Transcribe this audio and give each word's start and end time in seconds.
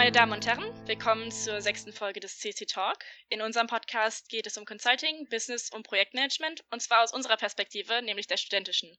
Meine 0.00 0.12
Damen 0.12 0.32
und 0.32 0.46
Herren, 0.46 0.72
willkommen 0.88 1.30
zur 1.30 1.60
sechsten 1.60 1.92
Folge 1.92 2.20
des 2.20 2.38
CC 2.38 2.64
Talk. 2.64 3.04
In 3.28 3.42
unserem 3.42 3.66
Podcast 3.66 4.30
geht 4.30 4.46
es 4.46 4.56
um 4.56 4.64
Consulting, 4.64 5.28
Business 5.28 5.70
und 5.70 5.82
Projektmanagement 5.82 6.64
und 6.70 6.80
zwar 6.80 7.02
aus 7.02 7.12
unserer 7.12 7.36
Perspektive, 7.36 8.00
nämlich 8.00 8.26
der 8.26 8.38
studentischen. 8.38 8.96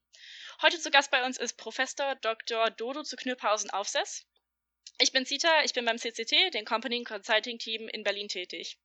Heute 0.62 0.80
zu 0.80 0.92
Gast 0.92 1.10
bei 1.10 1.26
uns 1.26 1.40
ist 1.40 1.58
Professor 1.58 2.14
Dr. 2.22 2.70
Dodo 2.70 3.02
zu 3.02 3.16
Knüpphausen 3.16 3.72
Aufsess. 3.72 4.28
Ich 5.00 5.12
bin 5.12 5.26
Zita, 5.26 5.64
ich 5.64 5.74
bin 5.74 5.86
beim 5.86 5.98
CCT, 5.98 6.52
dem 6.54 6.66
Company 6.66 7.04
Consulting 7.04 7.58
Team 7.58 7.88
in 7.88 8.04
Berlin 8.04 8.28
tätig. 8.28 8.78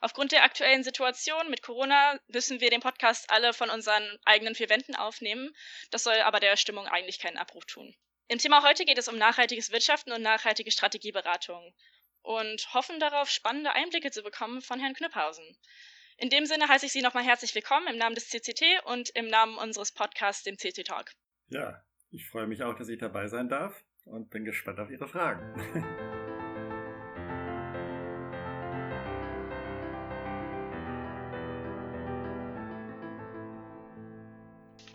Aufgrund 0.00 0.32
der 0.32 0.44
aktuellen 0.44 0.84
Situation 0.84 1.50
mit 1.50 1.60
Corona 1.60 2.18
müssen 2.28 2.62
wir 2.62 2.70
den 2.70 2.80
Podcast 2.80 3.28
alle 3.28 3.52
von 3.52 3.68
unseren 3.68 4.18
eigenen 4.24 4.54
vier 4.54 4.70
Wänden 4.70 4.96
aufnehmen. 4.96 5.54
Das 5.90 6.02
soll 6.02 6.18
aber 6.22 6.40
der 6.40 6.56
Stimmung 6.56 6.86
eigentlich 6.86 7.18
keinen 7.18 7.36
Abbruch 7.36 7.66
tun. 7.66 7.94
Im 8.30 8.36
Thema 8.36 8.62
heute 8.62 8.84
geht 8.84 8.98
es 8.98 9.08
um 9.08 9.16
nachhaltiges 9.16 9.72
Wirtschaften 9.72 10.12
und 10.12 10.20
nachhaltige 10.20 10.70
Strategieberatung 10.70 11.72
und 12.20 12.74
hoffen 12.74 13.00
darauf, 13.00 13.30
spannende 13.30 13.72
Einblicke 13.72 14.10
zu 14.10 14.22
bekommen 14.22 14.60
von 14.60 14.78
Herrn 14.78 14.92
Knüpphausen. 14.92 15.56
In 16.18 16.28
dem 16.28 16.44
Sinne 16.44 16.68
heiße 16.68 16.84
ich 16.84 16.92
Sie 16.92 17.00
nochmal 17.00 17.24
herzlich 17.24 17.54
willkommen 17.54 17.86
im 17.86 17.96
Namen 17.96 18.14
des 18.14 18.28
CCT 18.28 18.84
und 18.84 19.08
im 19.16 19.28
Namen 19.28 19.56
unseres 19.56 19.92
Podcasts, 19.92 20.42
dem 20.42 20.58
CC 20.58 20.82
Talk. 20.82 21.10
Ja, 21.48 21.82
ich 22.10 22.28
freue 22.28 22.46
mich 22.46 22.62
auch, 22.62 22.74
dass 22.74 22.90
ich 22.90 22.98
dabei 22.98 23.28
sein 23.28 23.48
darf 23.48 23.82
und 24.04 24.28
bin 24.28 24.44
gespannt 24.44 24.78
auf 24.78 24.90
Ihre 24.90 25.08
Fragen. 25.08 26.14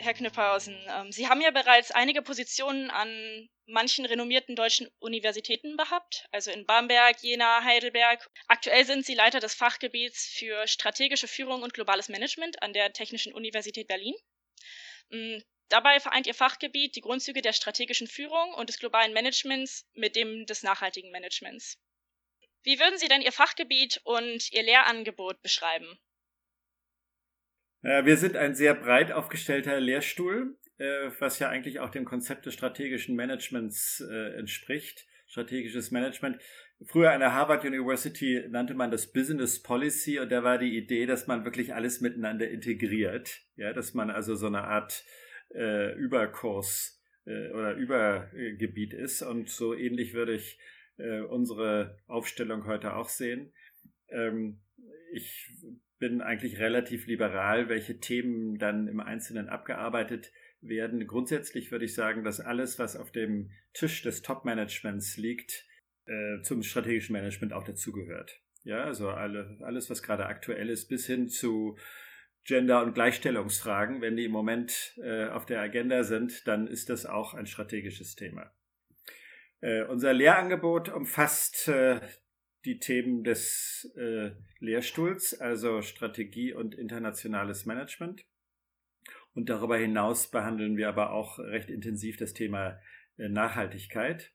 Herr 0.04 0.12
Knüpphausen, 0.12 0.78
ähm, 0.86 1.10
Sie 1.12 1.28
haben 1.28 1.40
ja 1.40 1.50
bereits 1.50 1.90
einige 1.90 2.20
Positionen 2.20 2.90
an 2.90 3.48
manchen 3.64 4.04
renommierten 4.04 4.54
deutschen 4.54 4.90
Universitäten 4.98 5.78
gehabt, 5.78 6.26
also 6.30 6.50
in 6.50 6.66
Bamberg, 6.66 7.22
Jena, 7.22 7.64
Heidelberg. 7.64 8.30
Aktuell 8.46 8.84
sind 8.84 9.06
Sie 9.06 9.14
Leiter 9.14 9.40
des 9.40 9.54
Fachgebiets 9.54 10.26
für 10.26 10.66
strategische 10.66 11.26
Führung 11.26 11.62
und 11.62 11.72
globales 11.72 12.10
Management 12.10 12.62
an 12.62 12.74
der 12.74 12.92
Technischen 12.92 13.32
Universität 13.32 13.88
Berlin. 13.88 14.14
Mm, 15.08 15.38
dabei 15.70 15.98
vereint 16.00 16.26
Ihr 16.26 16.34
Fachgebiet 16.34 16.96
die 16.96 17.00
Grundzüge 17.00 17.40
der 17.40 17.54
strategischen 17.54 18.06
Führung 18.06 18.52
und 18.54 18.68
des 18.68 18.78
globalen 18.78 19.14
Managements 19.14 19.86
mit 19.94 20.16
dem 20.16 20.44
des 20.44 20.62
nachhaltigen 20.62 21.12
Managements. 21.12 21.78
Wie 22.62 22.78
würden 22.78 22.98
Sie 22.98 23.08
denn 23.08 23.22
Ihr 23.22 23.32
Fachgebiet 23.32 24.02
und 24.04 24.52
Ihr 24.52 24.64
Lehrangebot 24.64 25.40
beschreiben? 25.40 25.98
Wir 27.84 28.16
sind 28.16 28.34
ein 28.34 28.54
sehr 28.54 28.72
breit 28.72 29.12
aufgestellter 29.12 29.78
Lehrstuhl, 29.78 30.56
äh, 30.78 31.10
was 31.18 31.38
ja 31.38 31.50
eigentlich 31.50 31.80
auch 31.80 31.90
dem 31.90 32.06
Konzept 32.06 32.46
des 32.46 32.54
strategischen 32.54 33.14
Managements 33.14 34.00
äh, 34.00 34.38
entspricht. 34.38 35.06
Strategisches 35.26 35.90
Management. 35.90 36.40
Früher 36.86 37.12
an 37.12 37.20
der 37.20 37.34
Harvard 37.34 37.64
University 37.64 38.42
nannte 38.48 38.74
man 38.74 38.90
das 38.90 39.12
Business 39.12 39.62
Policy 39.62 40.18
und 40.18 40.32
da 40.32 40.42
war 40.42 40.58
die 40.58 40.76
Idee, 40.76 41.06
dass 41.06 41.26
man 41.26 41.44
wirklich 41.44 41.74
alles 41.74 42.00
miteinander 42.00 42.48
integriert. 42.48 43.42
Ja, 43.56 43.72
dass 43.72 43.94
man 43.94 44.10
also 44.10 44.34
so 44.34 44.46
eine 44.46 44.64
Art 44.64 45.04
äh, 45.54 45.94
Überkurs 45.94 47.02
äh, 47.26 47.50
oder 47.50 47.74
Übergebiet 47.74 48.94
ist. 48.94 49.22
Und 49.22 49.48
so 49.48 49.74
ähnlich 49.74 50.14
würde 50.14 50.34
ich 50.34 50.58
äh, 50.96 51.20
unsere 51.20 51.98
Aufstellung 52.06 52.66
heute 52.66 52.96
auch 52.96 53.08
sehen. 53.08 53.52
Ähm, 54.08 54.60
ich 55.12 55.50
bin 56.04 56.20
eigentlich 56.20 56.58
relativ 56.58 57.06
liberal, 57.06 57.70
welche 57.70 57.98
Themen 57.98 58.58
dann 58.58 58.88
im 58.88 59.00
Einzelnen 59.00 59.48
abgearbeitet 59.48 60.32
werden. 60.60 61.06
Grundsätzlich 61.06 61.72
würde 61.72 61.86
ich 61.86 61.94
sagen, 61.94 62.24
dass 62.24 62.40
alles, 62.40 62.78
was 62.78 62.94
auf 62.94 63.10
dem 63.10 63.50
Tisch 63.72 64.02
des 64.02 64.20
Top-Managements 64.20 65.16
liegt, 65.16 65.64
äh, 66.04 66.42
zum 66.42 66.62
strategischen 66.62 67.14
Management 67.14 67.54
auch 67.54 67.64
dazugehört. 67.64 68.38
Ja, 68.64 68.84
also 68.84 69.08
alle, 69.08 69.56
alles, 69.62 69.88
was 69.88 70.02
gerade 70.02 70.26
aktuell 70.26 70.68
ist, 70.68 70.88
bis 70.88 71.06
hin 71.06 71.30
zu 71.30 71.78
Gender- 72.44 72.82
und 72.82 72.92
Gleichstellungsfragen, 72.92 74.02
wenn 74.02 74.16
die 74.16 74.26
im 74.26 74.32
Moment 74.32 74.98
äh, 75.02 75.28
auf 75.28 75.46
der 75.46 75.62
Agenda 75.62 76.04
sind, 76.04 76.46
dann 76.46 76.66
ist 76.66 76.90
das 76.90 77.06
auch 77.06 77.32
ein 77.32 77.46
strategisches 77.46 78.14
Thema. 78.14 78.52
Äh, 79.62 79.84
unser 79.84 80.12
Lehrangebot 80.12 80.90
umfasst 80.90 81.66
äh, 81.68 81.98
die 82.64 82.78
Themen 82.78 83.24
des 83.24 83.92
äh, 83.96 84.30
Lehrstuhls, 84.58 85.38
also 85.40 85.82
Strategie 85.82 86.52
und 86.52 86.74
internationales 86.74 87.66
Management. 87.66 88.24
Und 89.34 89.48
darüber 89.48 89.76
hinaus 89.76 90.30
behandeln 90.30 90.76
wir 90.76 90.88
aber 90.88 91.12
auch 91.12 91.38
recht 91.38 91.68
intensiv 91.68 92.16
das 92.16 92.32
Thema 92.34 92.80
äh, 93.18 93.28
Nachhaltigkeit. 93.28 94.32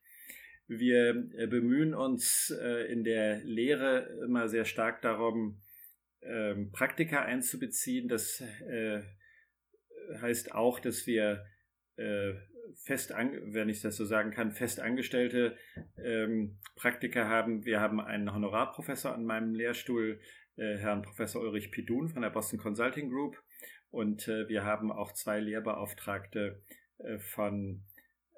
Wir 0.67 1.29
äh, 1.37 1.47
bemühen 1.47 1.95
uns 1.95 2.51
äh, 2.51 2.91
in 2.91 3.03
der 3.03 3.43
Lehre 3.43 4.07
immer 4.23 4.47
sehr 4.47 4.65
stark 4.65 5.01
darum, 5.01 5.61
ähm, 6.21 6.71
Praktika 6.71 7.21
einzubeziehen. 7.23 8.07
Das 8.07 8.41
äh, 8.41 9.01
heißt 10.21 10.53
auch, 10.53 10.79
dass 10.79 11.07
wir 11.07 11.45
äh, 11.95 12.33
fest, 12.83 13.11
an, 13.11 13.53
wenn 13.53 13.69
ich 13.69 13.81
das 13.81 13.97
so 13.97 14.05
sagen 14.05 14.31
kann, 14.31 14.51
fest 14.51 14.79
angestellte 14.79 15.55
ähm, 16.03 16.57
Praktiker 16.75 17.27
haben. 17.27 17.65
Wir 17.65 17.79
haben 17.79 17.99
einen 17.99 18.33
Honorarprofessor 18.33 19.13
an 19.13 19.25
meinem 19.25 19.53
Lehrstuhl, 19.53 20.19
äh, 20.55 20.77
Herrn 20.77 21.01
Professor 21.01 21.41
Ulrich 21.41 21.71
Pidun 21.71 22.09
von 22.09 22.21
der 22.21 22.29
Boston 22.29 22.59
Consulting 22.59 23.09
Group. 23.09 23.41
Und 23.91 24.27
äh, 24.27 24.47
wir 24.47 24.63
haben 24.63 24.91
auch 24.91 25.13
zwei 25.13 25.39
Lehrbeauftragte 25.39 26.61
äh, 26.99 27.17
von 27.19 27.83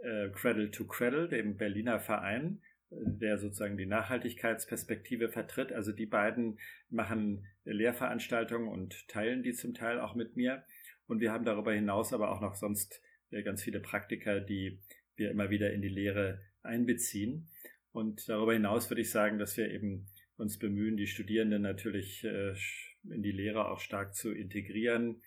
äh, 0.02 0.30
Cradle 0.30 0.72
to 0.72 0.86
Cradle, 0.86 1.28
dem 1.28 1.58
Berliner 1.58 2.00
Verein, 2.00 2.62
der 2.90 3.38
sozusagen 3.38 3.78
die 3.78 3.86
Nachhaltigkeitsperspektive 3.86 5.30
vertritt. 5.30 5.72
Also 5.72 5.92
die 5.92 6.06
beiden 6.06 6.60
machen 6.90 7.46
Lehrveranstaltungen 7.64 8.68
und 8.68 9.08
teilen 9.08 9.44
die 9.44 9.54
zum 9.54 9.74
Teil 9.74 10.00
auch 10.00 10.16
mit 10.16 10.36
mir. 10.36 10.64
Und 11.08 11.20
wir 11.20 11.32
haben 11.32 11.46
darüber 11.46 11.74
hinaus 11.74 12.14
aber 12.14 12.32
auch 12.32 12.42
noch 12.42 12.56
sonst 12.56 13.02
ganz 13.44 13.64
viele 13.64 13.80
Praktiker, 13.80 14.40
die 14.42 14.80
wir 15.16 15.32
immer 15.32 15.50
wieder 15.50 15.72
in 15.74 15.82
die 15.82 15.90
Lehre 15.90 16.42
einbeziehen. 16.62 17.50
Und 17.92 18.28
darüber 18.30 18.54
hinaus 18.54 18.90
würde 18.90 19.02
ich 19.02 19.10
sagen, 19.10 19.40
dass 19.40 19.58
wir 19.58 19.70
eben 19.70 20.08
uns 20.38 20.58
bemühen, 20.58 20.98
die 20.98 21.08
Studierenden 21.08 21.62
natürlich 21.62 22.24
äh, 22.24 22.54
in 23.10 23.22
die 23.22 23.32
Lehre 23.32 23.70
auch 23.70 23.80
stark 23.80 24.16
zu 24.16 24.32
integrieren. 24.32 25.22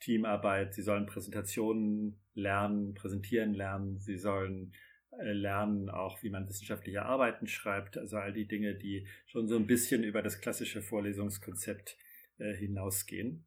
Teamarbeit, 0.00 0.74
sie 0.74 0.82
sollen 0.82 1.06
Präsentationen 1.06 2.20
lernen, 2.34 2.94
präsentieren 2.94 3.52
lernen, 3.52 3.98
sie 4.00 4.16
sollen 4.16 4.72
äh, 5.18 5.32
lernen 5.32 5.90
auch, 5.90 6.22
wie 6.22 6.30
man 6.30 6.48
wissenschaftliche 6.48 7.02
Arbeiten 7.02 7.46
schreibt, 7.46 7.98
also 7.98 8.16
all 8.16 8.32
die 8.32 8.46
Dinge, 8.46 8.74
die 8.74 9.06
schon 9.26 9.46
so 9.46 9.56
ein 9.56 9.66
bisschen 9.66 10.02
über 10.04 10.22
das 10.22 10.40
klassische 10.40 10.82
Vorlesungskonzept 10.82 11.98
äh, 12.38 12.54
hinausgehen. 12.54 13.44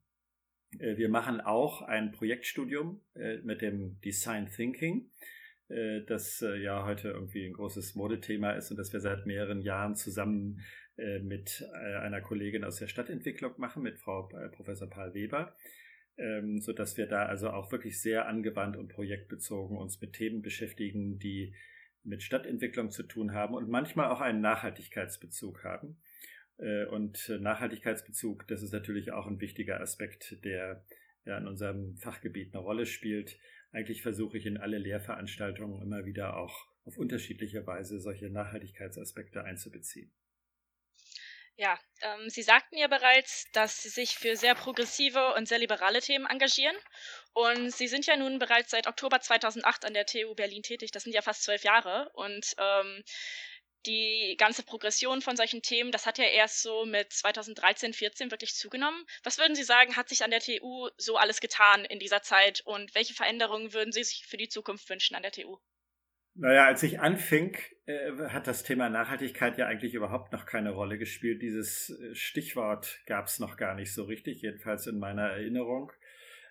Äh, 0.79 0.97
wir 0.97 1.09
machen 1.09 1.41
auch 1.41 1.81
ein 1.81 2.11
Projektstudium 2.11 3.01
äh, 3.15 3.37
mit 3.37 3.61
dem 3.61 3.99
Design 4.01 4.47
Thinking, 4.47 5.09
äh, 5.69 6.01
das 6.01 6.41
ja 6.41 6.85
heute 6.85 7.09
irgendwie 7.09 7.45
ein 7.45 7.53
großes 7.53 7.95
Modethema 7.95 8.51
ist 8.51 8.71
und 8.71 8.77
das 8.77 8.93
wir 8.93 8.99
seit 8.99 9.25
mehreren 9.25 9.61
Jahren 9.61 9.95
zusammen 9.95 10.61
mit 11.23 11.67
einer 11.73 12.21
Kollegin 12.21 12.63
aus 12.63 12.75
der 12.75 12.85
Stadtentwicklung 12.85 13.53
machen, 13.57 13.81
mit 13.81 13.97
Frau 13.97 14.29
Professor 14.51 14.87
Paul 14.87 15.15
Weber, 15.15 15.55
ähm, 16.17 16.61
so 16.61 16.71
dass 16.71 16.97
wir 16.97 17.07
da 17.07 17.25
also 17.25 17.49
auch 17.49 17.71
wirklich 17.71 17.99
sehr 17.99 18.27
angewandt 18.27 18.77
und 18.77 18.89
projektbezogen 18.89 19.75
uns 19.75 19.99
mit 20.01 20.13
Themen 20.13 20.43
beschäftigen, 20.43 21.17
die 21.17 21.55
mit 22.03 22.21
Stadtentwicklung 22.21 22.91
zu 22.91 23.01
tun 23.01 23.33
haben 23.33 23.55
und 23.55 23.69
manchmal 23.69 24.11
auch 24.11 24.21
einen 24.21 24.41
Nachhaltigkeitsbezug 24.41 25.63
haben. 25.63 25.97
Äh, 26.57 26.85
und 26.85 27.29
Nachhaltigkeitsbezug, 27.29 28.47
das 28.47 28.61
ist 28.61 28.73
natürlich 28.73 29.11
auch 29.11 29.27
ein 29.27 29.39
wichtiger 29.39 29.79
Aspekt, 29.79 30.43
der 30.43 30.83
ja 31.25 31.37
in 31.37 31.47
unserem 31.47 31.97
Fachgebiet 31.97 32.53
eine 32.53 32.63
Rolle 32.63 32.85
spielt. 32.85 33.37
Eigentlich 33.71 34.01
versuche 34.01 34.37
ich 34.37 34.45
in 34.45 34.57
alle 34.57 34.77
Lehrveranstaltungen 34.77 35.81
immer 35.81 36.05
wieder 36.05 36.37
auch 36.37 36.67
auf 36.85 36.97
unterschiedliche 36.97 37.65
Weise 37.65 37.99
solche 37.99 38.29
Nachhaltigkeitsaspekte 38.29 39.43
einzubeziehen. 39.43 40.11
Ja, 41.55 41.79
ähm, 42.01 42.29
Sie 42.29 42.41
sagten 42.41 42.77
ja 42.77 42.87
bereits, 42.87 43.45
dass 43.51 43.83
Sie 43.83 43.89
sich 43.89 44.15
für 44.15 44.35
sehr 44.35 44.55
progressive 44.55 45.35
und 45.35 45.47
sehr 45.47 45.59
liberale 45.59 46.01
Themen 46.01 46.25
engagieren. 46.25 46.75
Und 47.33 47.71
Sie 47.71 47.87
sind 47.87 48.07
ja 48.07 48.17
nun 48.17 48.39
bereits 48.39 48.71
seit 48.71 48.87
Oktober 48.87 49.19
2008 49.21 49.85
an 49.85 49.93
der 49.93 50.07
TU 50.07 50.33
Berlin 50.33 50.63
tätig. 50.63 50.91
Das 50.91 51.03
sind 51.03 51.13
ja 51.13 51.21
fast 51.21 51.43
zwölf 51.43 51.63
Jahre. 51.63 52.09
Und 52.13 52.55
ähm, 52.57 53.03
die 53.85 54.35
ganze 54.37 54.63
Progression 54.63 55.21
von 55.21 55.35
solchen 55.35 55.61
Themen, 55.61 55.91
das 55.91 56.05
hat 56.05 56.17
ja 56.17 56.25
erst 56.25 56.61
so 56.61 56.85
mit 56.85 57.11
2013, 57.11 57.93
14 57.93 58.31
wirklich 58.31 58.55
zugenommen. 58.55 59.05
Was 59.23 59.37
würden 59.37 59.55
Sie 59.55 59.63
sagen, 59.63 59.95
hat 59.95 60.09
sich 60.09 60.23
an 60.23 60.31
der 60.31 60.39
TU 60.39 60.89
so 60.97 61.17
alles 61.17 61.41
getan 61.41 61.85
in 61.85 61.99
dieser 61.99 62.21
Zeit 62.21 62.61
und 62.65 62.95
welche 62.95 63.13
Veränderungen 63.13 63.73
würden 63.73 63.91
Sie 63.91 64.03
sich 64.03 64.25
für 64.25 64.37
die 64.37 64.49
Zukunft 64.49 64.89
wünschen 64.89 65.15
an 65.15 65.23
der 65.23 65.31
TU? 65.31 65.57
Naja, 66.35 66.65
als 66.65 66.81
ich 66.81 66.99
anfing, 66.99 67.55
äh, 67.85 68.11
hat 68.29 68.47
das 68.47 68.63
Thema 68.63 68.89
Nachhaltigkeit 68.89 69.57
ja 69.57 69.67
eigentlich 69.67 69.93
überhaupt 69.93 70.33
noch 70.33 70.47
keine 70.47 70.71
Rolle 70.71 70.97
gespielt. 70.97 71.43
Dieses 71.43 71.91
äh, 71.91 72.15
Stichwort 72.15 73.01
gab 73.05 73.27
es 73.27 73.39
noch 73.39 73.55
gar 73.55 73.75
nicht 73.75 73.93
so 73.93 74.05
richtig, 74.05 74.41
jedenfalls 74.41 74.87
in 74.87 74.97
meiner 74.97 75.29
Erinnerung. 75.29 75.91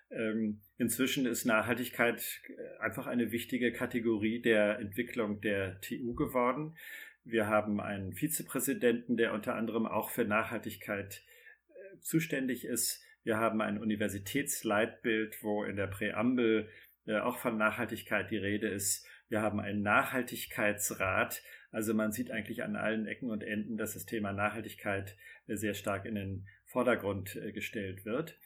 Ähm, 0.09 0.61
inzwischen 0.77 1.25
ist 1.25 1.45
Nachhaltigkeit 1.45 2.23
äh, 2.47 2.81
einfach 2.81 3.07
eine 3.07 3.31
wichtige 3.31 3.73
Kategorie 3.73 4.41
der 4.41 4.79
Entwicklung 4.79 5.41
der 5.41 5.81
TU 5.81 6.13
geworden. 6.13 6.77
Wir 7.25 7.47
haben 7.47 7.79
einen 7.79 8.13
Vizepräsidenten, 8.13 9.15
der 9.15 9.33
unter 9.33 9.55
anderem 9.55 9.85
auch 9.85 10.09
für 10.09 10.25
Nachhaltigkeit 10.25 11.23
äh, 11.69 11.99
zuständig 12.01 12.65
ist. 12.65 13.01
Wir 13.23 13.37
haben 13.37 13.61
ein 13.61 13.77
Universitätsleitbild, 13.77 15.41
wo 15.41 15.63
in 15.63 15.77
der 15.77 15.87
Präambel 15.87 16.69
äh, 17.05 17.19
auch 17.19 17.37
von 17.37 17.57
Nachhaltigkeit 17.57 18.29
die 18.29 18.37
Rede 18.37 18.67
ist. 18.67 19.07
Wir 19.29 19.41
haben 19.41 19.61
einen 19.61 19.81
Nachhaltigkeitsrat. 19.81 21.41
Also 21.71 21.93
man 21.93 22.11
sieht 22.11 22.29
eigentlich 22.29 22.63
an 22.63 22.75
allen 22.75 23.07
Ecken 23.07 23.31
und 23.31 23.43
Enden, 23.43 23.77
dass 23.77 23.93
das 23.93 24.05
Thema 24.05 24.33
Nachhaltigkeit 24.33 25.15
äh, 25.47 25.55
sehr 25.55 25.73
stark 25.73 26.05
in 26.05 26.15
den 26.15 26.47
Vordergrund 26.65 27.39
gestellt 27.53 28.03
wird. 28.03 28.37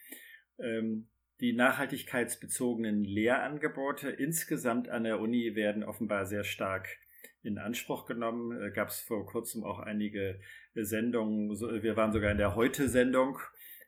Ähm, 0.59 1.07
die 1.39 1.53
nachhaltigkeitsbezogenen 1.53 3.03
Lehrangebote 3.03 4.09
insgesamt 4.09 4.89
an 4.89 5.03
der 5.03 5.19
Uni 5.19 5.55
werden 5.55 5.83
offenbar 5.83 6.25
sehr 6.25 6.43
stark 6.43 6.97
in 7.47 7.57
Anspruch 7.57 8.05
genommen. 8.05 8.73
Gab 8.73 8.89
es 8.89 8.99
vor 8.99 9.25
kurzem 9.25 9.63
auch 9.63 9.79
einige 9.79 10.39
Sendungen. 10.75 11.49
Wir 11.81 11.95
waren 11.95 12.11
sogar 12.11 12.31
in 12.31 12.37
der 12.37 12.55
Heute-Sendung 12.55 13.39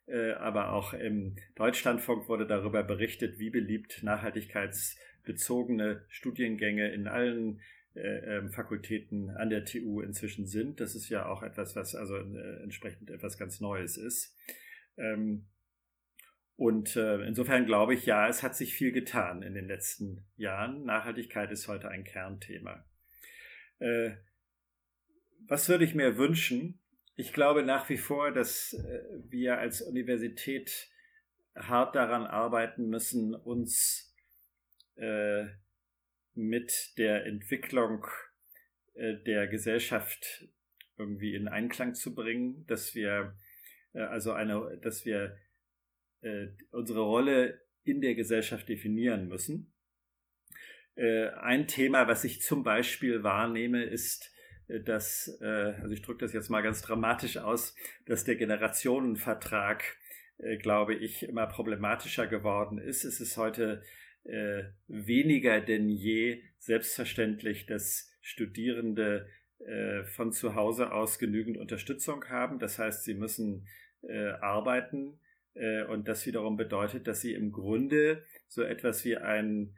äh, 0.10 0.34
aber 0.34 0.74
auch 0.74 0.94
im 0.94 1.36
Deutschlandfunk 1.56 2.28
wurde 2.30 2.48
darüber 2.48 2.84
berichtet, 2.84 3.38
wie 3.38 3.52
beliebt 3.52 4.02
nachhaltigkeitsbezogene 4.02 6.04
Studiengänge 6.08 6.92
in 6.92 7.08
allen 7.08 7.62
äh, 7.94 8.38
ähm, 8.38 8.50
Fakultäten 8.50 9.30
an 9.30 9.52
der 9.52 9.66
TU 9.66 10.02
inzwischen 10.02 10.48
sind. 10.48 10.80
Das 10.80 10.96
ist 10.96 11.10
ja 11.10 11.28
auch 11.28 11.44
etwas, 11.44 11.76
was 11.76 11.94
also 11.94 12.18
äh, 12.18 12.64
entsprechend 12.64 13.12
etwas 13.12 13.38
ganz 13.38 13.62
Neues 13.62 13.98
ist. 13.98 14.36
Ähm, 14.98 15.46
und 16.56 16.98
insofern 16.98 17.66
glaube 17.66 17.94
ich, 17.94 18.06
ja, 18.06 18.28
es 18.28 18.44
hat 18.44 18.54
sich 18.54 18.74
viel 18.74 18.92
getan 18.92 19.44
in 19.44 19.54
den 19.54 19.66
letzten 19.66 20.26
Jahren. 20.36 20.84
Nachhaltigkeit 20.84 21.52
ist 21.52 21.70
heute 21.70 21.88
ein 21.88 22.04
Kernthema. 22.04 22.84
Was 23.80 25.70
würde 25.70 25.86
ich 25.86 25.96
mir 25.96 26.18
wünschen? 26.18 26.80
ich 27.20 27.34
glaube 27.34 27.64
nach 27.64 27.90
wie 27.90 27.98
vor, 27.98 28.32
dass 28.32 28.72
äh, 28.72 29.02
wir 29.28 29.58
als 29.60 29.82
Universität 29.82 30.90
hart 31.54 31.94
daran 31.94 32.26
arbeiten 32.26 32.88
müssen, 32.88 33.36
uns 33.36 34.16
äh, 34.96 35.48
mit 36.34 36.94
der 36.98 37.26
Entwicklung 37.26 38.06
äh, 38.94 39.16
der 39.26 39.48
Gesellschaft 39.48 40.48
irgendwie 40.98 41.36
in 41.36 41.50
Einklang 41.50 41.94
zu 41.94 42.16
bringen, 42.16 42.66
dass 42.68 42.96
wir 42.96 43.36
äh, 43.92 44.00
also 44.00 44.32
eine, 44.32 44.80
dass 44.82 45.04
wir 45.04 45.36
äh, 46.22 46.48
unsere 46.72 47.02
Rolle 47.02 47.60
in 47.84 48.00
der 48.00 48.16
Gesellschaft 48.16 48.70
definieren 48.70 49.28
müssen. 49.28 49.74
Äh, 51.00 51.30
ein 51.42 51.68
Thema, 51.68 52.08
was 52.08 52.24
ich 52.26 52.42
zum 52.42 52.64
Beispiel 52.64 53.24
wahrnehme, 53.24 53.84
ist 53.84 54.32
dass, 54.70 55.40
äh, 55.42 55.74
also 55.82 55.94
ich 55.94 56.02
drücke 56.02 56.20
das 56.20 56.34
jetzt 56.34 56.50
mal 56.50 56.62
ganz 56.62 56.82
dramatisch 56.82 57.38
aus, 57.38 57.76
dass 58.06 58.24
der 58.24 58.36
Generationenvertrag, 58.36 59.84
äh, 60.38 60.58
glaube 60.58 60.94
ich, 60.94 61.24
immer 61.24 61.48
problematischer 61.48 62.28
geworden 62.28 62.78
ist. 62.78 63.04
Es 63.04 63.20
ist 63.20 63.38
heute 63.38 63.82
äh, 64.26 64.64
weniger 64.88 65.60
denn 65.60 65.90
je 65.90 66.44
selbstverständlich, 66.60 67.66
dass 67.66 68.12
Studierende 68.22 69.28
von 70.16 70.32
zu 70.32 70.56
Hause 70.56 70.94
aus 70.94 71.20
genügend 71.20 71.58
Unterstützung 71.58 72.24
haben. 72.30 72.60
Das 72.60 72.80
heißt, 72.80 73.04
sie 73.04 73.14
müssen 73.14 73.68
arbeiten 74.40 75.20
und 75.90 76.08
das 76.08 76.26
wiederum 76.26 76.56
bedeutet, 76.56 77.08
dass 77.08 77.20
sie 77.20 77.34
im 77.34 77.52
Grunde 77.52 78.24
so 78.48 78.64
etwas 78.64 79.04
wie 79.04 79.18
ein 79.18 79.76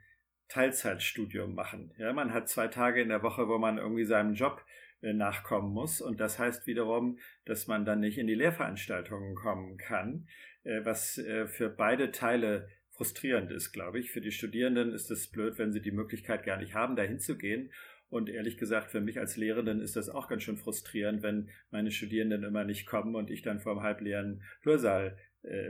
Teilzeitstudium 0.52 1.54
machen. 1.54 1.94
Ja, 1.96 2.12
man 2.12 2.34
hat 2.34 2.48
zwei 2.48 2.68
Tage 2.68 3.00
in 3.00 3.08
der 3.08 3.22
Woche, 3.22 3.48
wo 3.48 3.56
man 3.56 3.78
irgendwie 3.78 4.04
seinem 4.04 4.34
Job 4.34 4.62
äh, 5.00 5.14
nachkommen 5.14 5.72
muss. 5.72 6.02
Und 6.02 6.20
das 6.20 6.38
heißt 6.38 6.66
wiederum, 6.66 7.18
dass 7.46 7.68
man 7.68 7.86
dann 7.86 8.00
nicht 8.00 8.18
in 8.18 8.26
die 8.26 8.34
Lehrveranstaltungen 8.34 9.34
kommen 9.34 9.78
kann, 9.78 10.28
äh, 10.64 10.84
was 10.84 11.16
äh, 11.16 11.46
für 11.46 11.70
beide 11.70 12.10
Teile 12.10 12.68
frustrierend 12.90 13.50
ist, 13.50 13.72
glaube 13.72 13.98
ich. 13.98 14.10
Für 14.10 14.20
die 14.20 14.30
Studierenden 14.30 14.92
ist 14.92 15.10
es 15.10 15.30
blöd, 15.30 15.56
wenn 15.56 15.72
sie 15.72 15.80
die 15.80 15.90
Möglichkeit 15.90 16.44
gar 16.44 16.58
nicht 16.58 16.74
haben, 16.74 16.96
dahin 16.96 17.18
zu 17.18 17.38
gehen. 17.38 17.72
Und 18.12 18.28
ehrlich 18.28 18.58
gesagt, 18.58 18.90
für 18.90 19.00
mich 19.00 19.18
als 19.18 19.36
Lehrenden 19.36 19.80
ist 19.80 19.96
das 19.96 20.10
auch 20.10 20.28
ganz 20.28 20.42
schön 20.42 20.58
frustrierend, 20.58 21.22
wenn 21.22 21.48
meine 21.70 21.90
Studierenden 21.90 22.44
immer 22.44 22.64
nicht 22.64 22.86
kommen 22.86 23.14
und 23.14 23.30
ich 23.30 23.40
dann 23.40 23.58
vor 23.58 23.74
dem 23.74 23.82
halbleeren 23.82 24.42
Hörsaal 24.62 25.16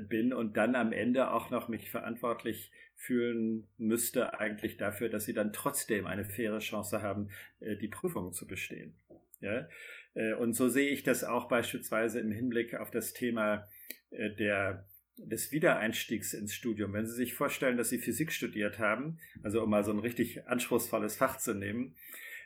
bin 0.09 0.35
und 0.35 0.59
dann 0.59 0.75
am 0.75 0.93
Ende 0.93 1.31
auch 1.31 1.49
noch 1.49 1.69
mich 1.69 1.91
verantwortlich 1.91 2.73
fühlen 2.95 3.69
müsste 3.79 4.39
eigentlich 4.39 4.77
dafür, 4.77 5.09
dass 5.09 5.25
sie 5.25 5.33
dann 5.33 5.55
trotzdem 5.55 6.07
eine 6.07 6.27
faire 6.27 6.59
Chance 6.59 7.01
haben, 7.01 7.31
die 7.61 7.89
Prüfung 7.89 8.33
zu 8.35 8.47
bestehen. 8.47 8.95
Ja? 9.41 9.69
Äh, 10.15 10.35
und 10.35 10.55
so 10.55 10.69
sehe 10.69 10.91
ich 10.91 11.03
das 11.03 11.25
auch 11.25 11.49
beispielsweise 11.49 12.21
im 12.21 12.31
Hinblick 12.31 12.75
auf 12.75 12.91
das 12.91 13.13
Thema 13.13 13.69
äh, 14.11 14.31
der, 14.35 14.89
des 15.17 15.53
Wiedereinstiegs 15.53 16.33
ins 16.33 16.55
Studium. 16.55 16.93
Wenn 16.93 17.07
Sie 17.07 17.15
sich 17.15 17.35
vorstellen, 17.35 17.77
dass 17.77 17.91
Sie 17.91 17.99
Physik 17.99 18.33
studiert 18.33 18.79
haben, 18.79 19.19
also 19.43 19.63
um 19.63 19.71
mal 19.71 19.85
so 19.85 19.93
ein 19.93 19.99
richtig 19.99 20.47
anspruchsvolles 20.47 21.17
Fach 21.17 21.39
zu 21.39 21.55
nehmen, 21.55 21.97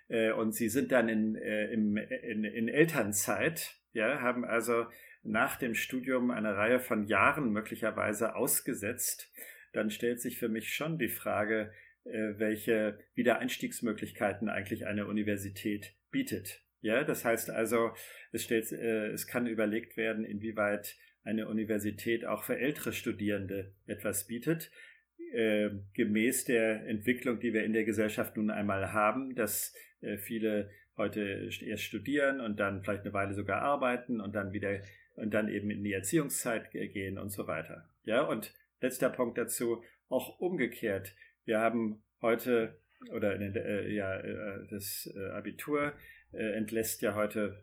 äh, 0.09 0.33
und 0.33 0.55
Sie 0.55 0.69
sind 0.69 0.93
dann 0.93 1.09
in, 1.09 1.35
in, 1.35 1.97
in, 1.97 2.45
in 2.45 2.69
Elternzeit, 2.69 3.77
ja, 3.93 4.21
haben 4.21 4.45
also 4.45 4.87
nach 5.23 5.57
dem 5.57 5.75
Studium 5.75 6.31
eine 6.31 6.57
Reihe 6.57 6.79
von 6.79 7.07
Jahren 7.07 7.53
möglicherweise 7.53 8.37
ausgesetzt, 8.37 9.33
dann 9.73 9.91
stellt 9.91 10.21
sich 10.21 10.39
für 10.39 10.49
mich 10.49 10.73
schon 10.73 10.99
die 10.99 11.09
Frage, 11.09 11.73
welche 12.05 13.01
Wiedereinstiegsmöglichkeiten 13.15 14.49
eigentlich 14.49 14.87
eine 14.87 15.09
Universität 15.09 15.97
bietet. 16.13 16.63
Ja, 16.81 17.03
das 17.03 17.25
heißt 17.25 17.51
also, 17.51 17.91
es, 18.31 18.45
stellt, 18.45 18.71
äh, 18.71 19.09
es 19.09 19.27
kann 19.27 19.47
überlegt 19.49 19.97
werden, 19.97 20.25
inwieweit 20.25 20.97
eine 21.25 21.49
Universität 21.49 22.25
auch 22.25 22.45
für 22.45 22.57
ältere 22.57 22.93
Studierende 22.93 23.75
etwas 23.87 24.29
bietet, 24.29 24.71
äh, 25.33 25.71
gemäß 25.95 26.45
der 26.45 26.87
Entwicklung, 26.87 27.41
die 27.41 27.53
wir 27.53 27.65
in 27.65 27.73
der 27.73 27.85
Gesellschaft 27.85 28.37
nun 28.37 28.51
einmal 28.51 28.93
haben, 28.93 29.35
dass 29.35 29.75
äh, 30.01 30.17
viele 30.17 30.71
heute 30.97 31.51
erst 31.61 31.83
studieren 31.83 32.41
und 32.41 32.59
dann 32.59 32.83
vielleicht 32.83 33.03
eine 33.03 33.13
Weile 33.13 33.35
sogar 33.35 33.61
arbeiten 33.61 34.21
und 34.21 34.35
dann 34.35 34.53
wieder 34.53 34.81
und 35.15 35.33
dann 35.33 35.49
eben 35.49 35.71
in 35.71 35.83
die 35.83 35.93
Erziehungszeit 35.93 36.71
gehen 36.71 37.19
und 37.19 37.31
so 37.31 37.47
weiter. 37.47 37.89
Ja, 38.05 38.23
und 38.23 38.55
letzter 38.81 39.11
Punkt 39.11 39.39
dazu, 39.39 39.83
auch 40.09 40.39
umgekehrt. 40.39 41.15
Wir 41.45 41.61
haben 41.61 42.03
heute 42.21 42.79
oder 43.13 43.35
in 43.35 43.41
den, 43.41 43.57
äh, 43.57 43.89
ja, 43.89 44.17
äh, 44.19 44.67
das 44.71 45.13
äh, 45.15 45.31
Abitur 45.31 45.93
äh, 46.33 46.53
entlässt 46.57 47.03
ja 47.03 47.15
heute 47.15 47.63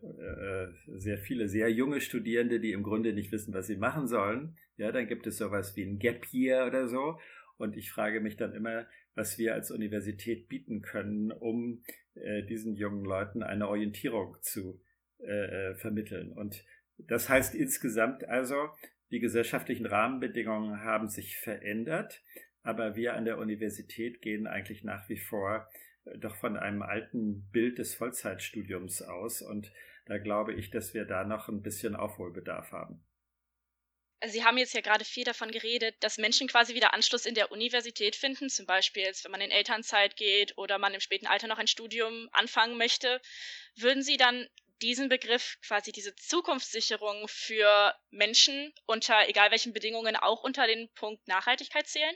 sehr 0.87 1.17
viele 1.17 1.47
sehr 1.47 1.69
junge 1.71 2.01
Studierende, 2.01 2.59
die 2.59 2.71
im 2.71 2.83
Grunde 2.83 3.13
nicht 3.13 3.31
wissen, 3.31 3.53
was 3.53 3.67
sie 3.67 3.77
machen 3.77 4.07
sollen. 4.07 4.55
Ja, 4.77 4.91
dann 4.91 5.07
gibt 5.07 5.27
es 5.27 5.37
sowas 5.37 5.75
wie 5.75 5.83
ein 5.83 5.99
Gap 5.99 6.25
Year 6.31 6.65
oder 6.65 6.87
so. 6.87 7.19
Und 7.57 7.77
ich 7.77 7.91
frage 7.91 8.19
mich 8.19 8.35
dann 8.35 8.53
immer, 8.53 8.87
was 9.15 9.37
wir 9.37 9.53
als 9.53 9.71
Universität 9.71 10.47
bieten 10.47 10.81
können, 10.81 11.31
um 11.31 11.83
äh, 12.15 12.43
diesen 12.43 12.75
jungen 12.75 13.05
Leuten 13.05 13.43
eine 13.43 13.67
Orientierung 13.67 14.37
zu 14.41 14.81
äh, 15.19 15.71
äh 15.71 15.75
vermitteln. 15.75 16.31
Und 16.31 16.63
das 16.97 17.29
heißt 17.29 17.55
insgesamt 17.55 18.27
also, 18.27 18.69
die 19.11 19.19
gesellschaftlichen 19.19 19.85
Rahmenbedingungen 19.85 20.81
haben 20.81 21.07
sich 21.07 21.37
verändert, 21.37 22.23
aber 22.63 22.95
wir 22.95 23.13
an 23.13 23.25
der 23.25 23.37
Universität 23.37 24.21
gehen 24.21 24.47
eigentlich 24.47 24.83
nach 24.83 25.07
wie 25.09 25.19
vor 25.19 25.69
doch 26.17 26.35
von 26.35 26.57
einem 26.57 26.81
alten 26.81 27.49
Bild 27.51 27.77
des 27.77 27.95
Vollzeitstudiums 27.95 29.01
aus. 29.01 29.41
Und 29.41 29.71
da 30.05 30.17
glaube 30.17 30.53
ich, 30.53 30.69
dass 30.69 30.93
wir 30.93 31.05
da 31.05 31.23
noch 31.23 31.47
ein 31.49 31.61
bisschen 31.61 31.95
Aufholbedarf 31.95 32.71
haben. 32.71 33.03
Sie 34.27 34.43
haben 34.43 34.57
jetzt 34.57 34.73
ja 34.73 34.81
gerade 34.81 35.05
viel 35.05 35.23
davon 35.23 35.51
geredet, 35.51 35.95
dass 36.01 36.17
Menschen 36.17 36.47
quasi 36.47 36.75
wieder 36.75 36.93
Anschluss 36.93 37.25
in 37.25 37.35
der 37.35 37.51
Universität 37.51 38.15
finden, 38.15 38.49
zum 38.49 38.65
Beispiel 38.65 39.03
jetzt, 39.03 39.23
wenn 39.25 39.31
man 39.31 39.41
in 39.41 39.51
Elternzeit 39.51 40.15
geht 40.15 40.57
oder 40.57 40.77
man 40.77 40.93
im 40.93 40.99
späten 40.99 41.27
Alter 41.27 41.47
noch 41.47 41.57
ein 41.57 41.67
Studium 41.67 42.29
anfangen 42.31 42.77
möchte. 42.77 43.19
Würden 43.75 44.03
Sie 44.03 44.17
dann 44.17 44.47
diesen 44.81 45.09
Begriff, 45.09 45.57
quasi 45.65 45.91
diese 45.91 46.15
Zukunftssicherung 46.15 47.27
für 47.27 47.93
Menschen 48.11 48.73
unter 48.85 49.27
egal 49.27 49.51
welchen 49.51 49.73
Bedingungen 49.73 50.15
auch 50.15 50.43
unter 50.43 50.67
den 50.67 50.89
Punkt 50.95 51.27
Nachhaltigkeit 51.27 51.87
zählen? 51.87 52.15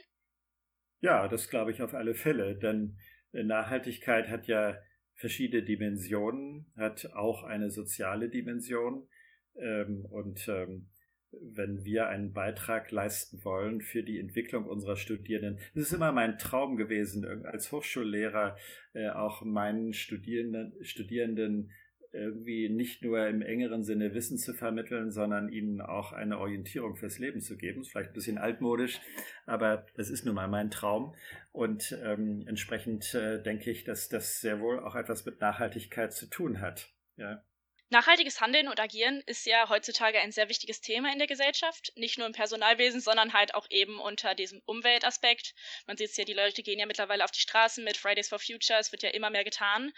Ja, 1.00 1.28
das 1.28 1.48
glaube 1.48 1.72
ich 1.72 1.82
auf 1.82 1.94
alle 1.94 2.14
Fälle, 2.14 2.56
denn 2.56 2.98
Nachhaltigkeit 3.32 4.28
hat 4.28 4.46
ja 4.46 4.78
verschiedene 5.14 5.62
Dimensionen, 5.62 6.72
hat 6.76 7.06
auch 7.14 7.42
eine 7.42 7.70
soziale 7.70 8.28
Dimension. 8.28 9.08
Ähm, 9.56 10.06
und 10.10 10.46
ähm, 10.48 10.90
wenn 11.32 11.84
wir 11.84 12.08
einen 12.08 12.32
Beitrag 12.32 12.90
leisten 12.90 13.44
wollen 13.44 13.80
für 13.80 14.02
die 14.02 14.18
Entwicklung 14.18 14.64
unserer 14.64 14.96
Studierenden. 14.96 15.58
Es 15.74 15.82
ist 15.82 15.92
immer 15.92 16.12
mein 16.12 16.38
Traum 16.38 16.76
gewesen, 16.76 17.44
als 17.44 17.70
Hochschullehrer 17.70 18.56
äh, 18.94 19.10
auch 19.10 19.42
meinen 19.42 19.92
Studierenden, 19.92 20.72
Studierenden 20.82 21.70
irgendwie 22.12 22.68
nicht 22.68 23.02
nur 23.02 23.26
im 23.26 23.42
engeren 23.42 23.84
Sinne 23.84 24.14
Wissen 24.14 24.38
zu 24.38 24.54
vermitteln, 24.54 25.10
sondern 25.10 25.50
ihnen 25.50 25.80
auch 25.80 26.12
eine 26.12 26.38
Orientierung 26.38 26.96
fürs 26.96 27.18
Leben 27.18 27.40
zu 27.40 27.56
geben. 27.56 27.80
Ist 27.80 27.90
vielleicht 27.90 28.10
ein 28.10 28.14
bisschen 28.14 28.38
altmodisch, 28.38 29.00
aber 29.46 29.86
das 29.94 30.10
ist 30.10 30.24
nun 30.24 30.34
mal 30.34 30.48
mein 30.48 30.70
Traum. 30.70 31.14
Und 31.52 31.98
ähm, 32.02 32.44
entsprechend 32.46 33.14
äh, 33.14 33.42
denke 33.42 33.70
ich, 33.70 33.84
dass 33.84 34.08
das 34.08 34.40
sehr 34.40 34.60
wohl 34.60 34.80
auch 34.80 34.94
etwas 34.94 35.26
mit 35.26 35.40
Nachhaltigkeit 35.40 36.12
zu 36.12 36.26
tun 36.26 36.60
hat. 36.60 36.90
Ja. 37.16 37.42
Nachhaltiges 37.90 38.42
Handeln 38.42 38.68
und 38.68 38.80
Agieren 38.80 39.22
ist 39.24 39.46
ja 39.46 39.70
heutzutage 39.70 40.20
ein 40.20 40.30
sehr 40.30 40.50
wichtiges 40.50 40.82
Thema 40.82 41.10
in 41.10 41.18
der 41.18 41.26
Gesellschaft, 41.26 41.92
nicht 41.96 42.18
nur 42.18 42.26
im 42.26 42.34
Personalwesen, 42.34 43.00
sondern 43.00 43.32
halt 43.32 43.54
auch 43.54 43.66
eben 43.70 43.98
unter 43.98 44.34
diesem 44.34 44.60
Umweltaspekt. 44.66 45.54
Man 45.86 45.96
sieht 45.96 46.10
es 46.10 46.16
ja, 46.18 46.24
die 46.24 46.34
Leute 46.34 46.62
gehen 46.62 46.78
ja 46.78 46.84
mittlerweile 46.84 47.24
auf 47.24 47.30
die 47.30 47.40
Straßen 47.40 47.82
mit 47.82 47.96
Fridays 47.96 48.28
for 48.28 48.38
Future, 48.38 48.78
es 48.78 48.92
wird 48.92 49.02
ja 49.02 49.08
immer 49.10 49.30
mehr 49.30 49.44
getan. 49.44 49.92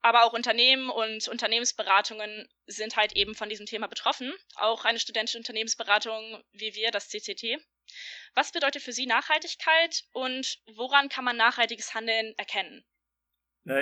Aber 0.00 0.24
auch 0.24 0.32
Unternehmen 0.32 0.88
und 0.88 1.28
Unternehmensberatungen 1.28 2.48
sind 2.66 2.96
halt 2.96 3.14
eben 3.14 3.34
von 3.34 3.50
diesem 3.50 3.66
Thema 3.66 3.86
betroffen. 3.86 4.32
Auch 4.54 4.86
eine 4.86 4.98
studentische 4.98 5.36
Unternehmensberatung 5.36 6.42
wie 6.52 6.74
wir, 6.74 6.90
das 6.90 7.10
CCT. 7.10 7.58
Was 8.32 8.52
bedeutet 8.52 8.82
für 8.82 8.92
Sie 8.92 9.04
Nachhaltigkeit 9.04 10.04
und 10.12 10.58
woran 10.74 11.10
kann 11.10 11.24
man 11.24 11.36
nachhaltiges 11.36 11.92
Handeln 11.92 12.32
erkennen? 12.38 12.82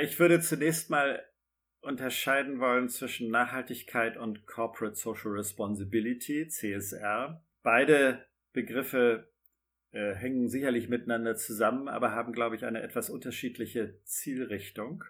Ich 0.02 0.18
würde 0.18 0.40
zunächst 0.40 0.90
mal 0.90 1.24
unterscheiden 1.80 2.60
wollen 2.60 2.88
zwischen 2.88 3.30
Nachhaltigkeit 3.30 4.16
und 4.16 4.46
Corporate 4.46 4.96
Social 4.96 5.32
Responsibility, 5.32 6.48
CSR. 6.48 7.42
Beide 7.62 8.26
Begriffe 8.52 9.28
äh, 9.92 10.14
hängen 10.14 10.48
sicherlich 10.48 10.88
miteinander 10.88 11.36
zusammen, 11.36 11.88
aber 11.88 12.12
haben, 12.12 12.32
glaube 12.32 12.56
ich, 12.56 12.64
eine 12.64 12.82
etwas 12.82 13.10
unterschiedliche 13.10 14.00
Zielrichtung. 14.04 15.04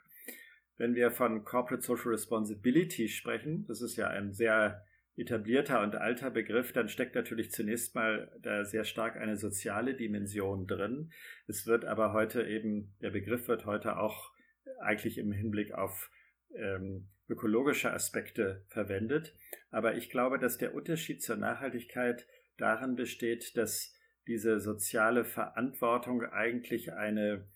Wenn 0.76 0.94
wir 0.94 1.10
von 1.10 1.44
Corporate 1.44 1.82
Social 1.82 2.12
Responsibility 2.12 3.08
sprechen, 3.08 3.66
das 3.66 3.82
ist 3.82 3.96
ja 3.96 4.08
ein 4.08 4.32
sehr 4.32 4.84
etablierter 5.16 5.82
und 5.82 5.96
alter 5.96 6.30
Begriff, 6.30 6.72
dann 6.72 6.88
steckt 6.88 7.16
natürlich 7.16 7.50
zunächst 7.50 7.96
mal 7.96 8.30
da 8.40 8.64
sehr 8.64 8.84
stark 8.84 9.16
eine 9.16 9.36
soziale 9.36 9.94
Dimension 9.94 10.68
drin. 10.68 11.10
Es 11.48 11.66
wird 11.66 11.84
aber 11.84 12.12
heute 12.12 12.46
eben, 12.46 12.94
der 13.02 13.10
Begriff 13.10 13.48
wird 13.48 13.66
heute 13.66 13.98
auch 13.98 14.32
eigentlich 14.80 15.18
im 15.18 15.32
Hinblick 15.32 15.72
auf 15.72 16.10
ähm, 16.54 17.08
ökologische 17.28 17.92
Aspekte 17.92 18.64
verwendet. 18.68 19.34
Aber 19.70 19.96
ich 19.96 20.08
glaube, 20.10 20.38
dass 20.38 20.58
der 20.58 20.74
Unterschied 20.74 21.22
zur 21.22 21.36
Nachhaltigkeit 21.36 22.26
darin 22.56 22.96
besteht, 22.96 23.56
dass 23.56 23.94
diese 24.26 24.58
soziale 24.60 25.24
Verantwortung 25.24 26.22
eigentlich 26.22 26.92
eine 26.92 27.46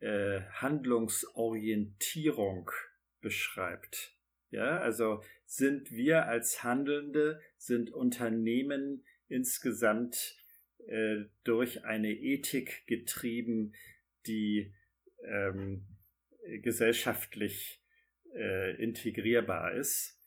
äh, 0.00 0.42
Handlungsorientierung 0.52 2.70
beschreibt. 3.20 4.14
Ja, 4.50 4.78
also 4.78 5.22
sind 5.44 5.90
wir 5.90 6.26
als 6.26 6.62
Handelnde, 6.62 7.40
sind 7.56 7.92
Unternehmen 7.92 9.04
insgesamt 9.28 10.36
äh, 10.86 11.24
durch 11.42 11.84
eine 11.84 12.12
Ethik 12.12 12.86
getrieben, 12.86 13.74
die 14.26 14.72
ähm, 15.24 15.84
gesellschaftlich 16.62 17.82
äh, 18.36 18.82
integrierbar 18.82 19.74
ist. 19.74 20.20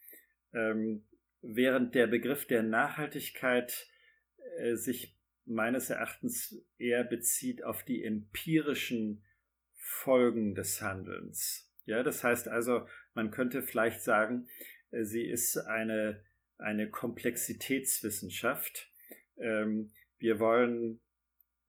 Ähm, 0.54 1.06
während 1.42 1.96
der 1.96 2.08
Begriff 2.08 2.46
der 2.46 2.64
Nachhaltigkeit 2.64 3.88
äh, 4.58 4.76
sich 4.76 5.18
meines 5.46 5.90
Erachtens 5.90 6.62
eher 6.78 7.04
bezieht 7.04 7.64
auf 7.64 7.84
die 7.84 8.04
empirischen 8.04 9.24
Folgen 9.76 10.56
des 10.56 10.82
Handelns. 10.82 11.72
Ja, 11.86 12.04
das 12.04 12.24
heißt 12.24 12.48
also, 12.48 12.88
man 13.14 13.32
könnte 13.32 13.64
vielleicht 13.64 14.02
sagen, 14.02 14.48
äh, 14.92 15.04
sie 15.04 15.26
ist 15.26 15.58
eine, 15.58 16.24
eine 16.58 16.90
Komplexitätswissenschaft. 16.90 18.92
Ähm, 19.38 19.92
wir 20.20 20.40
wollen, 20.40 21.00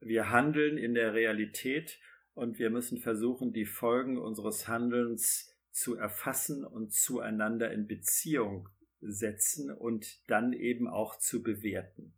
wir 0.00 0.30
handeln 0.30 0.76
in 0.76 0.94
der 0.94 1.14
Realität 1.14 1.98
und 2.34 2.58
wir 2.58 2.70
müssen 2.70 2.98
versuchen, 2.98 3.52
die 3.52 3.66
Folgen 3.66 4.18
unseres 4.18 4.68
Handelns 4.68 5.49
zu 5.80 5.96
erfassen 5.96 6.64
und 6.64 6.92
zueinander 6.92 7.72
in 7.72 7.86
Beziehung 7.86 8.68
setzen 9.00 9.70
und 9.70 10.28
dann 10.28 10.52
eben 10.52 10.86
auch 10.86 11.18
zu 11.18 11.42
bewerten. 11.42 12.12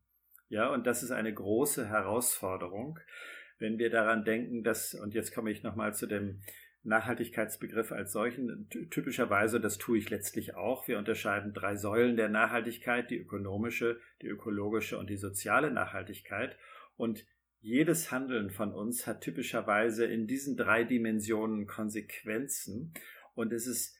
Ja, 0.48 0.68
und 0.72 0.86
das 0.86 1.04
ist 1.04 1.12
eine 1.12 1.32
große 1.32 1.88
Herausforderung, 1.88 2.98
wenn 3.58 3.78
wir 3.78 3.88
daran 3.88 4.24
denken, 4.24 4.64
dass, 4.64 4.94
und 4.94 5.14
jetzt 5.14 5.32
komme 5.32 5.52
ich 5.52 5.62
nochmal 5.62 5.94
zu 5.94 6.06
dem 6.06 6.40
Nachhaltigkeitsbegriff 6.82 7.92
als 7.92 8.10
solchen, 8.10 8.68
typischerweise, 8.90 9.60
das 9.60 9.78
tue 9.78 9.98
ich 9.98 10.10
letztlich 10.10 10.56
auch, 10.56 10.88
wir 10.88 10.98
unterscheiden 10.98 11.54
drei 11.54 11.76
Säulen 11.76 12.16
der 12.16 12.28
Nachhaltigkeit, 12.28 13.08
die 13.10 13.18
ökonomische, 13.18 14.00
die 14.20 14.26
ökologische 14.26 14.98
und 14.98 15.08
die 15.08 15.16
soziale 15.16 15.70
Nachhaltigkeit. 15.70 16.58
Und 16.96 17.24
jedes 17.60 18.10
Handeln 18.10 18.50
von 18.50 18.74
uns 18.74 19.06
hat 19.06 19.20
typischerweise 19.20 20.04
in 20.04 20.26
diesen 20.26 20.56
drei 20.56 20.82
Dimensionen 20.82 21.68
Konsequenzen. 21.68 22.92
Und 23.34 23.52
es 23.52 23.66
ist 23.66 23.96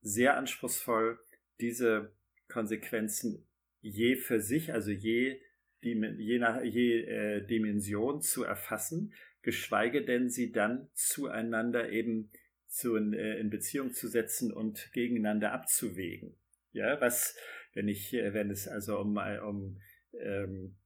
sehr 0.00 0.36
anspruchsvoll, 0.36 1.18
diese 1.60 2.12
Konsequenzen 2.48 3.46
je 3.80 4.16
für 4.16 4.40
sich, 4.40 4.72
also 4.72 4.90
je, 4.90 5.40
je, 5.82 6.38
nach, 6.38 6.62
je 6.62 7.02
äh, 7.02 7.46
Dimension 7.46 8.22
zu 8.22 8.44
erfassen, 8.44 9.12
geschweige 9.42 10.04
denn 10.04 10.30
sie 10.30 10.52
dann 10.52 10.88
zueinander 10.94 11.90
eben 11.90 12.30
zu, 12.66 12.96
in, 12.96 13.12
äh, 13.12 13.36
in 13.38 13.50
Beziehung 13.50 13.92
zu 13.92 14.08
setzen 14.08 14.52
und 14.52 14.90
gegeneinander 14.92 15.52
abzuwägen. 15.52 16.34
Ja, 16.72 17.00
was, 17.00 17.36
wenn 17.74 17.88
ich, 17.88 18.14
äh, 18.14 18.32
wenn 18.32 18.50
es 18.50 18.66
also 18.66 18.98
um, 18.98 19.18
äh, 19.18 19.38
um 19.38 19.80
ähm, 20.18 20.76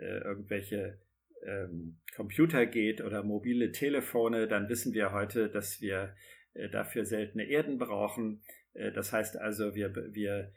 äh, 0.00 0.18
irgendwelche 0.24 0.98
ähm, 1.44 2.00
Computer 2.14 2.66
geht 2.66 3.02
oder 3.02 3.22
mobile 3.22 3.70
Telefone, 3.70 4.48
dann 4.48 4.68
wissen 4.68 4.94
wir 4.94 5.12
heute, 5.12 5.50
dass 5.50 5.80
wir 5.80 6.14
dafür 6.70 7.04
seltene 7.04 7.44
Erden 7.44 7.78
brauchen. 7.78 8.42
Äh, 8.72 8.92
das 8.92 9.12
heißt 9.12 9.36
also, 9.36 9.74
wir, 9.74 9.94
wir 10.12 10.52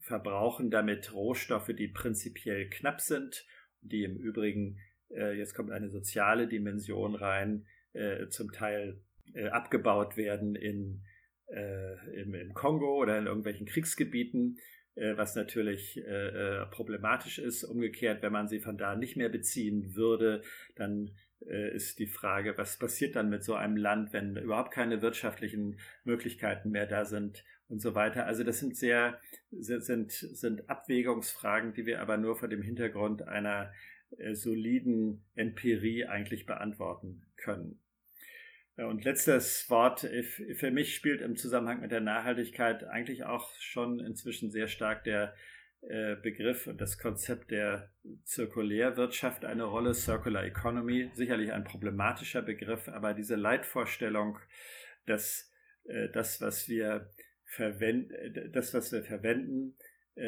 verbrauchen 0.00 0.70
damit 0.70 1.12
Rohstoffe, 1.12 1.70
die 1.76 1.88
prinzipiell 1.88 2.68
knapp 2.70 3.00
sind, 3.00 3.46
die 3.80 4.04
im 4.04 4.16
Übrigen, 4.16 4.78
äh, 5.10 5.36
jetzt 5.36 5.54
kommt 5.54 5.70
eine 5.70 5.90
soziale 5.90 6.48
Dimension 6.48 7.14
rein, 7.14 7.66
zum 8.28 8.52
Teil 8.52 9.00
abgebaut 9.50 10.16
werden 10.16 10.54
in, 10.54 11.02
im, 11.48 12.34
im 12.34 12.54
Kongo 12.54 12.98
oder 13.00 13.18
in 13.18 13.26
irgendwelchen 13.26 13.66
Kriegsgebieten, 13.66 14.58
was 14.94 15.34
natürlich 15.34 16.00
problematisch 16.70 17.38
ist. 17.38 17.64
Umgekehrt, 17.64 18.22
wenn 18.22 18.30
man 18.30 18.46
sie 18.46 18.60
von 18.60 18.76
da 18.76 18.94
nicht 18.94 19.16
mehr 19.16 19.30
beziehen 19.30 19.96
würde, 19.96 20.42
dann 20.76 21.08
äh, 21.08 21.27
ist 21.40 21.98
die 21.98 22.06
Frage, 22.06 22.58
was 22.58 22.78
passiert 22.78 23.16
dann 23.16 23.30
mit 23.30 23.44
so 23.44 23.54
einem 23.54 23.76
Land, 23.76 24.12
wenn 24.12 24.36
überhaupt 24.36 24.72
keine 24.72 25.02
wirtschaftlichen 25.02 25.78
Möglichkeiten 26.04 26.70
mehr 26.70 26.86
da 26.86 27.04
sind 27.04 27.44
und 27.68 27.80
so 27.80 27.94
weiter. 27.94 28.26
Also 28.26 28.44
das 28.44 28.58
sind 28.58 28.76
sehr, 28.76 29.20
sind, 29.50 30.10
sind 30.10 30.68
Abwägungsfragen, 30.68 31.74
die 31.74 31.86
wir 31.86 32.00
aber 32.00 32.16
nur 32.16 32.36
vor 32.36 32.48
dem 32.48 32.62
Hintergrund 32.62 33.22
einer 33.22 33.72
äh, 34.16 34.34
soliden 34.34 35.24
Empirie 35.34 36.06
eigentlich 36.06 36.46
beantworten 36.46 37.26
können. 37.36 37.80
Und 38.76 39.04
letztes 39.04 39.68
Wort, 39.70 40.08
für 40.54 40.70
mich 40.70 40.94
spielt 40.94 41.20
im 41.20 41.34
Zusammenhang 41.34 41.80
mit 41.80 41.90
der 41.90 42.00
Nachhaltigkeit 42.00 42.84
eigentlich 42.84 43.24
auch 43.24 43.52
schon 43.58 43.98
inzwischen 43.98 44.52
sehr 44.52 44.68
stark 44.68 45.02
der 45.02 45.32
äh, 45.32 45.36
Begriff 45.80 46.66
und 46.66 46.80
das 46.80 46.98
Konzept 46.98 47.50
der 47.50 47.90
Zirkulärwirtschaft 48.24 49.44
eine 49.44 49.64
Rolle, 49.64 49.94
Circular 49.94 50.44
Economy, 50.44 51.10
sicherlich 51.14 51.52
ein 51.52 51.64
problematischer 51.64 52.42
Begriff, 52.42 52.88
aber 52.88 53.14
diese 53.14 53.36
Leitvorstellung, 53.36 54.38
dass 55.06 55.50
äh, 55.88 56.08
das, 56.10 56.40
was 56.40 56.68
wir 56.68 57.10
verwenden, 57.44 58.12
äh, 58.12 58.50
das, 58.50 58.74
was 58.74 58.92
wir 58.92 59.02
verwenden, 59.02 59.76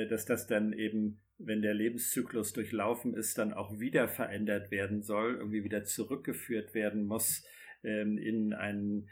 dass 0.08 0.24
das 0.24 0.46
dann 0.46 0.72
eben, 0.72 1.20
wenn 1.36 1.62
der 1.62 1.74
Lebenszyklus 1.74 2.52
durchlaufen 2.52 3.12
ist, 3.12 3.38
dann 3.38 3.52
auch 3.52 3.80
wieder 3.80 4.06
verändert 4.06 4.70
werden 4.70 5.02
soll, 5.02 5.34
irgendwie 5.34 5.64
wieder 5.64 5.82
zurückgeführt 5.82 6.74
werden 6.74 7.06
muss 7.06 7.44
ähm, 7.82 8.16
in 8.16 8.52
einen 8.52 9.08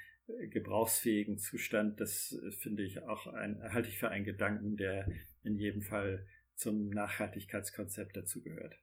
gebrauchsfähigen 0.50 1.38
Zustand. 1.38 2.00
Das 2.00 2.40
finde 2.61 2.85
ich 2.85 3.02
auch 3.02 3.26
ein, 3.26 3.61
halte 3.73 3.88
ich 3.88 3.99
für 3.99 4.11
einen 4.11 4.25
Gedanken, 4.25 4.76
der 4.76 5.09
in 5.42 5.59
jedem 5.59 5.83
Fall 5.83 6.26
zum 6.54 6.90
Nachhaltigkeitskonzept 6.90 8.16
dazugehört. 8.16 8.76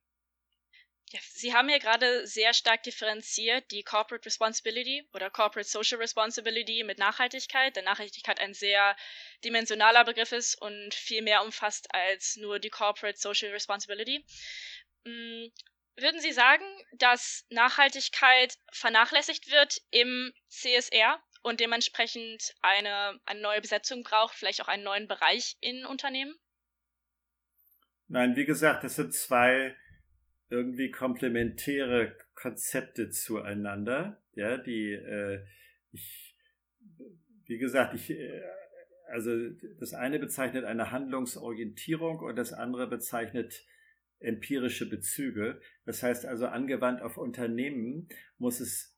Ja, 1.11 1.19
Sie 1.21 1.53
haben 1.53 1.69
ja 1.69 1.77
gerade 1.77 2.25
sehr 2.25 2.53
stark 2.53 2.81
differenziert 2.83 3.69
die 3.71 3.83
Corporate 3.83 4.25
Responsibility 4.25 5.07
oder 5.13 5.29
Corporate 5.29 5.69
Social 5.69 5.99
Responsibility 5.99 6.83
mit 6.83 6.97
Nachhaltigkeit, 6.97 7.77
da 7.77 7.83
Nachhaltigkeit 7.83 8.39
ein 8.39 8.55
sehr 8.55 8.95
dimensionaler 9.43 10.03
Begriff 10.03 10.31
ist 10.31 10.59
und 10.61 10.93
viel 10.95 11.21
mehr 11.21 11.43
umfasst 11.43 11.93
als 11.93 12.37
nur 12.37 12.59
die 12.59 12.71
Corporate 12.71 13.19
Social 13.19 13.51
Responsibility. 13.51 14.25
Mm, 15.03 15.45
würden 15.95 16.19
Sie 16.19 16.33
sagen, 16.33 16.65
dass 16.93 17.45
Nachhaltigkeit 17.49 18.57
vernachlässigt 18.73 19.51
wird 19.51 19.81
im 19.91 20.33
CSR 20.49 21.21
und 21.43 21.59
dementsprechend 21.59 22.55
eine, 22.61 23.19
eine 23.25 23.41
neue 23.41 23.61
Besetzung 23.61 24.01
braucht, 24.03 24.35
vielleicht 24.35 24.61
auch 24.61 24.67
einen 24.67 24.83
neuen 24.83 25.07
Bereich 25.07 25.55
in 25.61 25.85
Unternehmen? 25.85 26.35
Nein, 28.07 28.35
wie 28.35 28.45
gesagt, 28.45 28.83
das 28.83 28.95
sind 28.95 29.13
zwei 29.13 29.75
irgendwie 30.49 30.91
komplementäre 30.91 32.15
Konzepte 32.35 33.09
zueinander, 33.09 34.21
ja, 34.33 34.57
die 34.57 34.91
äh, 34.91 35.43
ich, 35.91 36.35
wie 37.45 37.57
gesagt, 37.57 37.95
ich, 37.95 38.11
äh, 38.11 38.41
also 39.07 39.31
das 39.79 39.93
eine 39.93 40.19
bezeichnet 40.19 40.65
eine 40.65 40.91
Handlungsorientierung 40.91 42.19
und 42.19 42.35
das 42.35 42.53
andere 42.53 42.87
bezeichnet 42.87 43.65
empirische 44.19 44.89
Bezüge. 44.89 45.59
Das 45.85 46.03
heißt 46.03 46.25
also, 46.25 46.47
angewandt 46.47 47.01
auf 47.01 47.17
Unternehmen 47.17 48.07
muss 48.37 48.59
es, 48.59 48.97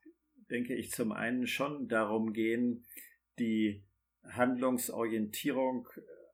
denke 0.50 0.76
ich, 0.76 0.92
zum 0.92 1.12
einen 1.12 1.48
schon 1.48 1.88
darum 1.88 2.34
gehen, 2.34 2.86
die 3.40 3.86
Handlungsorientierung 4.24 5.88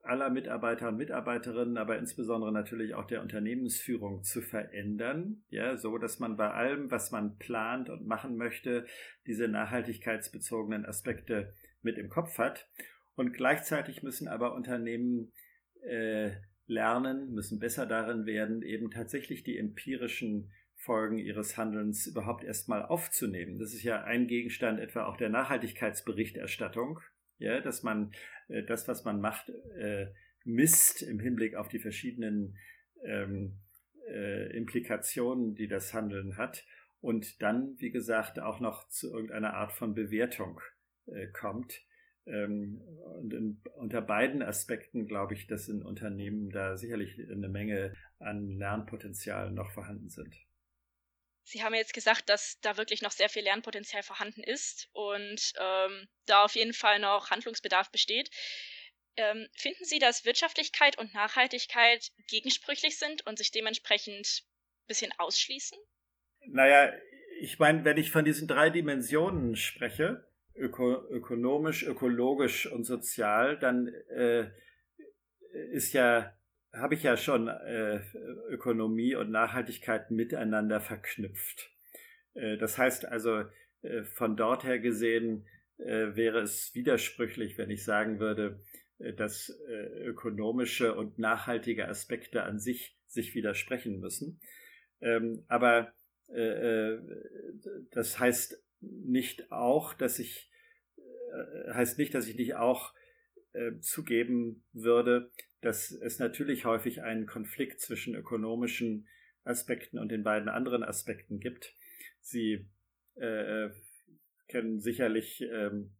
aller 0.03 0.29
Mitarbeiter 0.29 0.89
und 0.89 0.98
Mitarbeiterinnen, 0.98 1.77
aber 1.77 1.98
insbesondere 1.98 2.51
natürlich 2.51 2.93
auch 2.93 3.05
der 3.05 3.22
Unternehmensführung 3.22 4.24
zu 4.24 4.41
verändern, 4.41 5.43
ja, 5.50 5.77
so 5.77 5.98
dass 5.98 6.19
man 6.19 6.36
bei 6.36 6.51
allem, 6.51 6.91
was 6.91 7.12
man 7.12 7.38
plant 7.38 7.89
und 7.89 8.05
machen 8.05 8.36
möchte, 8.36 8.86
diese 9.25 9.48
nachhaltigkeitsbezogenen 9.48 10.86
Aspekte 10.86 11.53
mit 11.81 11.98
im 11.98 12.10
Kopf 12.10 12.38
hat. 12.38 12.67
Und 13.15 13.33
gleichzeitig 13.33 14.03
müssen 14.03 14.27
aber 14.27 14.55
Unternehmen 14.55 15.31
äh, 15.81 16.31
lernen, 16.65 17.31
müssen 17.33 17.60
besser 17.60 17.86
darin 17.86 18.25
werden, 18.25 18.62
eben 18.62 18.91
tatsächlich 18.91 19.43
die 19.43 19.57
empirischen 19.57 20.51
Folgen 20.75 21.17
ihres 21.17 21.55
Handelns 21.55 22.07
überhaupt 22.07 22.43
erstmal 22.43 22.83
aufzunehmen. 22.83 23.57
Das 23.57 23.74
ist 23.74 23.83
ja 23.83 24.03
ein 24.03 24.27
Gegenstand 24.27 24.81
etwa 24.81 25.05
auch 25.05 25.15
der 25.15 25.29
Nachhaltigkeitsberichterstattung, 25.29 27.00
ja, 27.43 27.62
dass 27.62 27.83
man 27.83 28.12
äh, 28.47 28.63
das, 28.63 28.88
was 28.88 29.03
man 29.03 29.21
macht, 29.21 29.50
äh, 29.77 30.07
misst 30.45 31.01
im 31.03 31.19
Hinblick 31.19 31.55
auf 31.55 31.67
die 31.67 31.79
verschiedenen 31.79 32.57
ähm, 33.03 33.59
äh, 34.07 34.55
Implikationen, 34.55 35.55
die 35.55 35.67
das 35.67 35.93
Handeln 35.93 36.38
hat 36.38 36.65
und 37.01 37.41
dann, 37.41 37.75
wie 37.79 37.91
gesagt, 37.91 38.39
auch 38.39 38.59
noch 38.59 38.88
zu 38.89 39.13
irgendeiner 39.13 39.53
Art 39.53 39.73
von 39.73 39.93
Bewertung 39.93 40.59
äh, 41.07 41.27
kommt. 41.27 41.81
Ähm, 42.25 42.81
und 43.19 43.33
in, 43.33 43.62
unter 43.75 44.01
beiden 44.01 44.41
Aspekten 44.41 45.05
glaube 45.05 45.33
ich, 45.33 45.47
dass 45.47 45.67
in 45.67 45.83
Unternehmen 45.83 46.50
da 46.50 46.77
sicherlich 46.77 47.19
eine 47.29 47.50
Menge 47.50 47.93
an 48.19 48.57
Lernpotenzial 48.57 49.51
noch 49.51 49.71
vorhanden 49.71 50.09
sind. 50.09 50.33
Sie 51.43 51.63
haben 51.63 51.73
jetzt 51.73 51.93
gesagt, 51.93 52.29
dass 52.29 52.59
da 52.62 52.77
wirklich 52.77 53.01
noch 53.01 53.12
sehr 53.12 53.29
viel 53.29 53.43
Lernpotenzial 53.43 54.03
vorhanden 54.03 54.43
ist 54.43 54.89
und 54.93 55.53
ähm, 55.59 56.07
da 56.25 56.43
auf 56.43 56.55
jeden 56.55 56.73
Fall 56.73 57.00
noch 57.00 57.29
Handlungsbedarf 57.31 57.91
besteht. 57.91 58.29
Ähm, 59.15 59.47
finden 59.55 59.85
Sie, 59.85 60.00
dass 60.00 60.25
Wirtschaftlichkeit 60.25 60.97
und 60.97 61.13
Nachhaltigkeit 61.13 62.12
gegensprüchlich 62.27 62.97
sind 62.97 63.25
und 63.27 63.38
sich 63.38 63.51
dementsprechend 63.51 64.43
ein 64.43 64.88
bisschen 64.88 65.12
ausschließen? 65.17 65.77
Naja, 66.47 66.91
ich 67.39 67.59
meine, 67.59 67.85
wenn 67.85 67.97
ich 67.97 68.12
von 68.12 68.25
diesen 68.25 68.47
drei 68.47 68.69
Dimensionen 68.69 69.55
spreche, 69.55 70.27
öko 70.55 71.07
ökonomisch, 71.09 71.83
ökologisch 71.83 72.65
und 72.65 72.85
sozial, 72.85 73.59
dann 73.59 73.88
äh, 74.09 74.50
ist 75.71 75.93
ja, 75.93 76.35
habe 76.74 76.96
ich 76.96 77.03
ja 77.03 77.18
schon 77.18 77.48
äh, 77.48 78.01
Ökonomie 78.50 79.15
und 79.15 79.32
Nachhaltigkeit 79.32 80.12
miteinander 80.12 80.82
verknüpft. 80.82 81.72
Äh, 82.34 82.58
das 82.58 82.77
heißt 82.77 83.06
also, 83.06 83.46
äh, 83.84 84.03
von 84.03 84.36
dort 84.36 84.63
her 84.63 84.80
gesehen 84.80 85.46
äh, 85.77 86.15
wäre 86.15 86.39
es 86.39 86.74
widersprüchlich, 86.74 87.58
wenn 87.58 87.70
ich 87.70 87.84
sagen 87.84 88.20
würde, 88.20 88.60
äh, 89.00 89.13
dass 89.13 89.53
ökonomische 89.70 90.96
und 90.96 91.20
nachhaltige 91.20 91.88
Aspekte 91.88 92.44
an 92.44 92.60
sich 92.60 92.98
sich 93.08 93.36
widersprechen 93.36 94.00
müssen. 94.00 94.39
Ähm, 95.01 95.44
aber 95.48 95.94
das 97.92 98.18
heißt 98.18 98.63
nicht 98.80 99.51
auch, 99.51 99.94
dass 99.94 100.18
ich 100.18 100.50
äh, 101.34 101.74
heißt 101.74 101.97
nicht, 101.97 102.13
dass 102.13 102.28
ich 102.28 102.36
nicht 102.36 102.56
auch 102.56 102.93
äh, 103.54 103.80
zugeben 103.80 104.63
würde, 104.74 105.32
dass 105.62 105.92
es 105.92 106.20
natürlich 106.20 106.66
häufig 106.66 107.02
einen 107.02 107.26
Konflikt 107.26 107.80
zwischen 107.80 108.16
ökonomischen 108.16 109.08
Aspekten 109.44 109.98
und 110.00 110.12
den 110.12 110.24
beiden 110.24 110.50
anderen 110.50 110.84
Aspekten 110.84 111.39
gibt. 111.39 111.74
Sie 112.20 112.68
äh, 113.16 113.70
kennen 114.48 114.80
sicherlich 114.80 115.42
ähm, 115.42 115.96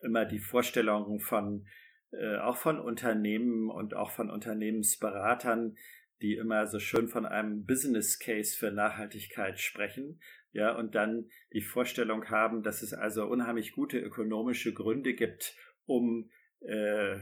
immer 0.00 0.24
die 0.24 0.40
Vorstellungen 0.40 1.20
von 1.20 1.66
äh, 2.10 2.38
auch 2.38 2.56
von 2.56 2.80
Unternehmen 2.80 3.70
und 3.70 3.94
auch 3.94 4.10
von 4.10 4.30
Unternehmensberatern, 4.30 5.76
die 6.22 6.34
immer 6.34 6.66
so 6.66 6.78
schön 6.78 7.08
von 7.08 7.26
einem 7.26 7.64
Business 7.64 8.18
Case 8.18 8.56
für 8.56 8.70
Nachhaltigkeit 8.70 9.58
sprechen 9.60 10.20
ja, 10.52 10.74
und 10.74 10.94
dann 10.94 11.30
die 11.52 11.60
Vorstellung 11.60 12.28
haben, 12.30 12.62
dass 12.62 12.82
es 12.82 12.92
also 12.92 13.26
unheimlich 13.26 13.72
gute 13.72 13.98
ökonomische 13.98 14.72
Gründe 14.72 15.14
gibt, 15.14 15.54
um 15.86 16.30
äh, 16.60 17.16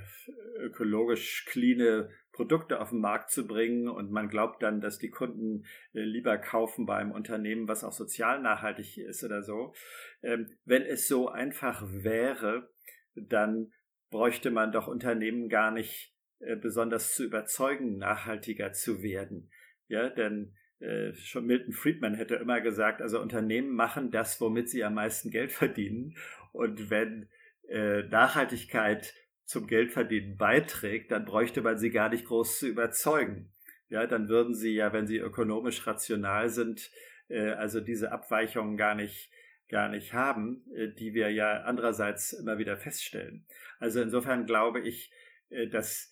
ökologisch 0.58 1.44
cleane 1.46 2.10
Produkte 2.32 2.80
auf 2.80 2.90
den 2.90 3.00
Markt 3.00 3.30
zu 3.30 3.46
bringen 3.46 3.88
und 3.88 4.10
man 4.10 4.28
glaubt 4.28 4.62
dann, 4.62 4.80
dass 4.80 4.98
die 4.98 5.10
Kunden 5.10 5.64
äh, 5.94 6.00
lieber 6.00 6.38
kaufen 6.38 6.86
bei 6.86 6.96
einem 6.96 7.12
Unternehmen, 7.12 7.68
was 7.68 7.84
auch 7.84 7.92
sozial 7.92 8.40
nachhaltig 8.40 8.98
ist 8.98 9.24
oder 9.24 9.42
so. 9.42 9.74
Ähm, 10.22 10.46
wenn 10.64 10.82
es 10.82 11.08
so 11.08 11.28
einfach 11.28 11.82
wäre, 11.88 12.70
dann 13.14 13.72
bräuchte 14.10 14.50
man 14.50 14.72
doch 14.72 14.86
Unternehmen 14.86 15.48
gar 15.48 15.70
nicht 15.70 16.14
äh, 16.40 16.56
besonders 16.56 17.14
zu 17.14 17.24
überzeugen, 17.24 17.98
nachhaltiger 17.98 18.72
zu 18.72 19.02
werden. 19.02 19.50
Ja, 19.88 20.10
denn 20.10 20.54
äh, 20.78 21.14
schon 21.14 21.46
Milton 21.46 21.72
Friedman 21.72 22.14
hätte 22.14 22.36
immer 22.36 22.60
gesagt, 22.60 23.00
also 23.00 23.20
Unternehmen 23.20 23.74
machen 23.74 24.10
das, 24.10 24.40
womit 24.40 24.68
sie 24.68 24.84
am 24.84 24.94
meisten 24.94 25.30
Geld 25.30 25.52
verdienen. 25.52 26.16
Und 26.52 26.90
wenn 26.90 27.28
äh, 27.68 28.02
Nachhaltigkeit 28.04 29.14
zum 29.46 29.66
Geldverdienen 29.66 30.36
beiträgt, 30.36 31.12
dann 31.12 31.24
bräuchte 31.24 31.62
man 31.62 31.78
sie 31.78 31.90
gar 31.90 32.08
nicht 32.08 32.26
groß 32.26 32.58
zu 32.58 32.66
überzeugen. 32.66 33.52
Ja, 33.88 34.06
dann 34.06 34.28
würden 34.28 34.54
sie 34.54 34.74
ja, 34.74 34.92
wenn 34.92 35.06
sie 35.06 35.18
ökonomisch 35.18 35.86
rational 35.86 36.48
sind, 36.50 36.90
äh, 37.28 37.50
also 37.50 37.80
diese 37.80 38.12
Abweichungen 38.12 38.76
gar 38.76 38.94
nicht 38.94 39.30
gar 39.68 39.88
nicht 39.88 40.12
haben, 40.12 40.64
äh, 40.74 40.88
die 40.88 41.12
wir 41.14 41.30
ja 41.30 41.62
andererseits 41.62 42.32
immer 42.32 42.58
wieder 42.58 42.76
feststellen. 42.76 43.46
Also 43.78 44.00
insofern 44.00 44.46
glaube 44.46 44.80
ich, 44.80 45.12
äh, 45.48 45.66
dass 45.66 46.10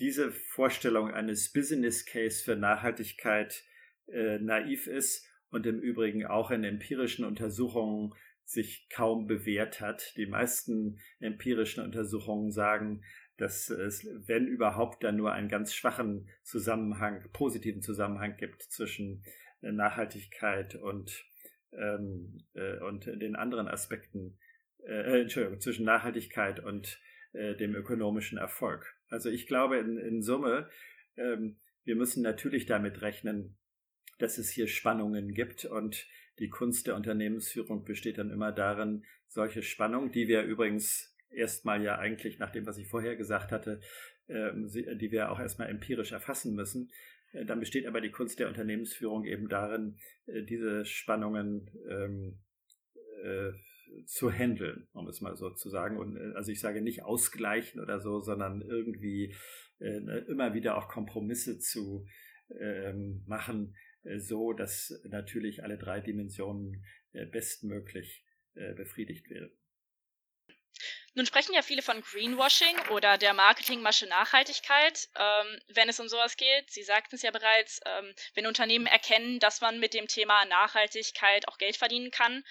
diese 0.00 0.32
Vorstellung 0.32 1.14
eines 1.14 1.52
Business 1.52 2.04
Case 2.04 2.42
für 2.42 2.56
Nachhaltigkeit 2.56 3.62
naiv 4.06 4.88
ist 4.88 5.24
und 5.50 5.66
im 5.66 5.78
Übrigen 5.78 6.26
auch 6.26 6.50
in 6.50 6.64
empirischen 6.64 7.24
Untersuchungen 7.24 8.12
sich 8.48 8.88
kaum 8.88 9.26
bewährt 9.26 9.82
hat. 9.82 10.16
Die 10.16 10.24
meisten 10.24 10.98
empirischen 11.20 11.84
Untersuchungen 11.84 12.50
sagen, 12.50 13.02
dass 13.36 13.68
es, 13.68 14.08
wenn 14.26 14.46
überhaupt, 14.46 15.04
dann 15.04 15.16
nur 15.16 15.32
einen 15.32 15.50
ganz 15.50 15.74
schwachen 15.74 16.30
Zusammenhang, 16.42 17.28
positiven 17.32 17.82
Zusammenhang 17.82 18.36
gibt 18.36 18.62
zwischen 18.62 19.22
äh, 19.60 19.70
Nachhaltigkeit 19.70 20.76
und, 20.76 21.26
ähm, 21.72 22.38
äh, 22.54 22.78
und 22.78 23.04
den 23.06 23.36
anderen 23.36 23.68
Aspekten, 23.68 24.38
äh, 24.86 25.20
Entschuldigung, 25.20 25.60
zwischen 25.60 25.84
Nachhaltigkeit 25.84 26.58
und 26.58 26.98
äh, 27.34 27.54
dem 27.54 27.74
ökonomischen 27.74 28.38
Erfolg. 28.38 28.96
Also 29.10 29.28
ich 29.28 29.46
glaube 29.46 29.76
in, 29.76 29.98
in 29.98 30.22
Summe, 30.22 30.70
ähm, 31.18 31.58
wir 31.84 31.96
müssen 31.96 32.22
natürlich 32.22 32.64
damit 32.64 33.02
rechnen, 33.02 33.58
dass 34.18 34.38
es 34.38 34.48
hier 34.48 34.68
Spannungen 34.68 35.34
gibt 35.34 35.66
und 35.66 36.06
die 36.38 36.48
Kunst 36.48 36.86
der 36.86 36.96
Unternehmensführung 36.96 37.84
besteht 37.84 38.18
dann 38.18 38.30
immer 38.30 38.52
darin, 38.52 39.04
solche 39.26 39.62
Spannungen, 39.62 40.12
die 40.12 40.28
wir 40.28 40.42
übrigens 40.42 41.14
erstmal 41.30 41.82
ja 41.82 41.98
eigentlich 41.98 42.38
nach 42.38 42.50
dem, 42.50 42.66
was 42.66 42.78
ich 42.78 42.88
vorher 42.88 43.16
gesagt 43.16 43.52
hatte, 43.52 43.80
ähm, 44.28 44.68
die 44.72 45.10
wir 45.10 45.30
auch 45.30 45.40
erstmal 45.40 45.68
empirisch 45.68 46.12
erfassen 46.12 46.54
müssen, 46.54 46.90
äh, 47.32 47.44
dann 47.44 47.60
besteht 47.60 47.86
aber 47.86 48.00
die 48.00 48.10
Kunst 48.10 48.38
der 48.38 48.48
Unternehmensführung 48.48 49.24
eben 49.24 49.48
darin, 49.48 49.98
äh, 50.26 50.42
diese 50.42 50.84
Spannungen 50.84 51.70
ähm, 51.88 52.38
äh, 53.22 53.52
zu 54.04 54.30
handeln, 54.30 54.86
um 54.92 55.08
es 55.08 55.20
mal 55.20 55.36
so 55.36 55.50
zu 55.50 55.70
sagen. 55.70 55.98
Und 55.98 56.18
also 56.36 56.52
ich 56.52 56.60
sage 56.60 56.82
nicht 56.82 57.04
ausgleichen 57.04 57.80
oder 57.80 58.00
so, 58.00 58.20
sondern 58.20 58.60
irgendwie 58.60 59.34
immer 59.78 60.54
wieder 60.54 60.76
auch 60.76 60.88
Kompromisse 60.88 61.58
zu 61.58 62.04
ähm, 62.60 63.22
machen, 63.26 63.76
so 64.16 64.52
dass 64.52 64.92
natürlich 65.04 65.62
alle 65.62 65.78
drei 65.78 66.00
Dimensionen 66.00 66.84
äh, 67.12 67.26
bestmöglich 67.26 68.24
äh, 68.54 68.74
befriedigt 68.74 69.28
werden. 69.30 69.50
Nun 71.14 71.26
sprechen 71.26 71.52
ja 71.52 71.62
viele 71.62 71.82
von 71.82 72.00
Greenwashing 72.00 72.76
oder 72.90 73.18
der 73.18 73.34
Marketingmasche 73.34 74.06
Nachhaltigkeit, 74.06 75.08
ähm, 75.16 75.60
wenn 75.68 75.88
es 75.88 75.98
um 75.98 76.06
sowas 76.06 76.36
geht. 76.36 76.70
Sie 76.70 76.84
sagten 76.84 77.16
es 77.16 77.22
ja 77.22 77.32
bereits, 77.32 77.80
ähm, 77.86 78.14
wenn 78.34 78.46
Unternehmen 78.46 78.86
erkennen, 78.86 79.40
dass 79.40 79.60
man 79.60 79.80
mit 79.80 79.94
dem 79.94 80.06
Thema 80.06 80.44
Nachhaltigkeit 80.44 81.48
auch 81.48 81.58
Geld 81.58 81.76
verdienen 81.76 82.12
kann 82.12 82.44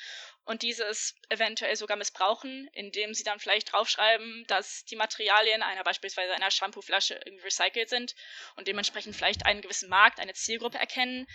und 0.47 0.61
dieses 0.61 1.13
eventuell 1.27 1.75
sogar 1.75 1.97
missbrauchen, 1.97 2.69
indem 2.73 3.13
sie 3.13 3.23
dann 3.23 3.39
vielleicht 3.39 3.73
draufschreiben, 3.73 4.45
dass 4.47 4.85
die 4.85 4.95
Materialien 4.95 5.61
einer 5.61 5.83
beispielsweise 5.83 6.33
einer 6.33 6.51
Shampooflasche 6.51 7.19
recycelt 7.43 7.89
sind 7.89 8.15
und 8.55 8.67
dementsprechend 8.67 9.15
vielleicht 9.15 9.45
einen 9.45 9.61
gewissen 9.61 9.89
Markt, 9.89 10.19
eine 10.19 10.33
Zielgruppe 10.33 10.77
erkennen. 10.77 11.27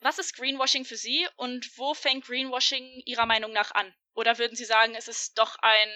Was 0.00 0.20
ist 0.20 0.36
Greenwashing 0.36 0.84
für 0.84 0.96
Sie 0.96 1.26
und 1.36 1.76
wo 1.76 1.92
fängt 1.92 2.24
Greenwashing 2.24 3.02
Ihrer 3.04 3.26
Meinung 3.26 3.52
nach 3.52 3.72
an? 3.72 3.92
Oder 4.14 4.38
würden 4.38 4.56
Sie 4.56 4.64
sagen, 4.64 4.94
es 4.96 5.08
ist 5.08 5.36
doch 5.36 5.56
ein 5.60 5.88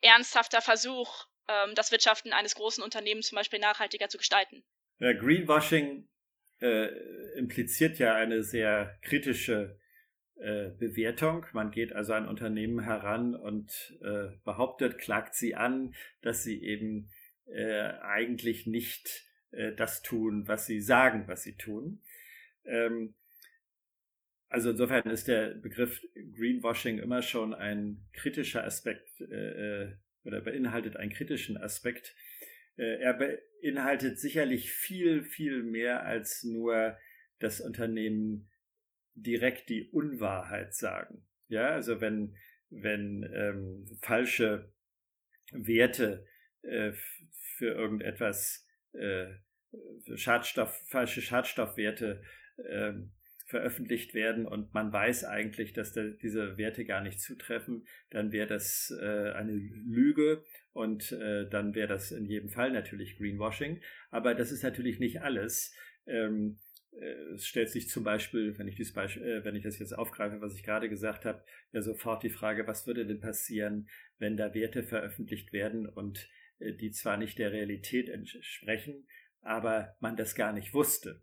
ernsthafter 0.00 0.62
Versuch, 0.62 1.26
ähm, 1.48 1.74
das 1.74 1.92
Wirtschaften 1.92 2.32
eines 2.32 2.54
großen 2.54 2.82
Unternehmens 2.82 3.28
zum 3.28 3.36
Beispiel 3.36 3.58
nachhaltiger 3.58 4.08
zu 4.08 4.16
gestalten? 4.16 4.64
Ja, 5.00 5.12
Greenwashing 5.12 6.08
äh, 6.62 6.86
impliziert 7.36 7.98
ja 7.98 8.14
eine 8.14 8.42
sehr 8.42 8.98
kritische 9.02 9.78
äh, 10.36 10.70
Bewertung. 10.70 11.46
Man 11.52 11.70
geht 11.70 11.92
also 11.92 12.12
an 12.12 12.28
Unternehmen 12.28 12.80
heran 12.80 13.34
und 13.34 13.96
äh, 14.02 14.28
behauptet, 14.44 14.98
klagt 14.98 15.34
sie 15.34 15.54
an, 15.54 15.94
dass 16.22 16.42
sie 16.42 16.62
eben 16.62 17.08
äh, 17.46 17.92
eigentlich 18.00 18.66
nicht 18.66 19.28
äh, 19.52 19.72
das 19.72 20.02
tun, 20.02 20.48
was 20.48 20.66
sie 20.66 20.80
sagen, 20.80 21.24
was 21.28 21.42
sie 21.42 21.56
tun. 21.56 22.00
Ähm, 22.64 23.14
also 24.48 24.70
insofern 24.70 25.08
ist 25.10 25.28
der 25.28 25.50
Begriff 25.54 26.00
Greenwashing 26.36 26.98
immer 26.98 27.22
schon 27.22 27.54
ein 27.54 28.04
kritischer 28.12 28.64
Aspekt 28.64 29.20
äh, 29.20 29.92
oder 30.24 30.40
beinhaltet 30.40 30.96
einen 30.96 31.12
kritischen 31.12 31.56
Aspekt. 31.56 32.16
er 32.76 33.14
beinhaltet 33.14 34.18
sicherlich 34.18 34.72
viel, 34.72 35.22
viel 35.22 35.62
mehr 35.62 36.04
als 36.04 36.42
nur 36.42 36.96
das 37.38 37.60
Unternehmen 37.60 38.48
direkt 39.14 39.68
die 39.68 39.88
Unwahrheit 39.90 40.74
sagen. 40.74 41.26
Ja, 41.48 41.68
also 41.68 42.00
wenn, 42.00 42.36
wenn 42.70 43.28
ähm, 43.32 43.86
falsche 44.02 44.72
Werte 45.52 46.26
äh, 46.62 46.92
für 47.56 47.74
irgendetwas, 47.74 48.66
äh, 48.92 49.26
für 50.04 50.16
Schadstoff, 50.16 50.74
falsche 50.88 51.22
Schadstoffwerte 51.22 52.22
äh, 52.56 52.92
veröffentlicht 53.46 54.14
werden 54.14 54.46
und 54.46 54.72
man 54.72 54.92
weiß 54.92 55.24
eigentlich, 55.24 55.74
dass 55.74 55.92
da 55.92 56.02
diese 56.02 56.56
Werte 56.56 56.84
gar 56.84 57.02
nicht 57.02 57.20
zutreffen, 57.20 57.86
dann 58.10 58.32
wäre 58.32 58.46
das 58.46 58.92
äh, 59.00 59.32
eine 59.32 59.52
Lüge 59.52 60.42
und 60.72 61.12
äh, 61.12 61.48
dann 61.48 61.74
wäre 61.74 61.88
das 61.88 62.10
in 62.10 62.24
jedem 62.24 62.48
Fall 62.48 62.72
natürlich 62.72 63.16
Greenwashing. 63.18 63.82
Aber 64.10 64.34
das 64.34 64.50
ist 64.50 64.62
natürlich 64.62 64.98
nicht 64.98 65.20
alles. 65.20 65.74
Ähm, 66.06 66.56
äh, 66.56 66.63
es 67.34 67.46
stellt 67.46 67.70
sich 67.70 67.88
zum 67.88 68.04
Beispiel, 68.04 68.56
wenn 68.58 68.68
ich, 68.68 68.76
dieses 68.76 68.92
Beispiel, 68.92 69.22
äh, 69.22 69.44
wenn 69.44 69.56
ich 69.56 69.64
das 69.64 69.78
jetzt 69.78 69.96
aufgreife, 69.96 70.40
was 70.40 70.54
ich 70.54 70.62
gerade 70.62 70.88
gesagt 70.88 71.24
habe, 71.24 71.42
ja 71.72 71.82
sofort 71.82 72.22
die 72.22 72.30
Frage, 72.30 72.66
was 72.66 72.86
würde 72.86 73.06
denn 73.06 73.20
passieren, 73.20 73.88
wenn 74.18 74.36
da 74.36 74.54
Werte 74.54 74.82
veröffentlicht 74.82 75.52
werden 75.52 75.88
und 75.88 76.28
äh, 76.58 76.72
die 76.72 76.92
zwar 76.92 77.16
nicht 77.16 77.38
der 77.38 77.52
Realität 77.52 78.08
entsprechen, 78.08 79.06
aber 79.40 79.96
man 80.00 80.16
das 80.16 80.34
gar 80.34 80.52
nicht 80.52 80.72
wusste. 80.72 81.22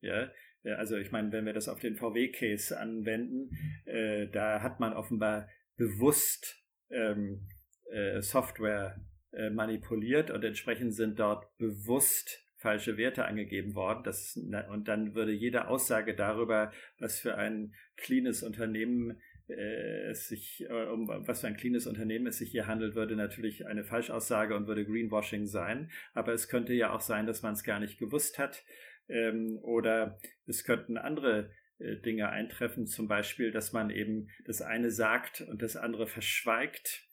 Ja, 0.00 0.30
also 0.64 0.96
ich 0.96 1.12
meine, 1.12 1.32
wenn 1.32 1.46
wir 1.46 1.52
das 1.52 1.68
auf 1.68 1.80
den 1.80 1.96
VW-Case 1.96 2.78
anwenden, 2.78 3.50
äh, 3.86 4.26
da 4.28 4.62
hat 4.62 4.80
man 4.80 4.92
offenbar 4.92 5.48
bewusst 5.76 6.62
ähm, 6.90 7.48
äh, 7.90 8.20
Software 8.20 9.00
äh, 9.32 9.50
manipuliert 9.50 10.30
und 10.30 10.44
entsprechend 10.44 10.94
sind 10.94 11.18
dort 11.18 11.56
bewusst 11.58 12.43
falsche 12.64 12.96
Werte 12.96 13.26
angegeben 13.26 13.74
worden. 13.74 14.04
Das, 14.04 14.40
und 14.70 14.88
dann 14.88 15.14
würde 15.14 15.32
jede 15.32 15.68
Aussage 15.68 16.14
darüber, 16.14 16.72
was 16.98 17.20
für 17.20 17.36
ein 17.36 17.74
cleanes 17.96 18.42
Unternehmen 18.42 19.20
äh, 19.48 20.08
es 20.08 20.28
sich, 20.28 20.64
äh, 20.66 20.86
um 20.86 21.06
was 21.06 21.42
für 21.42 21.46
ein 21.46 21.58
cleanes 21.58 21.86
Unternehmen 21.86 22.26
es 22.26 22.38
sich 22.38 22.52
hier 22.52 22.66
handelt, 22.66 22.94
würde 22.94 23.16
natürlich 23.16 23.66
eine 23.66 23.84
Falschaussage 23.84 24.56
und 24.56 24.66
würde 24.66 24.86
Greenwashing 24.86 25.44
sein. 25.44 25.90
Aber 26.14 26.32
es 26.32 26.48
könnte 26.48 26.72
ja 26.72 26.90
auch 26.90 27.02
sein, 27.02 27.26
dass 27.26 27.42
man 27.42 27.52
es 27.52 27.64
gar 27.64 27.80
nicht 27.80 27.98
gewusst 27.98 28.38
hat. 28.38 28.64
Ähm, 29.10 29.58
oder 29.60 30.18
es 30.46 30.64
könnten 30.64 30.96
andere 30.96 31.50
äh, 31.78 31.96
Dinge 31.96 32.30
eintreffen, 32.30 32.86
zum 32.86 33.08
Beispiel, 33.08 33.52
dass 33.52 33.74
man 33.74 33.90
eben 33.90 34.28
das 34.46 34.62
eine 34.62 34.90
sagt 34.90 35.42
und 35.42 35.60
das 35.60 35.76
andere 35.76 36.06
verschweigt 36.06 37.06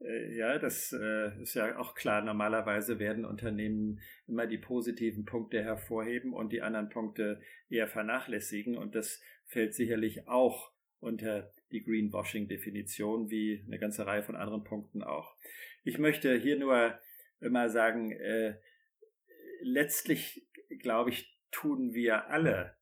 ja, 0.00 0.58
das 0.58 0.92
äh, 0.92 1.42
ist 1.42 1.54
ja 1.54 1.76
auch 1.78 1.94
klar. 1.94 2.22
Normalerweise 2.22 2.98
werden 2.98 3.24
Unternehmen 3.24 4.00
immer 4.26 4.46
die 4.46 4.58
positiven 4.58 5.24
Punkte 5.24 5.62
hervorheben 5.62 6.32
und 6.32 6.52
die 6.52 6.62
anderen 6.62 6.88
Punkte 6.88 7.40
eher 7.68 7.88
vernachlässigen. 7.88 8.76
Und 8.76 8.94
das 8.94 9.20
fällt 9.44 9.74
sicherlich 9.74 10.28
auch 10.28 10.72
unter 11.00 11.52
die 11.72 11.82
Greenwashing-Definition, 11.82 13.30
wie 13.30 13.64
eine 13.66 13.78
ganze 13.78 14.06
Reihe 14.06 14.22
von 14.22 14.36
anderen 14.36 14.64
Punkten 14.64 15.02
auch. 15.02 15.34
Ich 15.84 15.98
möchte 15.98 16.34
hier 16.34 16.58
nur 16.58 16.98
immer 17.40 17.68
sagen, 17.68 18.12
äh, 18.12 18.54
letztlich, 19.62 20.46
glaube 20.78 21.10
ich, 21.10 21.38
tun 21.50 21.92
wir 21.92 22.28
alle 22.28 22.77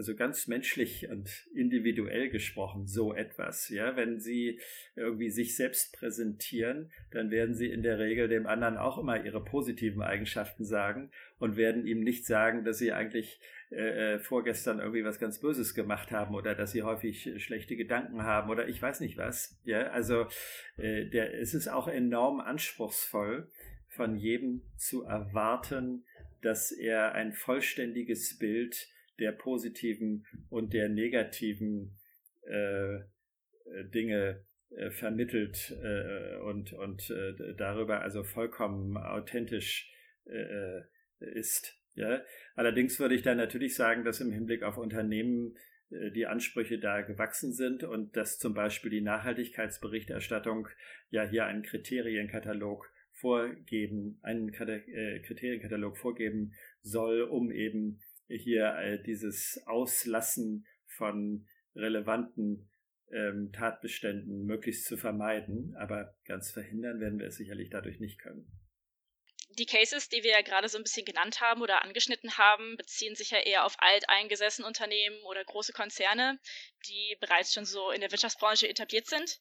also 0.00 0.16
ganz 0.16 0.46
menschlich 0.46 1.10
und 1.10 1.28
individuell 1.54 2.30
gesprochen, 2.30 2.86
so 2.86 3.12
etwas. 3.12 3.68
Ja, 3.68 3.96
wenn 3.96 4.18
Sie 4.18 4.58
irgendwie 4.96 5.28
sich 5.28 5.56
selbst 5.56 5.92
präsentieren, 5.92 6.90
dann 7.10 7.30
werden 7.30 7.54
Sie 7.54 7.66
in 7.66 7.82
der 7.82 7.98
Regel 7.98 8.26
dem 8.26 8.46
anderen 8.46 8.78
auch 8.78 8.96
immer 8.96 9.22
Ihre 9.22 9.44
positiven 9.44 10.00
Eigenschaften 10.00 10.64
sagen 10.64 11.10
und 11.38 11.58
werden 11.58 11.86
ihm 11.86 12.00
nicht 12.00 12.24
sagen, 12.24 12.64
dass 12.64 12.78
Sie 12.78 12.92
eigentlich 12.92 13.40
äh, 13.72 14.14
äh, 14.14 14.18
vorgestern 14.20 14.78
irgendwie 14.78 15.04
was 15.04 15.18
ganz 15.18 15.38
Böses 15.38 15.74
gemacht 15.74 16.10
haben 16.12 16.34
oder 16.34 16.54
dass 16.54 16.72
Sie 16.72 16.82
häufig 16.82 17.34
schlechte 17.36 17.76
Gedanken 17.76 18.22
haben 18.22 18.48
oder 18.48 18.68
ich 18.68 18.80
weiß 18.80 19.00
nicht 19.00 19.18
was. 19.18 19.60
Ja, 19.64 19.88
also 19.88 20.28
äh, 20.78 21.10
der, 21.10 21.38
es 21.38 21.52
ist 21.52 21.68
auch 21.68 21.88
enorm 21.88 22.40
anspruchsvoll, 22.40 23.50
von 23.88 24.16
jedem 24.16 24.62
zu 24.78 25.02
erwarten, 25.02 26.06
dass 26.40 26.72
er 26.72 27.12
ein 27.12 27.34
vollständiges 27.34 28.38
Bild 28.38 28.88
der 29.20 29.32
positiven 29.32 30.26
und 30.48 30.72
der 30.72 30.88
negativen 30.88 31.98
äh, 32.46 32.96
äh, 33.70 33.84
Dinge 33.94 34.44
äh, 34.70 34.90
vermittelt 34.90 35.76
äh, 35.82 36.36
und, 36.38 36.72
und 36.72 37.10
äh, 37.10 37.54
darüber 37.56 38.02
also 38.02 38.24
vollkommen 38.24 38.96
authentisch 38.96 39.92
äh, 40.26 40.80
ist. 41.18 41.76
Ja? 41.94 42.22
Allerdings 42.54 42.98
würde 42.98 43.14
ich 43.14 43.22
dann 43.22 43.36
natürlich 43.36 43.74
sagen, 43.74 44.04
dass 44.04 44.20
im 44.20 44.32
Hinblick 44.32 44.62
auf 44.62 44.78
Unternehmen 44.78 45.56
die 46.14 46.28
Ansprüche 46.28 46.78
da 46.78 47.00
gewachsen 47.00 47.52
sind 47.52 47.82
und 47.82 48.16
dass 48.16 48.38
zum 48.38 48.54
Beispiel 48.54 48.92
die 48.92 49.00
Nachhaltigkeitsberichterstattung 49.00 50.68
ja 51.10 51.28
hier 51.28 51.46
einen 51.46 51.64
Kriterienkatalog 51.64 52.88
vorgeben, 53.10 54.20
einen 54.22 54.52
Kriterienkatalog 54.52 55.98
vorgeben 55.98 56.52
soll, 56.80 57.22
um 57.22 57.50
eben 57.50 57.98
hier 58.36 58.74
äh, 58.76 59.02
dieses 59.02 59.62
Auslassen 59.66 60.66
von 60.86 61.46
relevanten 61.74 62.70
ähm, 63.10 63.50
Tatbeständen 63.52 64.44
möglichst 64.44 64.86
zu 64.86 64.96
vermeiden. 64.96 65.74
Aber 65.76 66.14
ganz 66.24 66.50
verhindern 66.50 67.00
werden 67.00 67.18
wir 67.18 67.26
es 67.26 67.36
sicherlich 67.36 67.70
dadurch 67.70 68.00
nicht 68.00 68.18
können. 68.18 68.46
Die 69.58 69.66
Cases, 69.66 70.08
die 70.08 70.22
wir 70.22 70.30
ja 70.30 70.42
gerade 70.42 70.68
so 70.68 70.78
ein 70.78 70.84
bisschen 70.84 71.04
genannt 71.04 71.40
haben 71.40 71.60
oder 71.60 71.82
angeschnitten 71.82 72.38
haben, 72.38 72.76
beziehen 72.76 73.16
sich 73.16 73.30
ja 73.30 73.38
eher 73.38 73.64
auf 73.64 73.74
alteingesessene 73.78 74.66
Unternehmen 74.66 75.20
oder 75.24 75.44
große 75.44 75.72
Konzerne, 75.72 76.38
die 76.86 77.16
bereits 77.20 77.52
schon 77.52 77.66
so 77.66 77.90
in 77.90 78.00
der 78.00 78.12
Wirtschaftsbranche 78.12 78.68
etabliert 78.68 79.06
sind. 79.06 79.40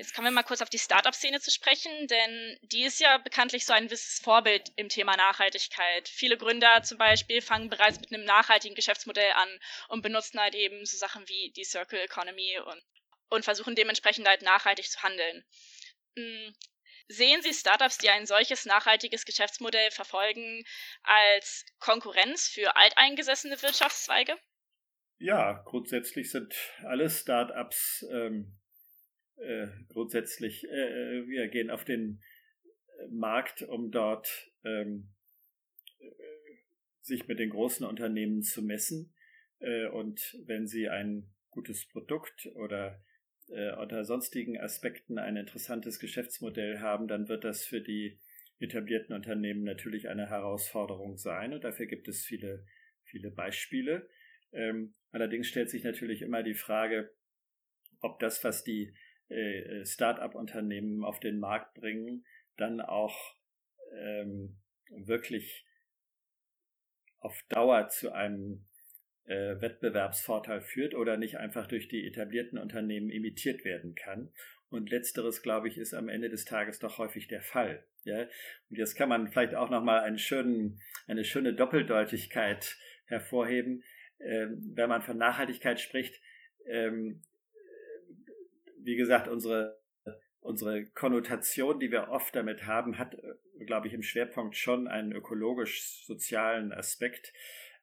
Jetzt 0.00 0.14
kommen 0.14 0.26
wir 0.26 0.32
mal 0.32 0.42
kurz 0.42 0.62
auf 0.62 0.70
die 0.70 0.78
Startup-Szene 0.78 1.40
zu 1.40 1.50
sprechen, 1.50 2.06
denn 2.06 2.58
die 2.62 2.84
ist 2.84 3.00
ja 3.00 3.18
bekanntlich 3.18 3.66
so 3.66 3.72
ein 3.72 3.84
gewisses 3.84 4.18
Vorbild 4.18 4.72
im 4.76 4.88
Thema 4.88 5.16
Nachhaltigkeit. 5.16 6.08
Viele 6.08 6.38
Gründer 6.38 6.82
zum 6.82 6.96
Beispiel 6.96 7.42
fangen 7.42 7.68
bereits 7.68 8.00
mit 8.00 8.12
einem 8.12 8.24
nachhaltigen 8.24 8.74
Geschäftsmodell 8.74 9.32
an 9.32 9.60
und 9.88 10.02
benutzen 10.02 10.40
halt 10.40 10.54
eben 10.54 10.86
so 10.86 10.96
Sachen 10.96 11.28
wie 11.28 11.52
die 11.56 11.64
Circle 11.64 12.00
Economy 12.00 12.58
und, 12.60 12.82
und 13.28 13.44
versuchen 13.44 13.74
dementsprechend 13.74 14.26
halt 14.26 14.40
nachhaltig 14.42 14.90
zu 14.90 15.02
handeln. 15.02 15.44
Sehen 17.12 17.42
Sie 17.42 17.52
Startups, 17.52 17.98
die 17.98 18.08
ein 18.08 18.24
solches 18.24 18.66
nachhaltiges 18.66 19.24
Geschäftsmodell 19.24 19.90
verfolgen, 19.90 20.62
als 21.02 21.66
Konkurrenz 21.80 22.46
für 22.46 22.76
alteingesessene 22.76 23.60
Wirtschaftszweige? 23.60 24.36
Ja, 25.18 25.60
grundsätzlich 25.66 26.30
sind 26.30 26.54
alle 26.84 27.10
Startups 27.10 28.06
ähm, 28.12 28.60
äh, 29.38 29.66
grundsätzlich, 29.88 30.62
äh, 30.64 31.18
äh, 31.18 31.26
wir 31.26 31.48
gehen 31.48 31.70
auf 31.70 31.84
den 31.84 32.22
äh, 33.00 33.08
Markt, 33.08 33.62
um 33.62 33.90
dort 33.90 34.48
ähm, 34.64 35.08
sich 37.00 37.26
mit 37.26 37.40
den 37.40 37.50
großen 37.50 37.84
Unternehmen 37.84 38.42
zu 38.42 38.62
messen. 38.62 39.12
Äh, 39.58 39.86
und 39.88 40.38
wenn 40.46 40.68
sie 40.68 40.88
ein 40.88 41.28
gutes 41.50 41.88
Produkt 41.88 42.46
oder 42.54 43.02
äh, 43.50 43.74
unter 43.76 44.04
sonstigen 44.04 44.58
Aspekten 44.58 45.18
ein 45.18 45.36
interessantes 45.36 45.98
Geschäftsmodell 45.98 46.80
haben, 46.80 47.08
dann 47.08 47.28
wird 47.28 47.44
das 47.44 47.64
für 47.64 47.80
die 47.80 48.18
etablierten 48.60 49.14
Unternehmen 49.14 49.64
natürlich 49.64 50.08
eine 50.08 50.28
Herausforderung 50.28 51.16
sein. 51.16 51.52
Und 51.52 51.64
dafür 51.64 51.86
gibt 51.86 52.08
es 52.08 52.24
viele, 52.24 52.64
viele 53.02 53.30
Beispiele. 53.30 54.08
Ähm, 54.52 54.94
allerdings 55.10 55.48
stellt 55.48 55.70
sich 55.70 55.84
natürlich 55.84 56.22
immer 56.22 56.42
die 56.42 56.54
Frage, 56.54 57.10
ob 58.00 58.18
das, 58.20 58.44
was 58.44 58.64
die 58.64 58.94
äh, 59.28 59.84
Start-up-Unternehmen 59.84 61.04
auf 61.04 61.20
den 61.20 61.38
Markt 61.38 61.74
bringen, 61.74 62.24
dann 62.56 62.80
auch 62.80 63.16
ähm, 63.94 64.58
wirklich 64.90 65.66
auf 67.18 67.42
Dauer 67.48 67.88
zu 67.88 68.12
einem 68.12 68.66
äh, 69.30 69.60
Wettbewerbsvorteil 69.60 70.60
führt 70.60 70.94
oder 70.94 71.16
nicht 71.16 71.38
einfach 71.38 71.68
durch 71.68 71.86
die 71.86 72.04
etablierten 72.06 72.58
Unternehmen 72.58 73.10
imitiert 73.10 73.64
werden 73.64 73.94
kann. 73.94 74.32
Und 74.70 74.90
letzteres, 74.90 75.42
glaube 75.42 75.68
ich, 75.68 75.78
ist 75.78 75.94
am 75.94 76.08
Ende 76.08 76.28
des 76.28 76.44
Tages 76.44 76.80
doch 76.80 76.98
häufig 76.98 77.28
der 77.28 77.40
Fall. 77.40 77.84
Ja? 78.02 78.22
Und 78.22 78.78
jetzt 78.78 78.96
kann 78.96 79.08
man 79.08 79.28
vielleicht 79.28 79.54
auch 79.54 79.70
nochmal 79.70 80.00
eine 80.00 80.18
schöne 80.18 81.54
Doppeldeutigkeit 81.54 82.76
hervorheben. 83.06 83.84
Ähm, 84.18 84.72
wenn 84.74 84.88
man 84.88 85.02
von 85.02 85.16
Nachhaltigkeit 85.16 85.80
spricht, 85.80 86.20
ähm, 86.66 87.22
wie 88.82 88.96
gesagt, 88.96 89.28
unsere, 89.28 89.80
unsere 90.40 90.86
Konnotation, 90.86 91.78
die 91.78 91.90
wir 91.90 92.08
oft 92.08 92.34
damit 92.34 92.66
haben, 92.66 92.98
hat, 92.98 93.14
äh, 93.14 93.64
glaube 93.64 93.86
ich, 93.86 93.94
im 93.94 94.02
Schwerpunkt 94.02 94.56
schon 94.56 94.88
einen 94.88 95.12
ökologisch-sozialen 95.12 96.72
Aspekt. 96.72 97.32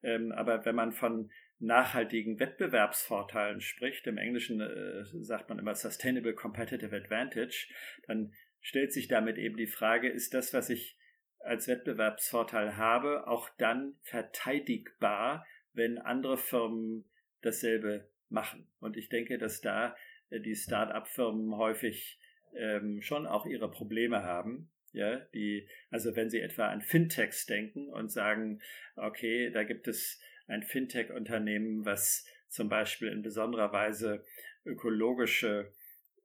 Ähm, 0.03 0.31
aber 0.31 0.65
wenn 0.65 0.75
man 0.75 0.91
von 0.91 1.31
nachhaltigen 1.59 2.39
Wettbewerbsvorteilen 2.39 3.61
spricht, 3.61 4.05
im 4.07 4.17
Englischen 4.17 4.61
äh, 4.61 5.03
sagt 5.03 5.49
man 5.49 5.59
immer 5.59 5.75
Sustainable 5.75 6.33
Competitive 6.33 6.95
Advantage, 6.95 7.67
dann 8.05 8.33
stellt 8.61 8.93
sich 8.93 9.07
damit 9.07 9.37
eben 9.37 9.57
die 9.57 9.67
Frage, 9.67 10.09
ist 10.09 10.33
das, 10.33 10.53
was 10.53 10.69
ich 10.69 10.97
als 11.39 11.67
Wettbewerbsvorteil 11.67 12.77
habe, 12.77 13.27
auch 13.27 13.49
dann 13.57 13.95
verteidigbar, 14.01 15.45
wenn 15.73 15.97
andere 15.97 16.37
Firmen 16.37 17.05
dasselbe 17.41 18.09
machen. 18.29 18.67
Und 18.79 18.97
ich 18.97 19.09
denke, 19.09 19.37
dass 19.37 19.61
da 19.61 19.95
äh, 20.29 20.39
die 20.39 20.55
Start-up-Firmen 20.55 21.55
häufig 21.55 22.19
ähm, 22.55 23.01
schon 23.01 23.25
auch 23.25 23.45
ihre 23.45 23.69
Probleme 23.71 24.23
haben. 24.23 24.69
Ja, 24.91 25.17
die, 25.33 25.67
also 25.91 26.15
wenn 26.15 26.29
sie 26.29 26.39
etwa 26.39 26.67
an 26.69 26.81
Fintechs 26.81 27.45
denken 27.45 27.89
und 27.89 28.11
sagen, 28.11 28.61
okay, 28.95 29.51
da 29.51 29.63
gibt 29.63 29.87
es 29.87 30.19
ein 30.47 30.63
Fintech-Unternehmen, 30.63 31.85
was 31.85 32.25
zum 32.47 32.69
Beispiel 32.69 33.09
in 33.09 33.21
besonderer 33.21 33.71
Weise 33.73 34.23
ökologische 34.65 35.73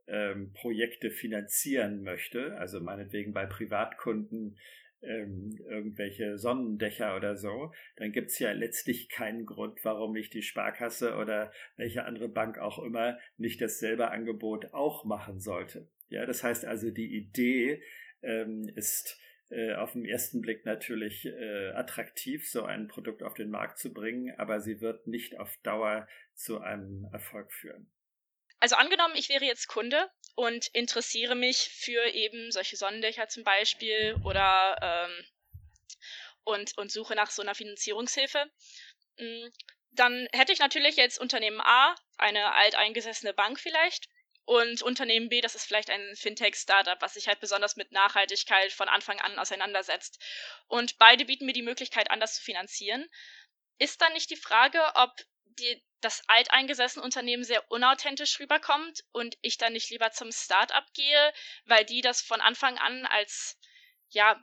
ähm, 0.06 0.52
Projekte 0.52 1.10
finanzieren 1.10 2.02
möchte, 2.02 2.56
also 2.58 2.80
meinetwegen 2.80 3.32
bei 3.32 3.46
Privatkunden 3.46 4.58
ähm, 5.02 5.58
irgendwelche 5.68 6.38
Sonnendächer 6.38 7.16
oder 7.16 7.36
so, 7.36 7.72
dann 7.96 8.12
gibt 8.12 8.30
es 8.30 8.38
ja 8.38 8.52
letztlich 8.52 9.08
keinen 9.08 9.46
Grund, 9.46 9.84
warum 9.84 10.12
nicht 10.12 10.32
die 10.34 10.42
Sparkasse 10.42 11.16
oder 11.16 11.52
welche 11.76 12.04
andere 12.04 12.28
Bank 12.28 12.58
auch 12.58 12.78
immer 12.78 13.18
nicht 13.36 13.60
dasselbe 13.60 14.10
Angebot 14.10 14.72
auch 14.72 15.04
machen 15.04 15.40
sollte. 15.40 15.88
Ja, 16.08 16.26
das 16.26 16.44
heißt 16.44 16.64
also, 16.64 16.90
die 16.90 17.16
Idee 17.16 17.82
ähm, 18.22 18.68
ist 18.74 19.18
äh, 19.50 19.74
auf 19.74 19.92
den 19.92 20.04
ersten 20.04 20.40
Blick 20.40 20.64
natürlich 20.64 21.26
äh, 21.26 21.70
attraktiv, 21.72 22.48
so 22.48 22.64
ein 22.64 22.88
Produkt 22.88 23.22
auf 23.22 23.34
den 23.34 23.50
Markt 23.50 23.78
zu 23.78 23.92
bringen, 23.92 24.34
aber 24.38 24.60
sie 24.60 24.80
wird 24.80 25.06
nicht 25.06 25.38
auf 25.38 25.56
Dauer 25.58 26.08
zu 26.34 26.60
einem 26.60 27.06
Erfolg 27.12 27.52
führen. 27.52 27.90
Also 28.60 28.76
angenommen, 28.76 29.14
ich 29.16 29.28
wäre 29.28 29.44
jetzt 29.44 29.66
Kunde 29.66 30.08
und 30.36 30.68
interessiere 30.68 31.34
mich 31.34 31.68
für 31.68 32.14
eben 32.14 32.50
solche 32.52 32.76
Sonnendächer 32.76 33.28
zum 33.28 33.44
Beispiel 33.44 34.16
oder 34.24 34.78
ähm, 34.80 35.24
und, 36.44 36.78
und 36.78 36.90
suche 36.90 37.14
nach 37.14 37.30
so 37.30 37.42
einer 37.42 37.54
Finanzierungshilfe. 37.54 38.50
Mm, 39.18 39.48
dann 39.90 40.28
hätte 40.32 40.52
ich 40.52 40.60
natürlich 40.60 40.96
jetzt 40.96 41.20
Unternehmen 41.20 41.60
A, 41.60 41.94
eine 42.16 42.54
alteingesessene 42.54 43.34
Bank 43.34 43.60
vielleicht, 43.60 44.08
und 44.52 44.82
Unternehmen 44.82 45.28
B, 45.28 45.40
das 45.40 45.54
ist 45.54 45.64
vielleicht 45.64 45.90
ein 45.90 46.16
Fintech-Startup, 46.16 47.00
was 47.00 47.14
sich 47.14 47.28
halt 47.28 47.40
besonders 47.40 47.76
mit 47.76 47.92
Nachhaltigkeit 47.92 48.72
von 48.72 48.88
Anfang 48.88 49.20
an 49.20 49.38
auseinandersetzt. 49.38 50.22
Und 50.66 50.98
beide 50.98 51.24
bieten 51.24 51.46
mir 51.46 51.52
die 51.52 51.62
Möglichkeit, 51.62 52.10
anders 52.10 52.34
zu 52.34 52.42
finanzieren. 52.42 53.08
Ist 53.78 54.00
dann 54.02 54.12
nicht 54.12 54.30
die 54.30 54.36
Frage, 54.36 54.80
ob 54.94 55.10
die, 55.58 55.82
das 56.00 56.22
alteingesessene 56.28 57.04
Unternehmen 57.04 57.44
sehr 57.44 57.70
unauthentisch 57.70 58.38
rüberkommt 58.40 59.04
und 59.12 59.36
ich 59.40 59.58
dann 59.58 59.72
nicht 59.72 59.90
lieber 59.90 60.10
zum 60.10 60.32
Startup 60.32 60.84
gehe, 60.94 61.32
weil 61.64 61.84
die 61.84 62.00
das 62.00 62.20
von 62.20 62.40
Anfang 62.40 62.78
an 62.78 63.06
als, 63.06 63.58
ja, 64.10 64.42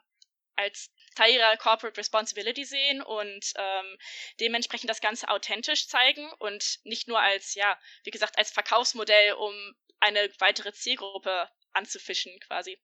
als 0.55 0.91
Teil 1.15 1.33
ihrer 1.33 1.57
Corporate 1.57 1.97
Responsibility 1.97 2.65
sehen 2.65 3.01
und 3.01 3.53
ähm, 3.55 3.97
dementsprechend 4.39 4.89
das 4.89 5.01
Ganze 5.01 5.29
authentisch 5.29 5.87
zeigen 5.87 6.31
und 6.39 6.79
nicht 6.83 7.07
nur 7.07 7.19
als, 7.19 7.55
ja, 7.55 7.77
wie 8.03 8.11
gesagt, 8.11 8.37
als 8.37 8.51
Verkaufsmodell, 8.51 9.33
um 9.33 9.53
eine 9.99 10.29
weitere 10.39 10.71
Zielgruppe 10.71 11.49
anzufischen 11.73 12.39
quasi. 12.39 12.79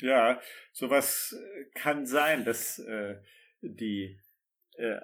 Ja, 0.00 0.40
sowas 0.72 1.32
äh, 1.32 1.64
kann 1.78 2.06
sein, 2.06 2.44
dass 2.44 2.78
äh, 2.78 3.16
die 3.60 4.18
äh, 4.76 4.98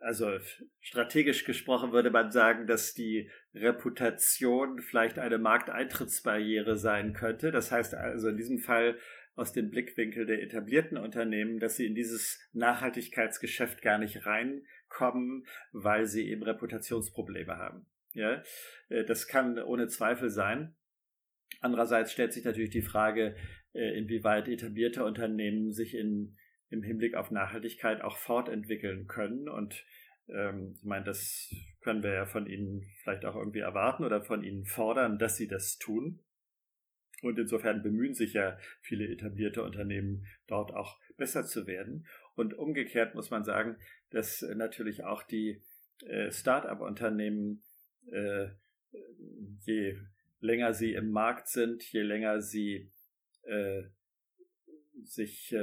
also 0.00 0.38
strategisch 0.80 1.44
gesprochen 1.44 1.92
würde 1.92 2.10
man 2.10 2.30
sagen, 2.30 2.66
dass 2.66 2.94
die 2.94 3.30
Reputation 3.54 4.80
vielleicht 4.80 5.18
eine 5.18 5.38
Markteintrittsbarriere 5.38 6.76
sein 6.78 7.12
könnte. 7.12 7.52
Das 7.52 7.70
heißt 7.70 7.94
also 7.94 8.28
in 8.28 8.36
diesem 8.36 8.58
Fall 8.58 8.98
aus 9.40 9.52
dem 9.52 9.70
Blickwinkel 9.70 10.26
der 10.26 10.42
etablierten 10.42 10.98
Unternehmen, 10.98 11.58
dass 11.58 11.76
sie 11.76 11.86
in 11.86 11.94
dieses 11.94 12.38
Nachhaltigkeitsgeschäft 12.52 13.82
gar 13.82 13.98
nicht 13.98 14.26
reinkommen, 14.26 15.46
weil 15.72 16.06
sie 16.06 16.28
eben 16.28 16.42
Reputationsprobleme 16.42 17.56
haben. 17.56 17.86
Ja, 18.12 18.42
äh, 18.88 19.04
das 19.04 19.26
kann 19.26 19.58
ohne 19.58 19.88
Zweifel 19.88 20.30
sein. 20.30 20.74
Andererseits 21.60 22.12
stellt 22.12 22.32
sich 22.32 22.44
natürlich 22.44 22.70
die 22.70 22.82
Frage, 22.82 23.34
äh, 23.72 23.98
inwieweit 23.98 24.48
etablierte 24.48 25.04
Unternehmen 25.04 25.72
sich 25.72 25.94
in 25.94 26.36
im 26.70 26.82
Hinblick 26.82 27.14
auf 27.14 27.30
Nachhaltigkeit 27.30 28.00
auch 28.00 28.16
fortentwickeln 28.16 29.06
können. 29.06 29.48
Und 29.48 29.84
ähm, 30.28 30.76
ich 30.78 30.84
meine, 30.84 31.04
das 31.04 31.52
können 31.82 32.02
wir 32.02 32.12
ja 32.12 32.26
von 32.26 32.46
Ihnen 32.46 32.86
vielleicht 33.02 33.24
auch 33.24 33.36
irgendwie 33.36 33.58
erwarten 33.58 34.04
oder 34.04 34.22
von 34.22 34.42
Ihnen 34.42 34.64
fordern, 34.64 35.18
dass 35.18 35.36
Sie 35.36 35.48
das 35.48 35.78
tun. 35.78 36.20
Und 37.22 37.38
insofern 37.38 37.82
bemühen 37.82 38.14
sich 38.14 38.32
ja 38.32 38.56
viele 38.80 39.06
etablierte 39.06 39.62
Unternehmen, 39.62 40.26
dort 40.46 40.72
auch 40.72 40.98
besser 41.16 41.44
zu 41.44 41.66
werden. 41.66 42.06
Und 42.34 42.54
umgekehrt 42.54 43.14
muss 43.14 43.30
man 43.30 43.44
sagen, 43.44 43.76
dass 44.10 44.42
natürlich 44.42 45.04
auch 45.04 45.22
die 45.22 45.62
äh, 46.06 46.30
Start-up-Unternehmen, 46.30 47.62
äh, 48.10 48.48
je 49.66 49.96
länger 50.40 50.72
sie 50.72 50.94
im 50.94 51.10
Markt 51.10 51.48
sind, 51.48 51.82
je 51.92 52.02
länger 52.02 52.40
sie 52.40 52.90
äh, 53.42 53.82
sich 55.02 55.56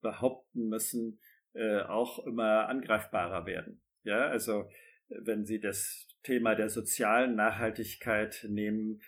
behaupten 0.00 0.68
müssen, 0.68 1.20
auch 1.54 2.26
immer 2.26 2.68
angreifbarer 2.68 3.46
werden. 3.46 3.80
Ja, 4.02 4.26
also 4.26 4.68
wenn 5.08 5.44
Sie 5.44 5.60
das 5.60 6.08
Thema 6.24 6.56
der 6.56 6.70
sozialen 6.70 7.36
Nachhaltigkeit 7.36 8.44
nehmen, 8.48 9.00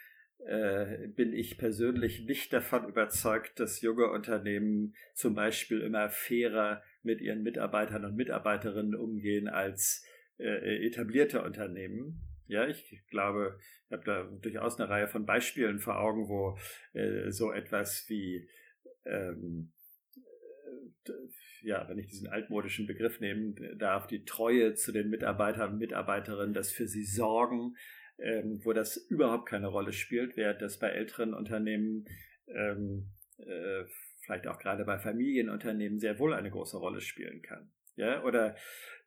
äh, 0.47 1.09
bin 1.09 1.33
ich 1.33 1.57
persönlich 1.59 2.25
nicht 2.25 2.53
davon 2.53 2.89
überzeugt, 2.89 3.61
dass 3.61 3.81
junge 3.81 4.11
Unternehmen 4.11 4.95
zum 5.15 5.35
Beispiel 5.35 5.81
immer 5.81 6.11
fairer 6.11 6.83
mit 7.03 7.21
ihren 7.21 7.43
Mitarbeitern 7.43 8.05
und 8.05 8.17
Mitarbeiterinnen 8.17 8.95
umgehen 8.95 9.49
als 9.49 10.05
äh, 10.39 10.85
etablierte 10.87 11.43
Unternehmen. 11.43 12.21
Ja, 12.49 12.67
ich 12.67 13.03
glaube, 13.09 13.59
ich 13.87 13.93
habe 13.93 14.05
da 14.05 14.25
durchaus 14.25 14.81
eine 14.81 14.89
Reihe 14.89 15.09
von 15.09 15.27
Beispielen 15.27 15.79
vor 15.79 16.01
Augen, 16.01 16.29
wo 16.29 16.59
äh, 16.93 17.31
so 17.31 17.53
etwas 17.53 18.05
wie 18.09 18.49
ähm, 19.05 19.73
äh, 21.07 21.13
ja, 21.63 21.89
wenn 21.89 21.99
ich 21.99 22.09
diesen 22.09 22.27
altmodischen 22.27 22.87
Begriff 22.87 23.21
nehmen 23.21 23.55
darf, 23.79 24.09
die 24.09 24.25
Treue 24.25 24.75
zu 24.75 24.91
den 24.91 25.09
Mitarbeitern 25.09 25.75
und 25.75 25.79
Mitarbeiterinnen, 25.79 26.55
das 26.55 26.73
für 26.73 26.89
sie 26.89 27.05
sorgen, 27.05 27.77
ähm, 28.23 28.61
wo 28.65 28.73
das 28.73 28.97
überhaupt 28.97 29.49
keine 29.49 29.69
Rolle 29.69 29.93
spielt, 29.93 30.37
während 30.37 30.63
das 30.63 30.79
bei 30.79 30.89
älteren 30.89 31.35
Unternehmen, 31.35 32.07
ähm, 32.47 33.11
äh, 33.39 33.85
vielleicht 34.25 34.47
auch 34.47 34.59
gerade 34.59 34.85
bei 34.85 34.99
Familienunternehmen 34.99 35.99
sehr 35.99 36.19
wohl 36.19 36.33
eine 36.33 36.51
große 36.51 36.77
Rolle 36.77 37.01
spielen 37.01 37.43
kann. 37.43 37.73
Ja, 37.97 38.23
oder 38.23 38.57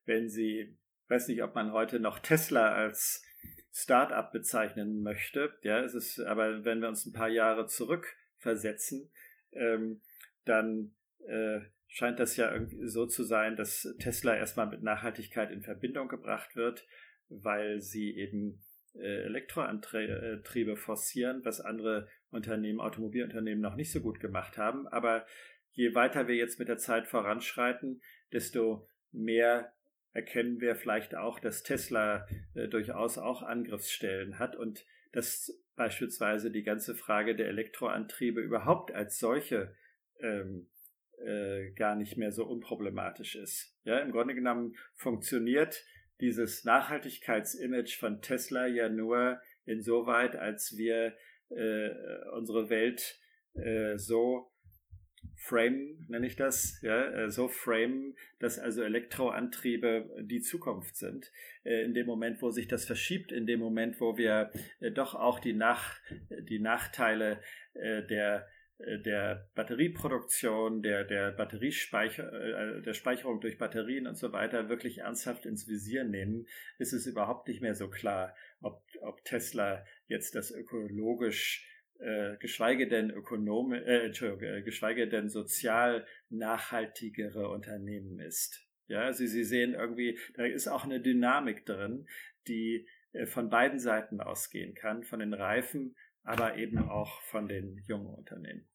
wenn 0.06 0.30
Sie, 0.30 0.78
weiß 1.08 1.30
nicht, 1.30 1.42
ob 1.44 1.56
man 1.56 1.72
heute 1.72 2.00
noch 2.00 2.20
Tesla 2.20 2.74
als 2.74 3.24
Start-up 3.72 4.32
bezeichnen 4.32 5.02
möchte, 5.02 5.58
ja, 5.64 5.80
es 5.80 5.94
ist, 5.94 6.20
aber 6.20 6.64
wenn 6.66 6.82
wir 6.82 6.90
uns 6.90 7.06
ein 7.06 7.14
paar 7.14 7.30
Jahre 7.30 7.68
zurückversetzen, 7.68 9.12
ähm, 9.54 10.02
dann 10.44 10.94
äh, 11.28 11.62
scheint 11.88 12.20
das 12.20 12.36
ja 12.36 12.52
irgendwie 12.54 12.88
so 12.88 13.06
zu 13.06 13.24
sein, 13.24 13.56
dass 13.56 13.88
Tesla 14.00 14.36
erstmal 14.36 14.68
mit 14.68 14.84
Nachhaltigkeit 14.84 15.52
in 15.52 15.62
Verbindung 15.62 16.10
gebracht 16.10 16.56
wird, 16.56 16.86
weil 17.30 17.82
sie 17.82 18.16
eben 18.16 18.62
Elektroantriebe 19.00 20.76
forcieren, 20.78 21.44
was 21.44 21.62
andere 21.62 22.08
Unternehmen, 22.30 22.80
Automobilunternehmen 22.80 23.62
noch 23.62 23.76
nicht 23.76 23.92
so 23.92 24.02
gut 24.02 24.20
gemacht 24.20 24.58
haben. 24.58 24.88
Aber 24.88 25.26
je 25.72 25.94
weiter 25.96 26.28
wir 26.28 26.36
jetzt 26.36 26.60
mit 26.60 26.68
der 26.68 26.78
Zeit 26.78 27.08
voranschreiten, 27.08 28.02
desto 28.32 28.88
mehr 29.12 29.74
erkennen 30.14 30.62
wir 30.62 30.76
vielleicht 30.76 31.16
auch, 31.16 31.40
dass 31.40 31.64
Tesla 31.64 32.26
äh, 32.54 32.68
durchaus 32.68 33.18
auch 33.18 33.44
Angriffsstellen 33.44 34.40
hat 34.40 34.56
und 34.56 34.86
dass 35.12 35.62
beispielsweise 35.76 36.52
die 36.52 36.64
ganze 36.64 36.96
Frage 36.96 37.36
der 37.36 37.48
Elektroantriebe 37.48 38.40
überhaupt 38.40 38.94
als 38.94 39.20
solche 39.20 39.76
ähm, 40.20 40.70
äh, 41.24 41.72
gar 41.72 41.96
nicht 41.96 42.18
mehr 42.18 42.32
so 42.32 42.46
unproblematisch 42.46 43.36
ist. 43.36 43.78
Ja, 43.84 44.00
im 44.00 44.12
Grunde 44.12 44.36
genommen 44.36 44.76
funktioniert 44.96 45.84
dieses 46.22 46.64
Nachhaltigkeitsimage 46.64 47.98
von 47.98 48.22
Tesla 48.22 48.68
ja 48.68 48.90
nur 48.90 49.40
insoweit, 49.66 50.36
als 50.36 50.78
wir 50.78 51.16
äh, 51.50 51.90
unsere 52.34 52.70
Welt 52.70 53.20
äh, 53.56 53.98
so 53.98 54.52
frame, 55.36 56.06
nenne 56.08 56.28
ich 56.28 56.36
das, 56.36 56.82
ja, 56.82 57.06
äh, 57.12 57.30
so 57.30 57.48
frame, 57.48 58.16
dass 58.40 58.58
also 58.58 58.82
Elektroantriebe 58.84 60.10
die 60.22 60.42
Zukunft 60.42 60.96
sind. 60.96 61.32
Äh, 61.64 61.84
in 61.84 61.94
dem 61.94 62.08
Moment, 62.08 62.42
wo 62.42 62.52
sich 62.52 62.68
das 62.68 62.86
verschiebt, 62.86 63.32
in 63.32 63.46
dem 63.46 63.60
Moment, 63.60 64.00
wo 64.00 64.18
wir 64.18 64.52
äh, 64.80 64.92
doch 64.92 65.14
auch 65.14 65.40
die, 65.40 65.54
Nach 65.54 66.00
die 66.30 66.60
Nachteile 66.60 67.40
der 67.76 68.48
der 68.78 69.50
Batterieproduktion, 69.56 70.82
der, 70.82 71.06
der 71.06 71.32
Batteriespeicher, 71.32 72.82
der 72.82 72.94
Speicherung 72.94 73.40
durch 73.40 73.58
Batterien 73.58 74.06
und 74.06 74.18
so 74.18 74.34
weiter 74.34 74.68
wirklich 74.68 75.00
ernsthaft 75.00 75.46
ins 75.46 75.68
Visier 75.68 76.04
nehmen, 76.04 76.46
ist 76.78 76.92
es 76.92 77.08
überhaupt 77.08 77.48
nicht 77.48 77.62
mehr 77.62 77.76
so 77.76 77.90
klar, 77.90 78.36
ob, 78.62 78.84
ob 79.02 79.24
Tesla 79.24 79.86
jetzt 80.08 80.36
das 80.36 80.52
ökologisch 80.52 81.66
äh, 82.00 82.36
geschweige 82.38 82.88
denn 82.88 83.10
Ökonome, 83.10 83.84
äh, 83.86 84.06
Entschuldigung, 84.06 84.44
äh, 84.44 84.62
geschweige 84.62 85.08
denn 85.08 85.30
sozial 85.30 86.06
nachhaltigere 86.30 87.50
Unternehmen 87.50 88.20
ist. 88.20 88.68
Ja, 88.88 89.04
also 89.04 89.26
Sie 89.26 89.44
sehen 89.44 89.74
irgendwie, 89.74 90.20
da 90.36 90.46
ist 90.46 90.68
auch 90.68 90.84
eine 90.84 91.00
Dynamik 91.00 91.66
drin, 91.66 92.08
die 92.48 92.88
äh, 93.14 93.26
von 93.26 93.50
beiden 93.50 93.80
Seiten 93.80 94.20
ausgehen 94.20 94.76
kann, 94.76 95.04
von 95.04 95.20
den 95.20 95.34
reifen, 95.34 95.96
aber 96.26 96.58
eben 96.58 96.90
auch 96.90 97.22
von 97.24 97.48
den 97.48 97.84
jungen 97.88 98.14
Unternehmen. 98.14 98.68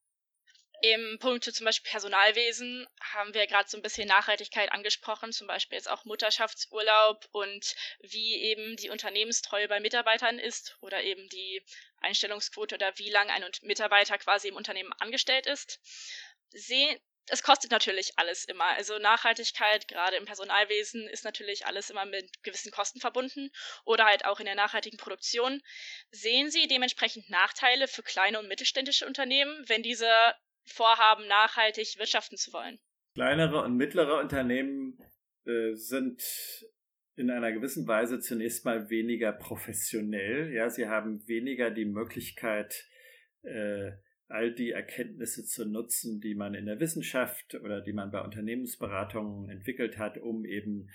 Im 0.82 1.18
Punkt 1.18 1.44
zum 1.44 1.66
Beispiel 1.66 1.90
Personalwesen 1.90 2.86
haben 3.02 3.34
wir 3.34 3.46
gerade 3.46 3.68
so 3.68 3.76
ein 3.76 3.82
bisschen 3.82 4.08
Nachhaltigkeit 4.08 4.72
angesprochen, 4.72 5.30
zum 5.30 5.46
Beispiel 5.46 5.76
jetzt 5.76 5.90
auch 5.90 6.06
Mutterschaftsurlaub 6.06 7.28
und 7.32 7.74
wie 8.00 8.36
eben 8.36 8.76
die 8.76 8.88
Unternehmenstreue 8.88 9.68
bei 9.68 9.78
Mitarbeitern 9.78 10.38
ist 10.38 10.78
oder 10.80 11.02
eben 11.02 11.28
die 11.28 11.62
Einstellungsquote 11.98 12.76
oder 12.76 12.96
wie 12.96 13.10
lange 13.10 13.30
ein 13.30 13.44
Mitarbeiter 13.60 14.16
quasi 14.16 14.48
im 14.48 14.56
Unternehmen 14.56 14.94
angestellt 15.00 15.46
ist. 15.46 15.80
Sehen, 16.48 16.98
es 17.28 17.42
kostet 17.42 17.70
natürlich 17.70 18.12
alles 18.16 18.44
immer. 18.44 18.64
Also 18.76 18.98
Nachhaltigkeit, 18.98 19.88
gerade 19.88 20.16
im 20.16 20.24
Personalwesen, 20.24 21.06
ist 21.08 21.24
natürlich 21.24 21.66
alles 21.66 21.90
immer 21.90 22.04
mit 22.04 22.42
gewissen 22.42 22.72
Kosten 22.72 23.00
verbunden 23.00 23.50
oder 23.84 24.04
halt 24.04 24.24
auch 24.24 24.40
in 24.40 24.46
der 24.46 24.54
nachhaltigen 24.54 24.98
Produktion. 24.98 25.60
Sehen 26.10 26.50
Sie 26.50 26.66
dementsprechend 26.66 27.30
Nachteile 27.30 27.88
für 27.88 28.02
kleine 28.02 28.38
und 28.38 28.48
mittelständische 28.48 29.06
Unternehmen, 29.06 29.64
wenn 29.68 29.82
diese 29.82 30.08
vorhaben, 30.64 31.26
nachhaltig 31.26 31.98
wirtschaften 31.98 32.36
zu 32.36 32.52
wollen. 32.52 32.78
Kleinere 33.14 33.62
und 33.62 33.76
mittlere 33.76 34.20
Unternehmen 34.20 34.98
äh, 35.46 35.74
sind 35.74 36.22
in 37.16 37.30
einer 37.30 37.52
gewissen 37.52 37.86
Weise 37.86 38.20
zunächst 38.20 38.64
mal 38.64 38.88
weniger 38.88 39.32
professionell. 39.32 40.52
Ja, 40.52 40.70
sie 40.70 40.86
haben 40.86 41.26
weniger 41.26 41.70
die 41.70 41.84
Möglichkeit, 41.84 42.86
äh, 43.42 43.90
all 44.30 44.52
die 44.52 44.70
Erkenntnisse 44.70 45.44
zu 45.44 45.64
nutzen, 45.66 46.20
die 46.20 46.34
man 46.34 46.54
in 46.54 46.66
der 46.66 46.80
Wissenschaft 46.80 47.54
oder 47.56 47.80
die 47.80 47.92
man 47.92 48.10
bei 48.10 48.22
Unternehmensberatungen 48.22 49.50
entwickelt 49.50 49.98
hat, 49.98 50.18
um 50.18 50.44
eben 50.44 50.88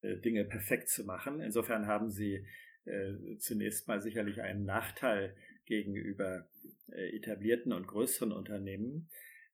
äh, 0.00 0.16
Dinge 0.16 0.44
perfekt 0.44 0.88
zu 0.88 1.04
machen. 1.04 1.40
Insofern 1.40 1.86
haben 1.86 2.10
sie 2.10 2.46
äh, 2.84 3.36
zunächst 3.38 3.86
mal 3.86 4.00
sicherlich 4.00 4.40
einen 4.40 4.64
Nachteil 4.64 5.36
gegenüber 5.66 6.48
äh, 6.88 7.16
etablierten 7.16 7.72
und 7.72 7.86
größeren 7.86 8.32
Unternehmen, 8.32 9.10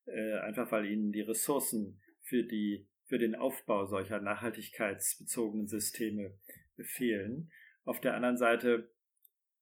äh, 0.07 0.39
einfach 0.39 0.71
weil 0.71 0.87
ihnen 0.87 1.13
die 1.13 1.23
Ressourcen 1.23 2.01
für, 2.23 2.45
die, 2.45 2.87
für 3.07 3.19
den 3.19 3.35
Aufbau 3.35 3.87
solcher 3.87 4.21
nachhaltigkeitsbezogenen 4.21 5.67
Systeme 5.67 6.39
fehlen. 6.79 7.51
Auf 7.85 8.01
der 8.01 8.15
anderen 8.15 8.37
Seite 8.37 8.91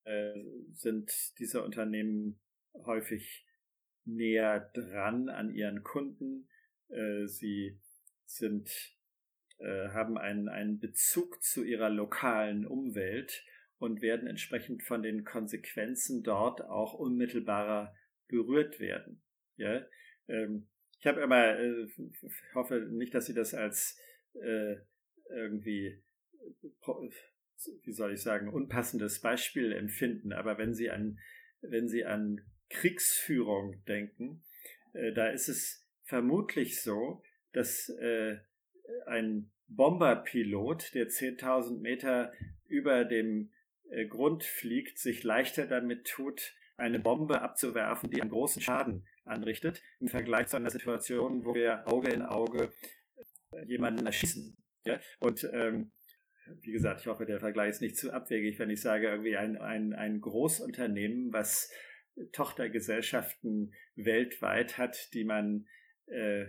äh, 0.05 0.33
sind 0.75 1.11
diese 1.39 1.63
Unternehmen 1.65 2.39
häufig 2.85 3.47
näher 4.05 4.71
dran 4.75 5.29
an 5.29 5.51
ihren 5.51 5.83
Kunden. 5.83 6.49
Sie 7.27 7.79
sind, 8.25 8.71
haben 9.61 10.17
einen, 10.17 10.49
einen 10.49 10.79
Bezug 10.79 11.43
zu 11.43 11.63
ihrer 11.63 11.91
lokalen 11.91 12.67
Umwelt 12.67 13.45
und 13.79 14.03
werden 14.03 14.27
entsprechend 14.27 14.83
von 14.83 15.03
den 15.03 15.25
Konsequenzen 15.25 16.23
dort 16.23 16.63
auch 16.63 16.95
unmittelbarer 16.95 17.95
berührt 18.29 18.81
werden. 18.81 19.23
Ja, 19.57 19.87
ähm, 20.29 20.69
ich 21.01 21.07
habe 21.07 21.21
immer, 21.21 21.59
äh, 21.59 21.87
hoffe 22.55 22.89
nicht, 22.91 23.15
dass 23.15 23.27
Sie 23.27 23.35
das 23.35 23.55
als 23.55 23.99
äh, 24.35 24.77
irgendwie, 25.31 26.03
wie 27.85 27.93
soll 27.93 28.13
ich 28.13 28.23
sagen, 28.23 28.49
unpassendes 28.49 29.21
Beispiel 29.21 29.73
empfinden. 29.73 30.33
Aber 30.33 30.59
wenn 30.59 30.75
Sie 30.75 30.91
an, 30.91 31.19
wenn 31.61 31.89
Sie 31.89 32.05
an 32.05 32.41
Kriegsführung 32.71 33.83
denken, 33.87 34.43
äh, 34.93 35.13
da 35.13 35.29
ist 35.29 35.49
es 35.49 35.87
vermutlich 36.05 36.81
so, 36.83 37.23
dass 37.53 37.89
äh, 37.89 38.37
ein 39.07 39.51
Bomberpilot, 39.69 40.95
der 40.95 41.09
10.000 41.09 41.81
Meter 41.81 42.33
über 42.67 43.05
dem 43.05 43.51
äh, 43.91 44.07
Grund 44.07 44.45
fliegt, 44.45 44.99
sich 44.99 45.25
leichter 45.25 45.67
damit 45.67 46.07
tut, 46.07 46.55
eine 46.77 47.01
Bombe 47.01 47.43
abzuwerfen, 47.43 48.11
die 48.11 48.23
einen 48.23 48.31
großen 48.31 48.63
Schaden 48.63 49.07
anrichtet, 49.25 49.83
im 50.01 50.09
Vergleich 50.09 50.47
zu 50.47 50.57
einer 50.57 50.71
Situation, 50.71 51.45
wo 51.45 51.55
wir 51.55 51.87
Auge 51.89 52.11
in 52.11 52.23
Auge 52.23 52.73
äh, 53.53 53.65
jemanden 53.67 54.07
erschießen. 54.07 54.57
Ja? 54.85 55.01
Und 55.19 55.49
ähm, 55.53 55.91
wie 56.63 56.73
gesagt, 56.73 57.01
ich 57.01 57.07
hoffe, 57.07 57.27
der 57.27 57.41
Vergleich 57.41 57.71
ist 57.71 57.83
nicht 57.83 57.97
zu 57.97 58.13
abwegig, 58.13 58.59
wenn 58.59 58.71
ich 58.71 58.81
sage, 58.81 59.09
irgendwie 59.09 59.37
ein, 59.37 59.59
ein, 59.59 59.93
ein 59.93 60.21
Großunternehmen, 60.21 61.33
was 61.33 61.71
Tochtergesellschaften 62.33 63.75
weltweit 63.97 64.79
hat, 64.79 65.13
die 65.15 65.25
man 65.25 65.67
äh, 66.07 66.47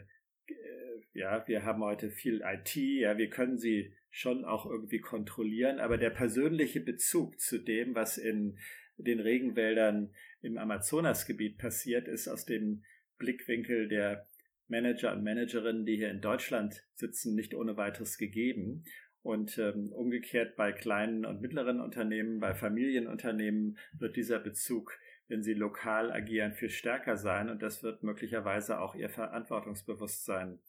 ja, 1.14 1.46
wir 1.48 1.64
haben 1.64 1.84
heute 1.84 2.10
viel 2.10 2.42
IT, 2.44 2.76
ja, 2.76 3.18
wir 3.18 3.30
können 3.30 3.58
sie 3.58 3.94
schon 4.10 4.46
auch 4.46 4.66
irgendwie 4.66 5.00
kontrollieren, 5.00 5.80
aber 5.80 5.98
der 5.98 6.10
persönliche 6.10 6.82
Bezug 6.82 7.40
zu 7.40 7.60
dem, 7.60 7.96
was 7.96 8.18
in 8.18 8.58
den 8.98 9.20
Regenwäldern 9.20 10.14
im 10.42 10.58
Amazonasgebiet 10.58 11.58
passiert, 11.58 12.08
ist 12.08 12.28
aus 12.28 12.46
dem 12.46 12.84
Blickwinkel 13.18 13.88
der 13.88 14.28
Manager 14.68 15.14
und 15.14 15.24
Managerinnen, 15.24 15.86
die 15.86 15.98
hier 15.98 16.12
in 16.12 16.22
Deutschland 16.22 16.86
sitzen, 16.94 17.36
nicht 17.36 17.54
ohne 17.54 17.78
weiteres 17.78 18.18
gegeben. 18.18 18.84
Und 19.22 19.58
ähm, 19.58 19.92
umgekehrt 19.92 20.56
bei 20.56 20.72
kleinen 20.72 21.26
und 21.26 21.42
mittleren 21.42 21.82
Unternehmen, 21.82 22.40
bei 22.40 22.54
Familienunternehmen 22.54 23.78
wird 23.98 24.16
dieser 24.16 24.40
Bezug, 24.40 24.98
wenn 25.30 25.44
sie 25.44 25.54
lokal 25.54 26.12
agieren, 26.12 26.54
viel 26.54 26.70
stärker 26.70 27.16
sein. 27.16 27.50
Und 27.50 27.62
das 27.62 27.84
wird 27.84 28.04
möglicherweise 28.04 28.80
auch 28.80 28.96
ihr 28.96 29.10
Verantwortungsbewusstsein 29.10 30.60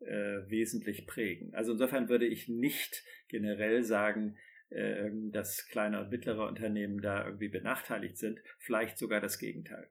äh, 0.00 0.48
wesentlich 0.48 1.06
prägen. 1.06 1.54
Also 1.54 1.72
insofern 1.72 2.08
würde 2.08 2.26
ich 2.26 2.48
nicht 2.48 3.02
generell 3.28 3.82
sagen, 3.82 4.36
äh, 4.68 5.10
dass 5.32 5.66
kleine 5.66 6.00
und 6.00 6.10
mittlere 6.10 6.46
Unternehmen 6.46 7.00
da 7.00 7.24
irgendwie 7.24 7.48
benachteiligt 7.48 8.18
sind, 8.18 8.40
vielleicht 8.58 8.98
sogar 8.98 9.20
das 9.20 9.38
Gegenteil. 9.38 9.90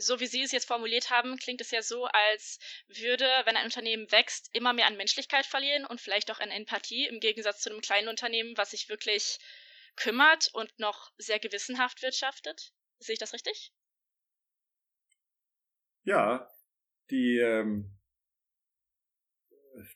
So 0.00 0.20
wie 0.20 0.26
Sie 0.26 0.42
es 0.42 0.52
jetzt 0.52 0.68
formuliert 0.68 1.10
haben, 1.10 1.36
klingt 1.38 1.60
es 1.60 1.72
ja 1.72 1.82
so, 1.82 2.04
als 2.04 2.60
würde, 2.86 3.26
wenn 3.46 3.56
ein 3.56 3.64
Unternehmen 3.64 4.10
wächst, 4.12 4.48
immer 4.52 4.72
mehr 4.72 4.86
an 4.86 4.96
Menschlichkeit 4.96 5.44
verlieren 5.44 5.84
und 5.84 6.00
vielleicht 6.00 6.30
auch 6.30 6.38
an 6.38 6.50
Empathie, 6.50 7.06
im 7.06 7.18
Gegensatz 7.18 7.62
zu 7.62 7.70
einem 7.70 7.80
kleinen 7.80 8.06
Unternehmen, 8.06 8.56
was 8.56 8.70
sich 8.70 8.88
wirklich 8.88 9.40
kümmert 9.98 10.50
und 10.54 10.78
noch 10.78 11.12
sehr 11.18 11.38
gewissenhaft 11.38 12.02
wirtschaftet. 12.02 12.72
Sehe 12.98 13.14
ich 13.14 13.18
das 13.18 13.34
richtig? 13.34 13.72
Ja, 16.04 16.50
die 17.10 17.38
ähm, 17.38 17.98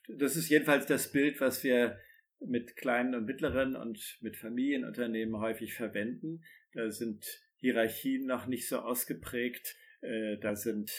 das 0.07 0.35
ist 0.35 0.49
jedenfalls 0.49 0.85
das 0.85 1.11
Bild, 1.11 1.41
was 1.41 1.63
wir 1.63 1.99
mit 2.39 2.75
kleinen 2.75 3.15
und 3.15 3.25
mittleren 3.25 3.75
und 3.75 4.17
mit 4.21 4.37
Familienunternehmen 4.37 5.39
häufig 5.39 5.73
verwenden. 5.73 6.43
Da 6.73 6.91
sind 6.91 7.25
Hierarchien 7.59 8.25
noch 8.25 8.47
nicht 8.47 8.67
so 8.67 8.79
ausgeprägt. 8.79 9.75
Äh, 10.01 10.37
da 10.37 10.55
sind, 10.55 10.91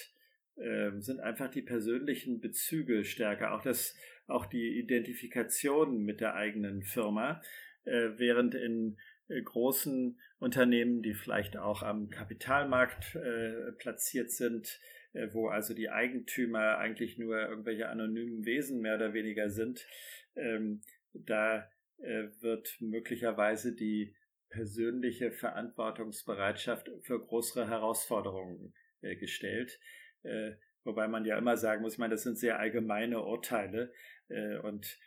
ähm, 0.56 1.02
sind 1.02 1.20
einfach 1.20 1.50
die 1.50 1.62
persönlichen 1.62 2.40
Bezüge 2.40 3.04
stärker. 3.04 3.54
Auch 3.54 3.62
das, 3.62 3.94
auch 4.26 4.46
die 4.46 4.78
Identifikation 4.78 6.02
mit 6.02 6.20
der 6.20 6.34
eigenen 6.34 6.82
Firma. 6.82 7.42
Äh, 7.84 8.18
während 8.18 8.54
in 8.54 8.96
äh, 9.28 9.40
großen 9.42 10.18
Unternehmen, 10.38 11.02
die 11.02 11.14
vielleicht 11.14 11.56
auch 11.56 11.82
am 11.82 12.10
Kapitalmarkt 12.10 13.16
platziert 13.78 14.30
sind, 14.30 14.78
äh, 15.14 15.32
wo 15.32 15.48
also 15.48 15.74
die 15.74 15.90
Eigentümer 15.90 16.78
eigentlich 16.78 17.18
nur 17.18 17.38
irgendwelche 17.48 17.88
anonymen 17.88 18.44
Wesen 18.44 18.80
mehr 18.80 18.96
oder 18.96 19.14
weniger 19.14 19.48
sind, 19.48 19.86
ähm, 20.34 20.82
da 21.12 21.70
äh, 21.98 22.26
wird 22.40 22.76
möglicherweise 22.80 23.74
die 23.74 24.14
persönliche 24.50 25.32
Verantwortungsbereitschaft 25.32 26.90
für 27.02 27.24
größere 27.24 27.68
Herausforderungen 27.68 28.74
äh, 29.00 29.16
gestellt. 29.16 29.80
wobei 30.84 31.06
man 31.06 31.26
ja 31.26 31.36
immer 31.36 31.58
sagen 31.58 31.82
muss, 31.82 31.94
ich 31.94 31.98
meine, 31.98 32.14
das 32.14 32.22
sind 32.22 32.38
sehr 32.38 32.58
allgemeine 32.58 33.22
Urteile 33.22 33.92
und 34.62 34.98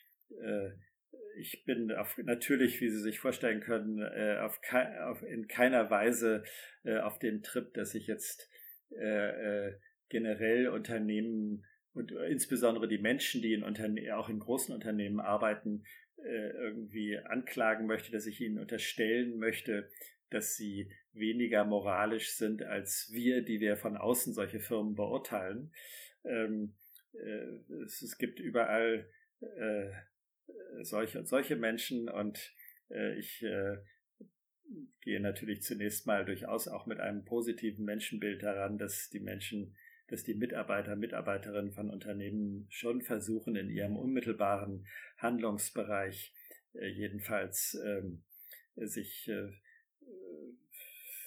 ich 1.38 1.66
bin 1.66 1.92
auf, 1.92 2.18
natürlich, 2.18 2.82
wie 2.82 2.90
Sie 2.90 3.00
sich 3.00 3.20
vorstellen 3.20 3.62
können, 3.62 4.00
äh, 4.00 4.40
auf, 4.42 4.62
kei 4.62 5.02
auf, 5.04 5.24
in 5.24 5.48
keiner 5.48 5.90
Weise 5.90 6.44
äh, 6.84 6.98
auf 6.98 7.20
dem 7.20 7.44
Trip, 7.44 7.74
dass 7.74 7.96
ich 7.96 8.08
jetzt 8.08 8.50
äh, 8.92 9.68
äh 9.68 9.74
generell 10.10 10.70
Unternehmen 10.70 11.66
und 11.94 12.14
insbesondere 12.14 12.88
die 12.88 12.98
Menschen, 12.98 13.42
die 13.42 13.54
in 13.54 13.64
Unterne 13.64 14.18
auch 14.18 14.30
in 14.30 14.40
großen 14.40 14.74
Unternehmen 14.74 15.20
arbeiten, 15.20 15.84
äh, 16.24 16.50
irgendwie 16.50 17.18
anklagen 17.18 17.88
möchte, 17.88 18.12
dass 18.12 18.26
ich 18.26 18.40
ihnen 18.40 18.60
unterstellen 18.60 19.38
möchte, 19.38 19.90
dass 20.30 20.56
sie 20.56 20.92
weniger 21.14 21.66
moralisch 21.66 22.32
sind 22.32 22.64
als 22.64 23.10
wir, 23.12 23.42
die 23.42 23.60
wir 23.60 23.78
von 23.78 23.98
außen 23.98 24.34
solche 24.34 24.60
Firmen 24.60 24.96
beurteilen. 24.96 25.74
Ähm, 26.24 26.76
äh, 27.14 27.84
es, 27.84 28.02
es, 28.02 28.18
gibt 28.18 28.40
überall 28.40 29.10
äh, 30.48 30.84
solche, 30.84 31.26
solche 31.26 31.56
Menschen 31.56 32.10
und 32.10 32.54
äh, 32.90 33.18
ich 33.18 33.44
äh, 33.44 33.78
gehe 35.02 35.20
natürlich 35.20 35.62
zunächst 35.62 36.06
mal 36.08 36.26
durchaus 36.26 36.68
auch 36.68 36.86
mit 36.86 37.00
einem 37.00 37.24
positiven 37.24 37.86
Menschenbild 37.86 38.44
daran, 38.44 38.78
dass 38.78 39.10
die 39.10 39.20
Menschen, 39.20 39.76
dass 40.08 40.24
die 40.24 40.36
Mitarbeiter, 40.36 40.96
Mitarbeiterinnen 40.96 41.72
von 41.72 41.90
Unternehmen 41.90 42.68
schon 42.70 43.02
versuchen, 43.02 43.56
in 43.56 43.70
ihrem 43.70 43.96
unmittelbaren 43.96 44.86
Handlungsbereich 45.18 46.34
äh, 46.74 46.88
jedenfalls 46.88 47.80
ähm, 47.86 48.24
sich 48.76 49.28
äh, 49.30 49.50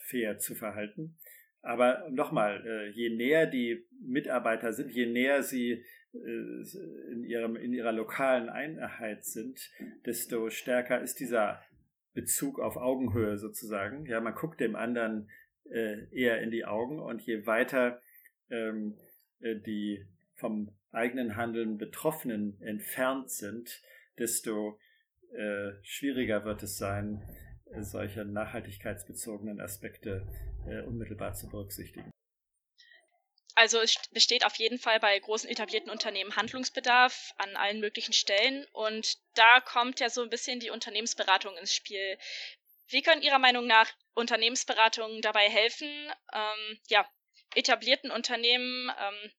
fair 0.06 0.38
zu 0.38 0.54
verhalten. 0.54 1.16
Aber 1.62 2.08
nochmal, 2.10 2.66
äh, 2.66 2.88
je 2.90 3.10
näher 3.10 3.46
die 3.46 3.86
Mitarbeiter 4.00 4.72
sind, 4.72 4.90
je 4.90 5.06
näher 5.06 5.42
sie 5.42 5.84
in, 6.12 7.24
ihrem, 7.24 7.56
in 7.56 7.72
ihrer 7.72 7.92
lokalen 7.92 8.48
Einheit 8.48 9.24
sind, 9.24 9.70
desto 10.06 10.50
stärker 10.50 11.00
ist 11.00 11.20
dieser 11.20 11.62
Bezug 12.12 12.58
auf 12.58 12.76
Augenhöhe 12.76 13.38
sozusagen. 13.38 14.06
Ja, 14.06 14.20
man 14.20 14.34
guckt 14.34 14.60
dem 14.60 14.74
anderen 14.74 15.30
äh, 15.70 16.08
eher 16.10 16.40
in 16.42 16.50
die 16.50 16.64
Augen 16.64 16.98
und 16.98 17.22
je 17.22 17.46
weiter 17.46 18.00
ähm, 18.50 18.96
äh, 19.40 19.56
die 19.56 20.04
vom 20.34 20.72
eigenen 20.90 21.36
Handeln 21.36 21.78
Betroffenen 21.78 22.60
entfernt 22.60 23.30
sind, 23.30 23.80
desto 24.18 24.78
äh, 25.32 25.72
schwieriger 25.82 26.44
wird 26.44 26.62
es 26.62 26.76
sein, 26.76 27.22
äh, 27.72 27.82
solche 27.82 28.24
nachhaltigkeitsbezogenen 28.24 29.60
Aspekte 29.60 30.26
äh, 30.66 30.82
unmittelbar 30.82 31.34
zu 31.34 31.48
berücksichtigen. 31.48 32.10
Also 33.54 33.80
es 33.80 33.96
besteht 34.10 34.44
auf 34.44 34.56
jeden 34.56 34.78
Fall 34.78 35.00
bei 35.00 35.18
großen 35.18 35.48
etablierten 35.48 35.90
Unternehmen 35.90 36.36
Handlungsbedarf 36.36 37.32
an 37.38 37.56
allen 37.56 37.80
möglichen 37.80 38.12
Stellen 38.12 38.66
und 38.72 39.18
da 39.34 39.60
kommt 39.60 40.00
ja 40.00 40.10
so 40.10 40.22
ein 40.22 40.30
bisschen 40.30 40.60
die 40.60 40.70
Unternehmensberatung 40.70 41.56
ins 41.56 41.74
Spiel. 41.74 42.18
Wie 42.88 43.02
können 43.02 43.22
Ihrer 43.22 43.38
Meinung 43.38 43.66
nach 43.66 43.90
Unternehmensberatungen 44.14 45.22
dabei 45.22 45.48
helfen, 45.48 45.88
ähm, 46.32 46.80
ja, 46.88 47.08
etablierten 47.54 48.10
Unternehmen 48.10 48.90
ähm, 48.98 49.32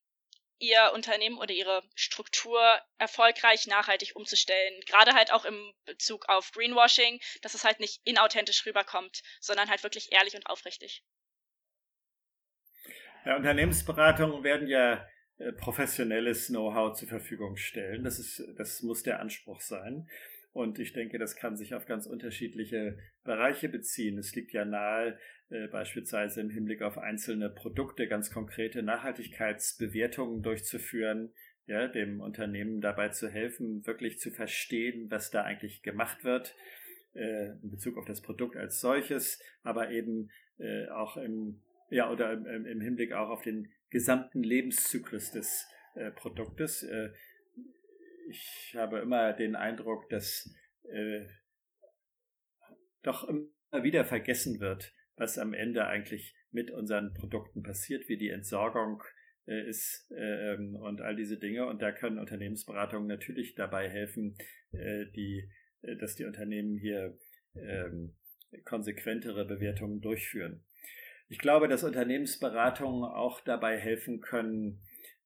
ihr 0.61 0.91
Unternehmen 0.93 1.37
oder 1.37 1.53
ihre 1.53 1.83
Struktur 1.95 2.79
erfolgreich 2.97 3.65
nachhaltig 3.67 4.15
umzustellen. 4.15 4.79
Gerade 4.85 5.13
halt 5.13 5.31
auch 5.33 5.43
im 5.43 5.73
Bezug 5.85 6.29
auf 6.29 6.51
Greenwashing, 6.51 7.19
dass 7.41 7.55
es 7.55 7.63
halt 7.63 7.79
nicht 7.79 7.99
inauthentisch 8.03 8.65
rüberkommt, 8.65 9.23
sondern 9.39 9.69
halt 9.69 9.83
wirklich 9.83 10.11
ehrlich 10.11 10.35
und 10.35 10.47
aufrichtig. 10.47 11.03
Ja, 13.23 13.37
Unternehmensberatungen 13.37 14.43
werden 14.43 14.67
ja 14.67 15.05
äh, 15.37 15.51
professionelles 15.53 16.47
Know-how 16.47 16.93
zur 16.93 17.07
Verfügung 17.07 17.55
stellen. 17.55 18.03
Das 18.03 18.17
ist, 18.17 18.43
das 18.57 18.81
muss 18.81 19.03
der 19.03 19.19
Anspruch 19.19 19.61
sein. 19.61 20.07
Und 20.53 20.79
ich 20.79 20.93
denke, 20.93 21.17
das 21.17 21.35
kann 21.35 21.55
sich 21.55 21.75
auf 21.75 21.85
ganz 21.85 22.07
unterschiedliche 22.07 22.97
Bereiche 23.23 23.69
beziehen. 23.69 24.17
Es 24.17 24.35
liegt 24.35 24.53
ja 24.53 24.65
nahe, 24.65 25.17
äh, 25.49 25.67
beispielsweise 25.67 26.41
im 26.41 26.49
Hinblick 26.49 26.81
auf 26.81 26.97
einzelne 26.97 27.49
Produkte 27.49 28.07
ganz 28.07 28.31
konkrete 28.31 28.81
Nachhaltigkeitsbewertungen 28.81 30.41
durchzuführen, 30.41 31.31
ja, 31.67 31.87
dem 31.87 32.21
Unternehmen 32.21 32.81
dabei 32.81 33.09
zu 33.09 33.29
helfen, 33.29 33.85
wirklich 33.85 34.19
zu 34.19 34.31
verstehen, 34.31 35.11
was 35.11 35.29
da 35.29 35.43
eigentlich 35.43 35.83
gemacht 35.83 36.23
wird 36.23 36.55
äh, 37.13 37.51
in 37.61 37.69
Bezug 37.69 37.97
auf 37.97 38.05
das 38.05 38.21
Produkt 38.21 38.57
als 38.57 38.79
solches, 38.79 39.41
aber 39.63 39.89
eben 39.91 40.31
auch 40.91 41.17
im 41.17 41.59
ja, 41.91 42.09
oder 42.09 42.33
im, 42.33 42.65
im, 42.65 42.81
Hinblick 42.81 43.11
auch 43.11 43.29
auf 43.29 43.43
den 43.43 43.71
gesamten 43.89 44.41
Lebenszyklus 44.41 45.31
des 45.31 45.67
äh, 45.95 46.09
Produktes. 46.11 46.83
Äh, 46.83 47.09
ich 48.29 48.73
habe 48.77 48.99
immer 48.99 49.33
den 49.33 49.55
Eindruck, 49.55 50.09
dass 50.09 50.49
äh, 50.89 51.27
doch 53.03 53.27
immer 53.27 53.83
wieder 53.83 54.05
vergessen 54.05 54.59
wird, 54.59 54.93
was 55.17 55.37
am 55.37 55.53
Ende 55.53 55.85
eigentlich 55.85 56.33
mit 56.51 56.71
unseren 56.71 57.13
Produkten 57.13 57.61
passiert, 57.61 58.07
wie 58.07 58.17
die 58.17 58.29
Entsorgung 58.29 59.03
äh, 59.45 59.67
ist 59.67 60.09
äh, 60.11 60.53
ähm, 60.53 60.75
und 60.75 61.01
all 61.01 61.15
diese 61.15 61.37
Dinge. 61.37 61.67
Und 61.67 61.81
da 61.81 61.91
können 61.91 62.19
Unternehmensberatungen 62.19 63.07
natürlich 63.07 63.55
dabei 63.55 63.89
helfen, 63.89 64.37
äh, 64.71 65.05
die, 65.15 65.49
äh, 65.81 65.97
dass 65.97 66.15
die 66.15 66.25
Unternehmen 66.25 66.77
hier 66.77 67.17
ähm, 67.55 68.15
konsequentere 68.63 69.45
Bewertungen 69.45 69.99
durchführen. 69.99 70.63
Ich 71.31 71.39
glaube, 71.39 71.69
dass 71.69 71.85
Unternehmensberatungen 71.85 73.05
auch 73.05 73.39
dabei 73.39 73.77
helfen 73.77 74.19
können, 74.19 74.81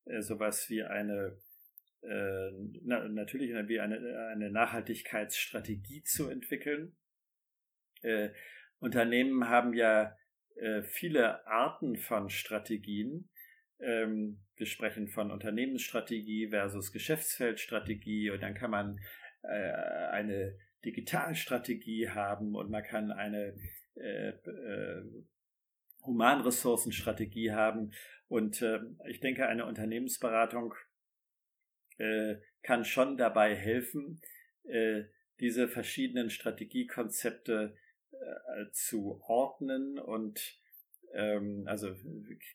äh, 0.05 0.21
sowas 0.21 0.69
wie 0.69 0.83
eine 0.83 1.35
äh, 2.03 2.51
na, 2.83 3.07
natürlich 3.07 3.49
wie 3.67 3.79
eine, 3.79 4.29
eine 4.31 4.51
Nachhaltigkeitsstrategie 4.51 6.03
zu 6.03 6.29
entwickeln. 6.29 6.95
Äh, 8.03 8.29
Unternehmen 8.77 9.49
haben 9.49 9.73
ja 9.73 10.15
äh, 10.57 10.83
viele 10.83 11.47
Arten 11.47 11.97
von 11.97 12.29
Strategien. 12.29 13.31
Ähm, 13.79 14.43
wir 14.57 14.67
sprechen 14.67 15.07
von 15.07 15.31
Unternehmensstrategie 15.31 16.49
versus 16.49 16.91
Geschäftsfeldstrategie 16.91 18.29
und 18.29 18.43
dann 18.43 18.53
kann 18.53 18.69
man 18.69 18.99
äh, 19.41 19.71
eine 20.11 20.55
Digitalstrategie 20.85 22.09
haben 22.09 22.53
und 22.53 22.69
man 22.69 22.83
kann 22.83 23.11
eine 23.11 23.55
äh, 23.95 24.29
äh, 24.29 25.03
Humanressourcenstrategie 26.05 27.51
haben. 27.51 27.91
Und 28.27 28.61
äh, 28.61 28.79
ich 29.09 29.19
denke, 29.19 29.47
eine 29.47 29.65
Unternehmensberatung 29.65 30.73
äh, 31.97 32.35
kann 32.63 32.83
schon 32.85 33.17
dabei 33.17 33.55
helfen, 33.55 34.21
äh, 34.63 35.03
diese 35.39 35.67
verschiedenen 35.67 36.29
Strategiekonzepte 36.29 37.75
äh, 38.11 38.71
zu 38.71 39.21
ordnen 39.21 39.99
und 39.99 40.59
ähm, 41.13 41.63
also 41.67 41.93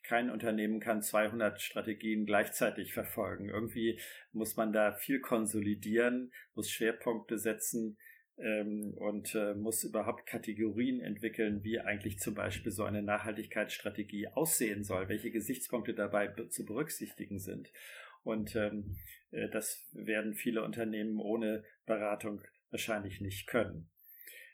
kein 0.02 0.30
Unternehmen 0.30 0.80
kann 0.80 1.02
200 1.02 1.60
Strategien 1.60 2.26
gleichzeitig 2.26 2.92
verfolgen. 2.92 3.48
Irgendwie 3.48 4.00
muss 4.32 4.56
man 4.56 4.72
da 4.72 4.92
viel 4.92 5.20
konsolidieren, 5.20 6.32
muss 6.54 6.70
Schwerpunkte 6.70 7.38
setzen 7.38 7.98
ähm, 8.42 8.94
und 8.96 9.34
äh, 9.34 9.54
muss 9.54 9.84
überhaupt 9.84 10.26
Kategorien 10.26 11.00
entwickeln, 11.00 11.62
wie 11.62 11.80
eigentlich 11.80 12.18
zum 12.18 12.34
Beispiel 12.34 12.72
so 12.72 12.84
eine 12.84 13.02
Nachhaltigkeitsstrategie 13.02 14.28
aussehen 14.28 14.82
soll, 14.84 15.08
welche 15.08 15.30
Gesichtspunkte 15.30 15.94
dabei 15.94 16.28
zu 16.48 16.64
berücksichtigen 16.64 17.38
sind. 17.38 17.70
Und 18.22 18.56
ähm, 18.56 18.96
äh, 19.30 19.48
das 19.48 19.86
werden 19.92 20.34
viele 20.34 20.64
Unternehmen 20.64 21.18
ohne 21.18 21.64
Beratung 21.86 22.42
wahrscheinlich 22.70 23.20
nicht 23.20 23.46
können. 23.46 23.88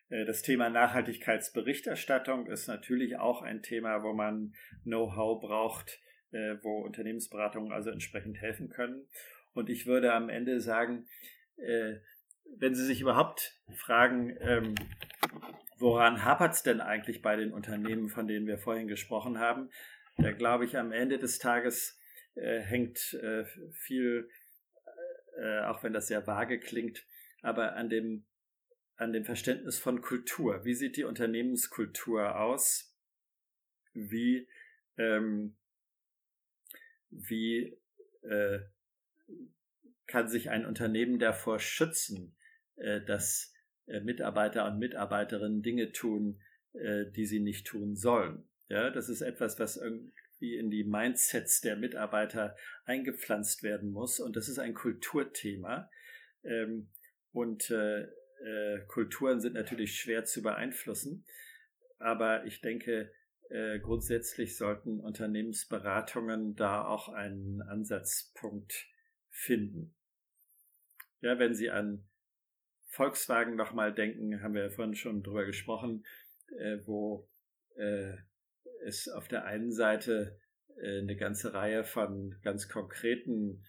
Äh, 0.08 0.24
das 0.24 0.42
Thema 0.42 0.68
Nachhaltigkeitsberichterstattung 0.68 2.46
ist 2.46 2.66
natürlich 2.66 3.16
auch 3.18 3.42
ein 3.42 3.62
Thema, 3.62 4.02
wo 4.02 4.12
man 4.12 4.54
Know-how 4.84 5.40
braucht, 5.40 6.00
äh, 6.32 6.56
wo 6.62 6.82
Unternehmensberatungen 6.82 7.72
also 7.72 7.90
entsprechend 7.90 8.38
helfen 8.40 8.68
können. 8.68 9.06
Und 9.54 9.70
ich 9.70 9.86
würde 9.86 10.12
am 10.12 10.28
Ende 10.28 10.60
sagen, 10.60 11.06
äh, 11.56 11.96
wenn 12.58 12.74
Sie 12.74 12.84
sich 12.84 13.00
überhaupt 13.00 13.60
fragen, 13.74 14.36
ähm, 14.40 14.74
woran 15.78 16.24
hapert 16.24 16.54
es 16.54 16.62
denn 16.62 16.80
eigentlich 16.80 17.22
bei 17.22 17.36
den 17.36 17.52
Unternehmen, 17.52 18.08
von 18.08 18.26
denen 18.26 18.46
wir 18.46 18.58
vorhin 18.58 18.88
gesprochen 18.88 19.38
haben, 19.38 19.70
da 20.16 20.32
glaube 20.32 20.64
ich, 20.64 20.78
am 20.78 20.92
Ende 20.92 21.18
des 21.18 21.38
Tages 21.38 21.98
äh, 22.34 22.60
hängt 22.60 23.14
äh, 23.14 23.44
viel, 23.72 24.30
äh, 25.38 25.60
auch 25.60 25.82
wenn 25.82 25.92
das 25.92 26.08
sehr 26.08 26.26
vage 26.26 26.58
klingt, 26.58 27.06
aber 27.42 27.76
an 27.76 27.90
dem, 27.90 28.24
an 28.96 29.12
dem 29.12 29.24
Verständnis 29.24 29.78
von 29.78 30.00
Kultur. 30.00 30.64
Wie 30.64 30.74
sieht 30.74 30.96
die 30.96 31.04
Unternehmenskultur 31.04 32.38
aus? 32.40 32.94
Wie, 33.92 34.48
ähm, 34.96 35.56
wie 37.10 37.78
äh, 38.22 38.60
kann 40.06 40.28
sich 40.28 40.50
ein 40.50 40.66
Unternehmen 40.66 41.18
davor 41.18 41.58
schützen, 41.58 42.36
äh, 42.76 43.00
dass 43.00 43.52
äh, 43.86 44.00
Mitarbeiter 44.00 44.66
und 44.66 44.78
Mitarbeiterinnen 44.78 45.62
Dinge 45.62 45.92
tun, 45.92 46.40
äh, 46.72 47.06
die 47.10 47.26
sie 47.26 47.40
nicht 47.40 47.66
tun 47.66 47.96
sollen. 47.96 48.48
Ja, 48.68 48.90
das 48.90 49.08
ist 49.08 49.20
etwas, 49.20 49.58
was 49.58 49.76
irgendwie 49.76 50.56
in 50.56 50.70
die 50.70 50.84
Mindsets 50.84 51.60
der 51.60 51.76
Mitarbeiter 51.76 52.56
eingepflanzt 52.84 53.62
werden 53.62 53.90
muss. 53.90 54.20
Und 54.20 54.36
das 54.36 54.48
ist 54.48 54.58
ein 54.58 54.74
Kulturthema. 54.74 55.90
Ähm, 56.44 56.90
Und 57.32 57.72
Kulturen 58.88 59.40
sind 59.40 59.54
natürlich 59.54 59.98
schwer 59.98 60.24
zu 60.24 60.42
beeinflussen. 60.42 61.24
Aber 61.98 62.44
ich 62.44 62.60
denke, 62.60 63.10
grundsätzlich 63.82 64.56
sollten 64.56 65.00
Unternehmensberatungen 65.00 66.54
da 66.54 66.84
auch 66.84 67.08
einen 67.08 67.62
Ansatzpunkt 67.62 68.86
finden. 69.30 69.95
Ja, 71.26 71.40
wenn 71.40 71.54
Sie 71.54 71.70
an 71.70 72.06
Volkswagen 72.84 73.56
nochmal 73.56 73.92
denken, 73.92 74.44
haben 74.44 74.54
wir 74.54 74.62
ja 74.62 74.70
vorhin 74.70 74.94
schon 74.94 75.24
drüber 75.24 75.44
gesprochen, 75.44 76.06
äh, 76.56 76.78
wo 76.84 77.28
äh, 77.74 78.12
es 78.84 79.08
auf 79.08 79.26
der 79.26 79.44
einen 79.44 79.72
Seite 79.72 80.38
äh, 80.76 81.00
eine 81.00 81.16
ganze 81.16 81.52
Reihe 81.52 81.82
von 81.82 82.38
ganz 82.44 82.68
konkreten 82.68 83.64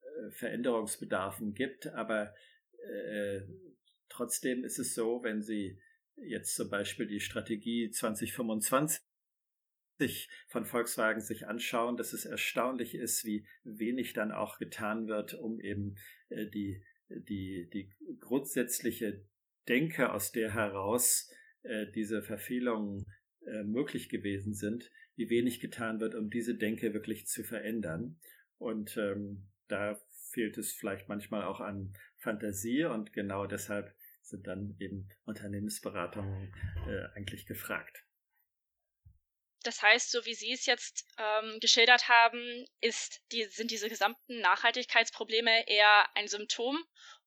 äh, 0.00 0.30
Veränderungsbedarfen 0.30 1.52
gibt, 1.52 1.86
aber 1.88 2.34
äh, 2.82 3.42
trotzdem 4.08 4.64
ist 4.64 4.78
es 4.78 4.94
so, 4.94 5.22
wenn 5.22 5.42
Sie 5.42 5.78
jetzt 6.16 6.54
zum 6.54 6.70
Beispiel 6.70 7.06
die 7.06 7.20
Strategie 7.20 7.90
2025 7.90 9.02
von 10.48 10.64
Volkswagen 10.64 11.20
sich 11.20 11.46
anschauen, 11.46 11.96
dass 11.96 12.12
es 12.12 12.24
erstaunlich 12.24 12.94
ist, 12.94 13.24
wie 13.24 13.46
wenig 13.64 14.12
dann 14.12 14.32
auch 14.32 14.58
getan 14.58 15.08
wird, 15.08 15.34
um 15.34 15.60
eben 15.60 15.96
äh, 16.28 16.46
die, 16.46 16.82
die, 17.08 17.68
die 17.72 17.90
grundsätzliche 18.20 19.24
Denke, 19.68 20.12
aus 20.12 20.32
der 20.32 20.54
heraus 20.54 21.30
äh, 21.62 21.86
diese 21.94 22.22
Verfehlungen 22.22 23.06
äh, 23.46 23.62
möglich 23.62 24.08
gewesen 24.08 24.54
sind, 24.54 24.90
wie 25.16 25.30
wenig 25.30 25.60
getan 25.60 26.00
wird, 26.00 26.14
um 26.14 26.30
diese 26.30 26.56
Denke 26.56 26.94
wirklich 26.94 27.26
zu 27.26 27.44
verändern. 27.44 28.18
Und 28.58 28.96
ähm, 28.96 29.48
da 29.68 30.00
fehlt 30.30 30.58
es 30.58 30.72
vielleicht 30.72 31.08
manchmal 31.08 31.44
auch 31.44 31.60
an 31.60 31.92
Fantasie 32.18 32.84
und 32.84 33.12
genau 33.12 33.46
deshalb 33.46 33.94
sind 34.22 34.46
dann 34.46 34.76
eben 34.78 35.08
Unternehmensberatungen 35.24 36.52
äh, 36.88 37.16
eigentlich 37.16 37.46
gefragt. 37.46 38.04
Das 39.62 39.82
heißt, 39.82 40.10
so 40.10 40.24
wie 40.24 40.34
Sie 40.34 40.52
es 40.52 40.66
jetzt 40.66 41.06
ähm, 41.18 41.58
geschildert 41.60 42.08
haben, 42.08 42.66
ist 42.80 43.20
die, 43.32 43.44
sind 43.44 43.70
diese 43.70 43.88
gesamten 43.88 44.40
Nachhaltigkeitsprobleme 44.40 45.68
eher 45.68 46.06
ein 46.14 46.28
Symptom 46.28 46.82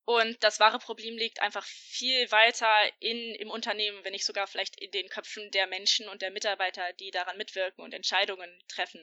und 0.06 0.44
das 0.44 0.60
wahre 0.60 0.80
Problem 0.80 1.16
liegt 1.16 1.42
einfach 1.42 1.66
viel 1.66 2.32
weiter 2.32 2.68
in, 3.00 3.36
im 3.36 3.50
Unternehmen, 3.50 4.04
wenn 4.04 4.12
nicht 4.12 4.26
sogar 4.26 4.48
vielleicht 4.48 4.82
in 4.82 4.92
den 4.92 5.08
Köpfen 5.08 5.50
der 5.52 5.68
Menschen 5.68 6.10
und 6.10 6.22
der 6.22 6.32
Mitarbeiter, 6.32 6.84
die 7.00 7.12
daran 7.12 7.38
mitwirken 7.38 7.84
und 7.84 7.94
Entscheidungen 7.94 8.50
treffen. 8.68 9.02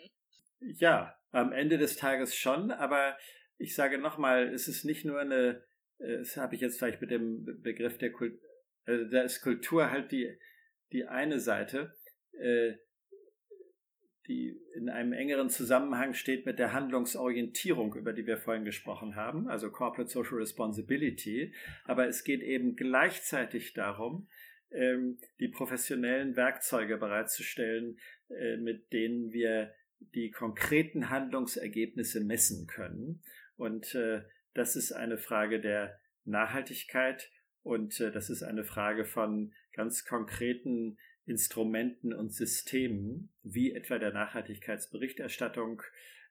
Ja, 0.61 1.19
am 1.33 1.53
Ende 1.53 1.79
des 1.79 1.97
Tages 1.97 2.35
schon, 2.35 2.71
aber 2.71 3.19
ich 3.57 3.75
sage 3.75 3.97
nochmal, 3.97 4.53
es 4.53 4.69
ist 4.69 4.85
nicht 4.85 5.05
nur 5.05 5.21
eine 5.21 5.65
das 6.01 6.37
habe 6.37 6.55
ich 6.55 6.61
jetzt 6.61 6.79
vielleicht 6.79 7.01
mit 7.01 7.11
dem 7.11 7.45
Begriff 7.63 7.99
der 7.99 8.11
Kultur, 8.13 8.39
äh, 8.87 9.07
da 9.11 9.23
ist 9.23 9.43
Kultur 9.43 9.91
halt 9.91 10.11
die, 10.13 10.39
die 10.93 11.05
eine 11.05 11.41
Seite, 11.41 11.95
äh, 12.33 12.75
die 14.31 14.57
in 14.75 14.89
einem 14.89 15.13
engeren 15.13 15.51
Zusammenhang 15.51 16.15
steht 16.15 16.47
mit 16.47 16.61
der 16.61 16.73
Handlungsorientierung, 16.73 17.95
über 17.95 18.13
die 18.13 18.27
wir 18.27 18.39
vorhin 18.39 18.65
gesprochen 18.65 19.17
haben, 19.17 19.49
also 19.49 19.71
Corporate 19.71 20.09
Social 20.09 20.39
Responsibility. 20.39 21.53
Aber 21.85 22.07
es 22.07 22.23
geht 22.23 22.43
eben 22.43 22.77
gleichzeitig 22.77 23.75
darum, 23.75 24.29
ähm, 24.71 25.19
die 25.41 25.49
professionellen 25.49 26.37
Werkzeuge 26.37 26.97
bereitzustellen, 26.97 27.99
mit 28.61 28.93
denen 28.93 29.33
wir 29.33 29.75
die 30.15 30.31
konkreten 30.31 31.11
Handlungsergebnisse 31.11 32.21
messen 32.21 32.69
können. 32.69 33.25
Und 33.57 33.99
das 34.55 34.77
ist 34.77 34.93
eine 34.93 35.19
Frage 35.19 35.61
der 35.61 35.99
Nachhaltigkeit 36.25 37.29
und 37.63 38.01
äh, 38.01 38.11
das 38.11 38.31
ist 38.31 38.43
eine 38.43 38.65
Frage 38.65 39.05
von 39.05 39.53
ganz 39.73 40.05
konkreten 40.05 40.99
Instrumenten 41.31 42.13
und 42.13 42.35
Systemen, 42.35 43.31
wie 43.43 43.73
etwa 43.73 43.99
der 43.99 44.13
Nachhaltigkeitsberichterstattung, 44.13 45.83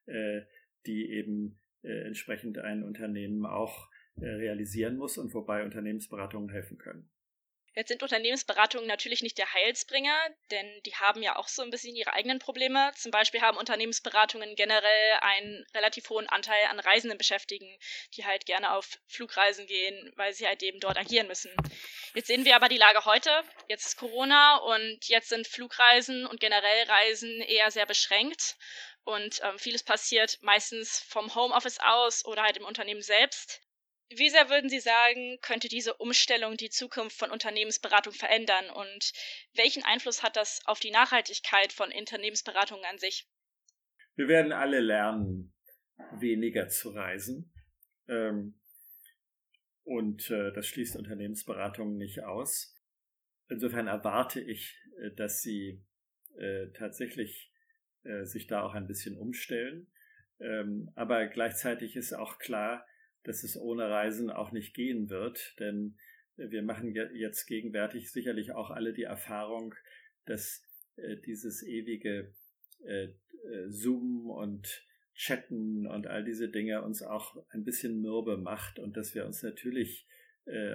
äh, 0.06 0.42
die 0.86 1.10
eben 1.12 1.60
äh, 1.84 2.06
entsprechend 2.06 2.60
ein 2.60 2.84
Unternehmen 2.84 3.46
auch 3.46 3.90
äh, 4.20 4.26
realisieren 4.28 4.98
muss 4.98 5.18
und 5.18 5.34
wobei 5.34 5.64
Unternehmensberatungen 5.64 6.50
helfen 6.50 6.78
können. 6.78 7.10
Jetzt 7.76 7.90
sind 7.90 8.04
Unternehmensberatungen 8.04 8.88
natürlich 8.88 9.22
nicht 9.22 9.38
der 9.38 9.54
Heilsbringer, 9.54 10.18
denn 10.52 10.82
die 10.86 10.96
haben 10.96 11.22
ja 11.22 11.36
auch 11.36 11.48
so 11.48 11.62
ein 11.62 11.70
bisschen 11.70 11.96
ihre 11.96 12.14
eigenen 12.14 12.40
Probleme. 12.40 12.92
Zum 12.96 13.12
Beispiel 13.12 13.42
haben 13.42 13.58
Unternehmensberatungen 13.58 14.56
generell 14.56 15.20
einen 15.22 15.66
relativ 15.74 16.10
hohen 16.10 16.28
Anteil 16.28 16.66
an 16.66 16.80
Reisenden 16.80 17.18
beschäftigen, 17.18 17.68
die 18.16 18.26
halt 18.26 18.46
gerne 18.46 18.74
auf 18.74 19.00
Flugreisen 19.08 19.68
gehen, 19.68 20.12
weil 20.16 20.34
sie 20.34 20.48
halt 20.48 20.64
eben 20.64 20.80
dort 20.80 20.98
agieren 20.98 21.28
müssen. 21.28 21.52
Jetzt 22.16 22.28
sehen 22.28 22.46
wir 22.46 22.56
aber 22.56 22.70
die 22.70 22.78
Lage 22.78 23.06
heute. 23.06 23.32
Jetzt 23.68 23.86
ist 23.86 23.98
Corona 23.98 24.58
und 24.58 25.08
jetzt 25.08 25.30
sind 25.30 25.48
Flugreisen 25.48 26.26
und 26.26 26.40
generell 26.40 26.84
Reisen 26.86 27.42
eher 27.42 27.70
sehr 27.72 27.86
beschränkt. 27.86 28.58
Und 29.04 29.42
ähm, 29.44 29.58
vieles 29.58 29.84
passiert 29.84 30.38
meistens 30.42 31.00
vom 31.00 31.34
Homeoffice 31.34 31.80
aus 31.80 32.26
oder 32.26 32.44
halt 32.44 32.58
im 32.58 32.66
Unternehmen 32.66 33.02
selbst. 33.02 33.62
Wie 34.12 34.30
sehr 34.30 34.50
würden 34.50 34.70
Sie 34.70 34.80
sagen, 34.80 35.38
könnte 35.42 35.68
diese 35.68 35.94
Umstellung 35.94 36.58
die 36.58 36.72
Zukunft 36.72 37.18
von 37.18 37.30
Unternehmensberatung 37.30 38.14
verändern 38.14 38.70
und 38.72 39.14
welchen 39.54 39.84
Einfluss 39.84 40.24
hat 40.24 40.36
das 40.36 40.62
auf 40.66 40.80
die 40.80 40.90
Nachhaltigkeit 40.90 41.72
von 41.72 41.92
Unternehmensberatungen 41.92 42.86
an 42.86 42.98
sich? 42.98 43.28
Wir 44.16 44.28
werden 44.28 44.52
alle 44.52 44.80
lernen, 44.80 45.54
weniger 46.14 46.70
zu 46.70 46.90
reisen. 46.90 47.54
Ähm, 48.08 48.60
und 49.84 50.30
äh, 50.32 50.52
das 50.54 50.68
schließt 50.68 50.96
Unternehmensberatungen 50.96 51.98
nicht 51.98 52.24
aus. 52.24 52.76
Insofern 53.48 53.88
erwarte 53.88 54.42
ich, 54.42 54.76
äh, 55.02 55.12
dass 55.12 55.42
sie 55.42 55.84
äh, 56.38 56.68
tatsächlich 56.74 57.52
sich 58.24 58.48
da 58.48 58.64
auch 58.64 58.76
ein 58.76 58.88
bisschen 58.88 59.18
umstellen. 59.18 59.92
Ähm, 60.40 60.90
aber 60.96 61.28
gleichzeitig 61.28 61.98
ist 61.98 62.14
auch 62.14 62.40
klar, 62.40 62.88
dass 63.24 63.44
es 63.44 63.58
ohne 63.58 63.90
Reisen 63.90 64.30
auch 64.30 64.52
nicht 64.52 64.74
gehen 64.74 65.10
wird, 65.10 65.56
denn 65.60 65.98
wir 66.38 66.64
machen 66.64 66.96
jetzt 67.14 67.46
gegenwärtig 67.48 68.12
sicherlich 68.12 68.54
auch 68.54 68.70
alle 68.70 68.94
die 68.94 69.04
Erfahrung, 69.04 69.76
dass 70.26 70.64
äh, 70.96 71.18
dieses 71.18 71.64
ewige 71.64 72.34
äh, 72.86 73.06
äh, 73.06 73.70
Zoomen 73.70 74.30
und 74.30 74.86
Chatten 75.16 75.86
und 75.86 76.08
all 76.08 76.24
diese 76.24 76.50
Dinge 76.50 76.82
uns 76.82 77.02
auch 77.02 77.36
ein 77.50 77.66
bisschen 77.66 78.02
mürbe 78.02 78.38
macht 78.38 78.80
und 78.80 78.96
dass 78.96 79.14
wir 79.16 79.26
uns 79.26 79.44
natürlich 79.44 80.08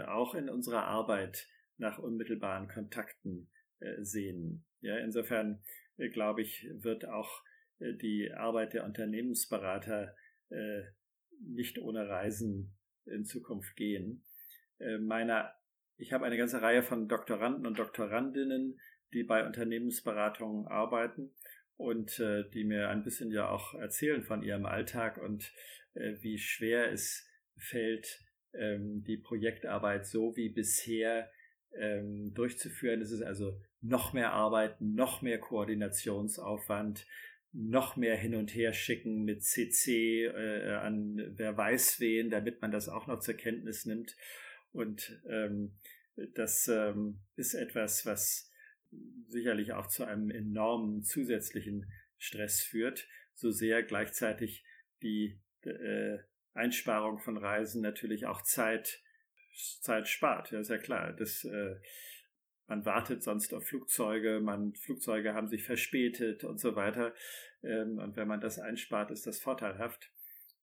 auch 0.07 0.37
in 0.37 0.49
unserer 0.51 0.85
Arbeit 0.85 1.49
nach 1.79 1.99
unmittelbaren 1.99 2.69
Kontakten 2.69 3.51
sehen. 4.03 4.65
Ja, 4.83 4.99
insofern 4.99 5.65
glaube 6.13 6.43
ich, 6.43 6.69
wird 6.75 7.09
auch 7.09 7.43
die 7.81 8.31
Arbeit 8.33 8.75
der 8.75 8.85
Unternehmensberater 8.85 10.15
nicht 11.47 11.79
ohne 11.79 12.09
Reisen 12.09 12.77
in 13.07 13.25
Zukunft 13.25 13.77
gehen. 13.77 14.25
Äh, 14.79 14.99
meine, 14.99 15.51
ich 15.97 16.13
habe 16.13 16.25
eine 16.25 16.37
ganze 16.37 16.63
Reihe 16.63 16.83
von 16.83 17.09
Doktoranden 17.09 17.67
und 17.67 17.79
Doktorandinnen, 17.79 18.81
die 19.13 19.23
bei 19.23 19.47
Unternehmensberatungen 19.47 20.67
arbeiten 20.67 21.33
und 21.77 22.19
äh, 22.21 22.49
die 22.51 22.65
mir 22.65 22.89
ein 22.89 23.03
bisschen 23.03 23.31
ja 23.31 23.49
auch 23.49 23.75
erzählen 23.75 24.23
von 24.23 24.43
ihrem 24.43 24.67
Alltag 24.67 25.19
und 25.19 25.53
äh, 25.95 26.15
wie 26.21 26.39
schwer 26.39 26.93
es 26.93 27.29
fällt, 27.57 28.21
ähm, 28.53 29.05
die 29.05 29.17
Projektarbeit 29.17 30.07
so 30.07 30.37
wie 30.37 30.49
bisher 30.49 31.31
ähm, 31.77 32.33
durchzuführen. 32.35 33.01
Es 33.01 33.11
ist 33.11 33.23
also 33.23 33.61
noch 33.81 34.13
mehr 34.13 34.33
Arbeit, 34.33 34.81
noch 34.81 35.23
mehr 35.23 35.39
Koordinationsaufwand, 35.39 37.07
noch 37.55 37.97
mehr 37.97 38.17
hin 38.17 38.35
und 38.35 38.55
her 38.55 38.73
schicken 38.73 39.25
mit 39.25 39.45
CC 39.45 40.25
äh, 40.27 40.75
an 40.75 41.35
wer 41.37 41.57
weiß 41.57 42.01
wen, 42.01 42.29
damit 42.29 42.61
man 42.61 42.73
das 42.73 42.89
auch 42.89 43.07
noch 43.07 43.21
zur 43.21 43.35
Kenntnis 43.35 43.87
nimmt. 43.87 44.17
Und 44.73 45.21
ähm, 45.29 45.73
das 46.35 46.67
ähm, 46.69 47.21
ist 47.37 47.55
etwas, 47.55 48.05
was 48.07 48.51
sicherlich 49.29 49.73
auch 49.73 49.87
zu 49.87 50.05
einem 50.05 50.31
enormen 50.31 51.03
zusätzlichen 51.05 51.91
Stress 52.19 52.61
führt, 52.61 53.07
so 53.35 53.51
sehr 53.51 53.83
gleichzeitig 53.83 54.65
die 55.03 55.39
äh, 55.63 56.19
Einsparung 56.55 57.19
von 57.19 57.37
Reisen 57.37 57.83
natürlich 57.83 58.27
auch 58.27 58.43
Zeit, 58.43 59.01
Zeit 59.81 60.09
spart. 60.09 60.51
Ja, 60.51 60.61
ist 60.61 60.71
ja 60.71 60.79
klar. 60.79 61.13
Das 61.13 61.45
äh, 61.45 61.77
man 62.67 62.85
wartet 62.85 63.23
sonst 63.23 63.53
auf 63.53 63.67
Flugzeuge, 63.67 64.41
man, 64.41 64.75
Flugzeuge 64.75 65.35
haben 65.35 65.49
sich 65.49 65.65
verspätet 65.65 66.45
und 66.45 66.59
so 66.59 66.77
weiter. 66.77 67.15
Ähm, 67.63 67.99
und 67.99 68.17
wenn 68.17 68.29
man 68.29 68.41
das 68.41 68.59
einspart, 68.59 69.11
ist 69.11 69.27
das 69.27 69.39
vorteilhaft. 69.39 70.11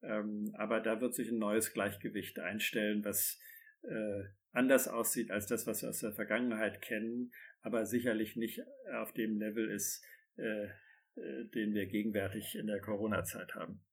Ähm, 0.02 0.54
aber 0.58 0.80
da 0.80 1.00
wird 1.00 1.14
sich 1.14 1.30
ein 1.30 1.38
neues 1.38 1.74
Gleichgewicht 1.74 2.40
einstellen, 2.40 3.06
was 3.06 3.40
äh, 3.84 4.24
anders 4.52 4.88
aussieht 4.88 5.32
als 5.32 5.48
das, 5.48 5.68
was 5.68 5.82
wir 5.84 5.90
aus 5.90 6.00
der 6.00 6.14
Vergangenheit 6.14 6.82
kennen, 6.82 7.32
aber 7.62 7.86
sicherlich 7.86 8.36
nicht 8.36 8.64
auf 8.94 9.14
dem 9.14 9.38
Level 9.40 9.70
ist, 9.70 10.04
äh, 10.38 10.66
äh, 10.66 11.46
den 11.54 11.74
wir 11.74 11.86
gegenwärtig 11.86 12.56
in 12.56 12.68
der 12.68 12.82
Corona-Zeit 12.82 13.54
haben. 13.56 13.84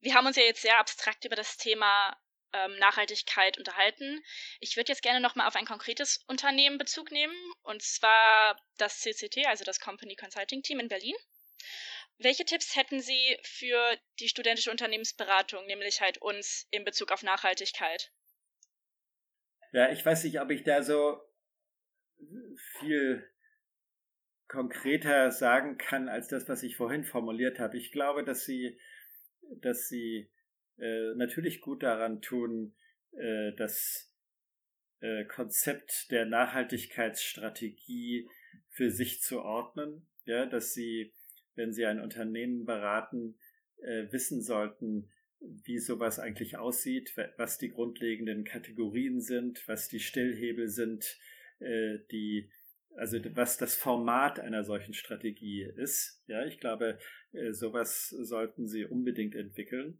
Wir 0.00 0.14
haben 0.14 0.26
uns 0.26 0.36
ja 0.36 0.42
jetzt 0.42 0.62
sehr 0.62 0.78
abstrakt 0.78 1.24
über 1.24 1.36
das 1.36 1.56
Thema 1.56 2.14
ähm, 2.54 2.78
Nachhaltigkeit 2.78 3.58
unterhalten. 3.58 4.22
Ich 4.60 4.76
würde 4.76 4.92
jetzt 4.92 5.02
gerne 5.02 5.20
nochmal 5.20 5.46
auf 5.48 5.56
ein 5.56 5.66
konkretes 5.66 6.24
Unternehmen 6.28 6.78
Bezug 6.78 7.10
nehmen, 7.10 7.34
und 7.62 7.82
zwar 7.82 8.58
das 8.78 9.00
CCT, 9.00 9.46
also 9.46 9.64
das 9.64 9.80
Company 9.80 10.14
Consulting 10.14 10.62
Team 10.62 10.80
in 10.80 10.88
Berlin. 10.88 11.16
Welche 12.18 12.44
Tipps 12.44 12.76
hätten 12.76 13.00
Sie 13.00 13.38
für 13.42 13.98
die 14.20 14.28
studentische 14.28 14.70
Unternehmensberatung, 14.70 15.66
nämlich 15.66 16.00
halt 16.00 16.18
uns 16.18 16.68
in 16.70 16.84
Bezug 16.84 17.10
auf 17.10 17.22
Nachhaltigkeit? 17.22 18.12
Ja, 19.72 19.90
ich 19.90 20.06
weiß 20.06 20.22
nicht, 20.22 20.40
ob 20.40 20.50
ich 20.50 20.62
da 20.62 20.82
so 20.82 21.20
viel 22.78 23.28
konkreter 24.46 25.32
sagen 25.32 25.78
kann 25.78 26.08
als 26.08 26.28
das, 26.28 26.48
was 26.48 26.62
ich 26.62 26.76
vorhin 26.76 27.02
formuliert 27.02 27.58
habe. 27.58 27.76
Ich 27.76 27.90
glaube, 27.90 28.22
dass 28.22 28.44
Sie, 28.44 28.78
dass 29.60 29.88
Sie 29.88 30.30
äh, 30.78 31.14
natürlich 31.14 31.60
gut 31.60 31.82
daran 31.82 32.20
tun, 32.20 32.74
äh, 33.12 33.52
das 33.56 34.12
äh, 35.00 35.24
Konzept 35.24 36.10
der 36.10 36.26
Nachhaltigkeitsstrategie 36.26 38.28
für 38.70 38.90
sich 38.90 39.22
zu 39.22 39.42
ordnen, 39.42 40.06
ja, 40.24 40.46
dass 40.46 40.74
Sie 40.74 41.12
wenn 41.56 41.72
Sie 41.72 41.86
ein 41.86 42.00
Unternehmen 42.00 42.64
beraten, 42.64 43.36
äh, 43.82 44.10
wissen 44.10 44.42
sollten, 44.42 45.10
wie 45.40 45.78
sowas 45.78 46.18
eigentlich 46.18 46.56
aussieht, 46.56 47.14
was 47.36 47.58
die 47.58 47.68
grundlegenden 47.68 48.44
Kategorien 48.44 49.20
sind, 49.20 49.66
was 49.68 49.88
die 49.88 50.00
Stellhebel 50.00 50.68
sind, 50.68 51.18
äh, 51.58 51.98
die 52.10 52.50
also 52.96 53.18
was 53.34 53.56
das 53.56 53.74
Format 53.74 54.38
einer 54.38 54.62
solchen 54.62 54.94
Strategie 54.94 55.68
ist. 55.76 56.22
Ja, 56.28 56.46
ich 56.46 56.60
glaube, 56.60 56.96
sowas 57.50 58.08
sollten 58.08 58.68
Sie 58.68 58.84
unbedingt 58.84 59.34
entwickeln. 59.34 59.98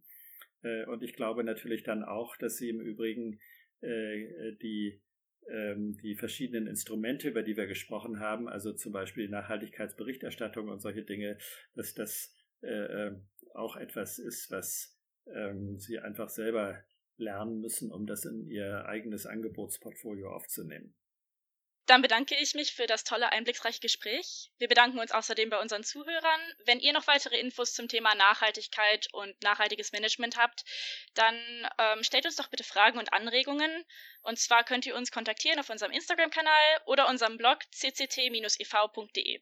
Äh, 0.65 0.85
und 0.85 1.03
ich 1.03 1.13
glaube 1.13 1.43
natürlich 1.43 1.83
dann 1.83 2.03
auch, 2.03 2.35
dass 2.37 2.57
Sie 2.57 2.69
im 2.69 2.81
Übrigen 2.81 3.39
äh, 3.81 4.53
die 4.61 5.01
ähm, 5.47 5.97
die 6.01 6.15
verschiedenen 6.15 6.65
Instrumente, 6.65 7.29
über 7.29 7.43
die 7.43 7.55
wir 7.55 7.67
gesprochen 7.67 8.19
haben, 8.19 8.49
also 8.49 8.73
zum 8.73 8.91
Beispiel 8.91 9.29
Nachhaltigkeitsberichterstattung 9.29 10.69
und 10.69 10.79
solche 10.79 11.03
Dinge, 11.03 11.37
dass 11.75 11.93
das 11.93 12.33
äh, 12.61 13.11
auch 13.53 13.75
etwas 13.77 14.17
ist, 14.17 14.49
was 14.49 14.97
ähm, 15.27 15.77
sie 15.77 15.99
einfach 15.99 16.29
selber 16.29 16.83
lernen 17.17 17.61
müssen, 17.61 17.91
um 17.91 18.07
das 18.07 18.25
in 18.25 18.47
ihr 18.47 18.85
eigenes 18.85 19.27
Angebotsportfolio 19.27 20.31
aufzunehmen. 20.31 20.95
Dann 21.85 22.01
bedanke 22.01 22.35
ich 22.35 22.55
mich 22.55 22.73
für 22.73 22.87
das 22.87 23.03
tolle, 23.03 23.31
einblicksreiche 23.31 23.79
Gespräch. 23.79 24.49
Wir 24.57 24.67
bedanken 24.67 24.99
uns 24.99 25.11
außerdem 25.11 25.49
bei 25.51 25.59
unseren 25.59 25.83
Zuhörern. 25.83 26.41
Wenn 26.65 26.79
ihr 26.79 26.93
noch 26.93 27.05
weitere 27.05 27.39
Infos 27.39 27.73
zum 27.73 27.87
Thema 27.87 28.15
Nachhaltigkeit 28.15 29.07
und 29.13 29.39
nachhaltiges 29.43 29.91
Management 29.91 30.37
habt, 30.37 30.65
dann 31.13 31.35
ähm, 31.77 32.03
stellt 32.03 32.25
uns 32.25 32.37
doch 32.37 32.47
bitte 32.47 32.63
Fragen 32.63 32.97
und 32.97 33.13
Anregungen. 33.13 33.85
Und 34.21 34.39
zwar 34.39 34.63
könnt 34.63 34.87
ihr 34.87 34.95
uns 34.95 35.11
kontaktieren 35.11 35.59
auf 35.59 35.69
unserem 35.69 35.91
Instagram-Kanal 35.91 36.81
oder 36.85 37.07
unserem 37.07 37.37
Blog 37.37 37.59
cct-ev.de. 37.71 39.41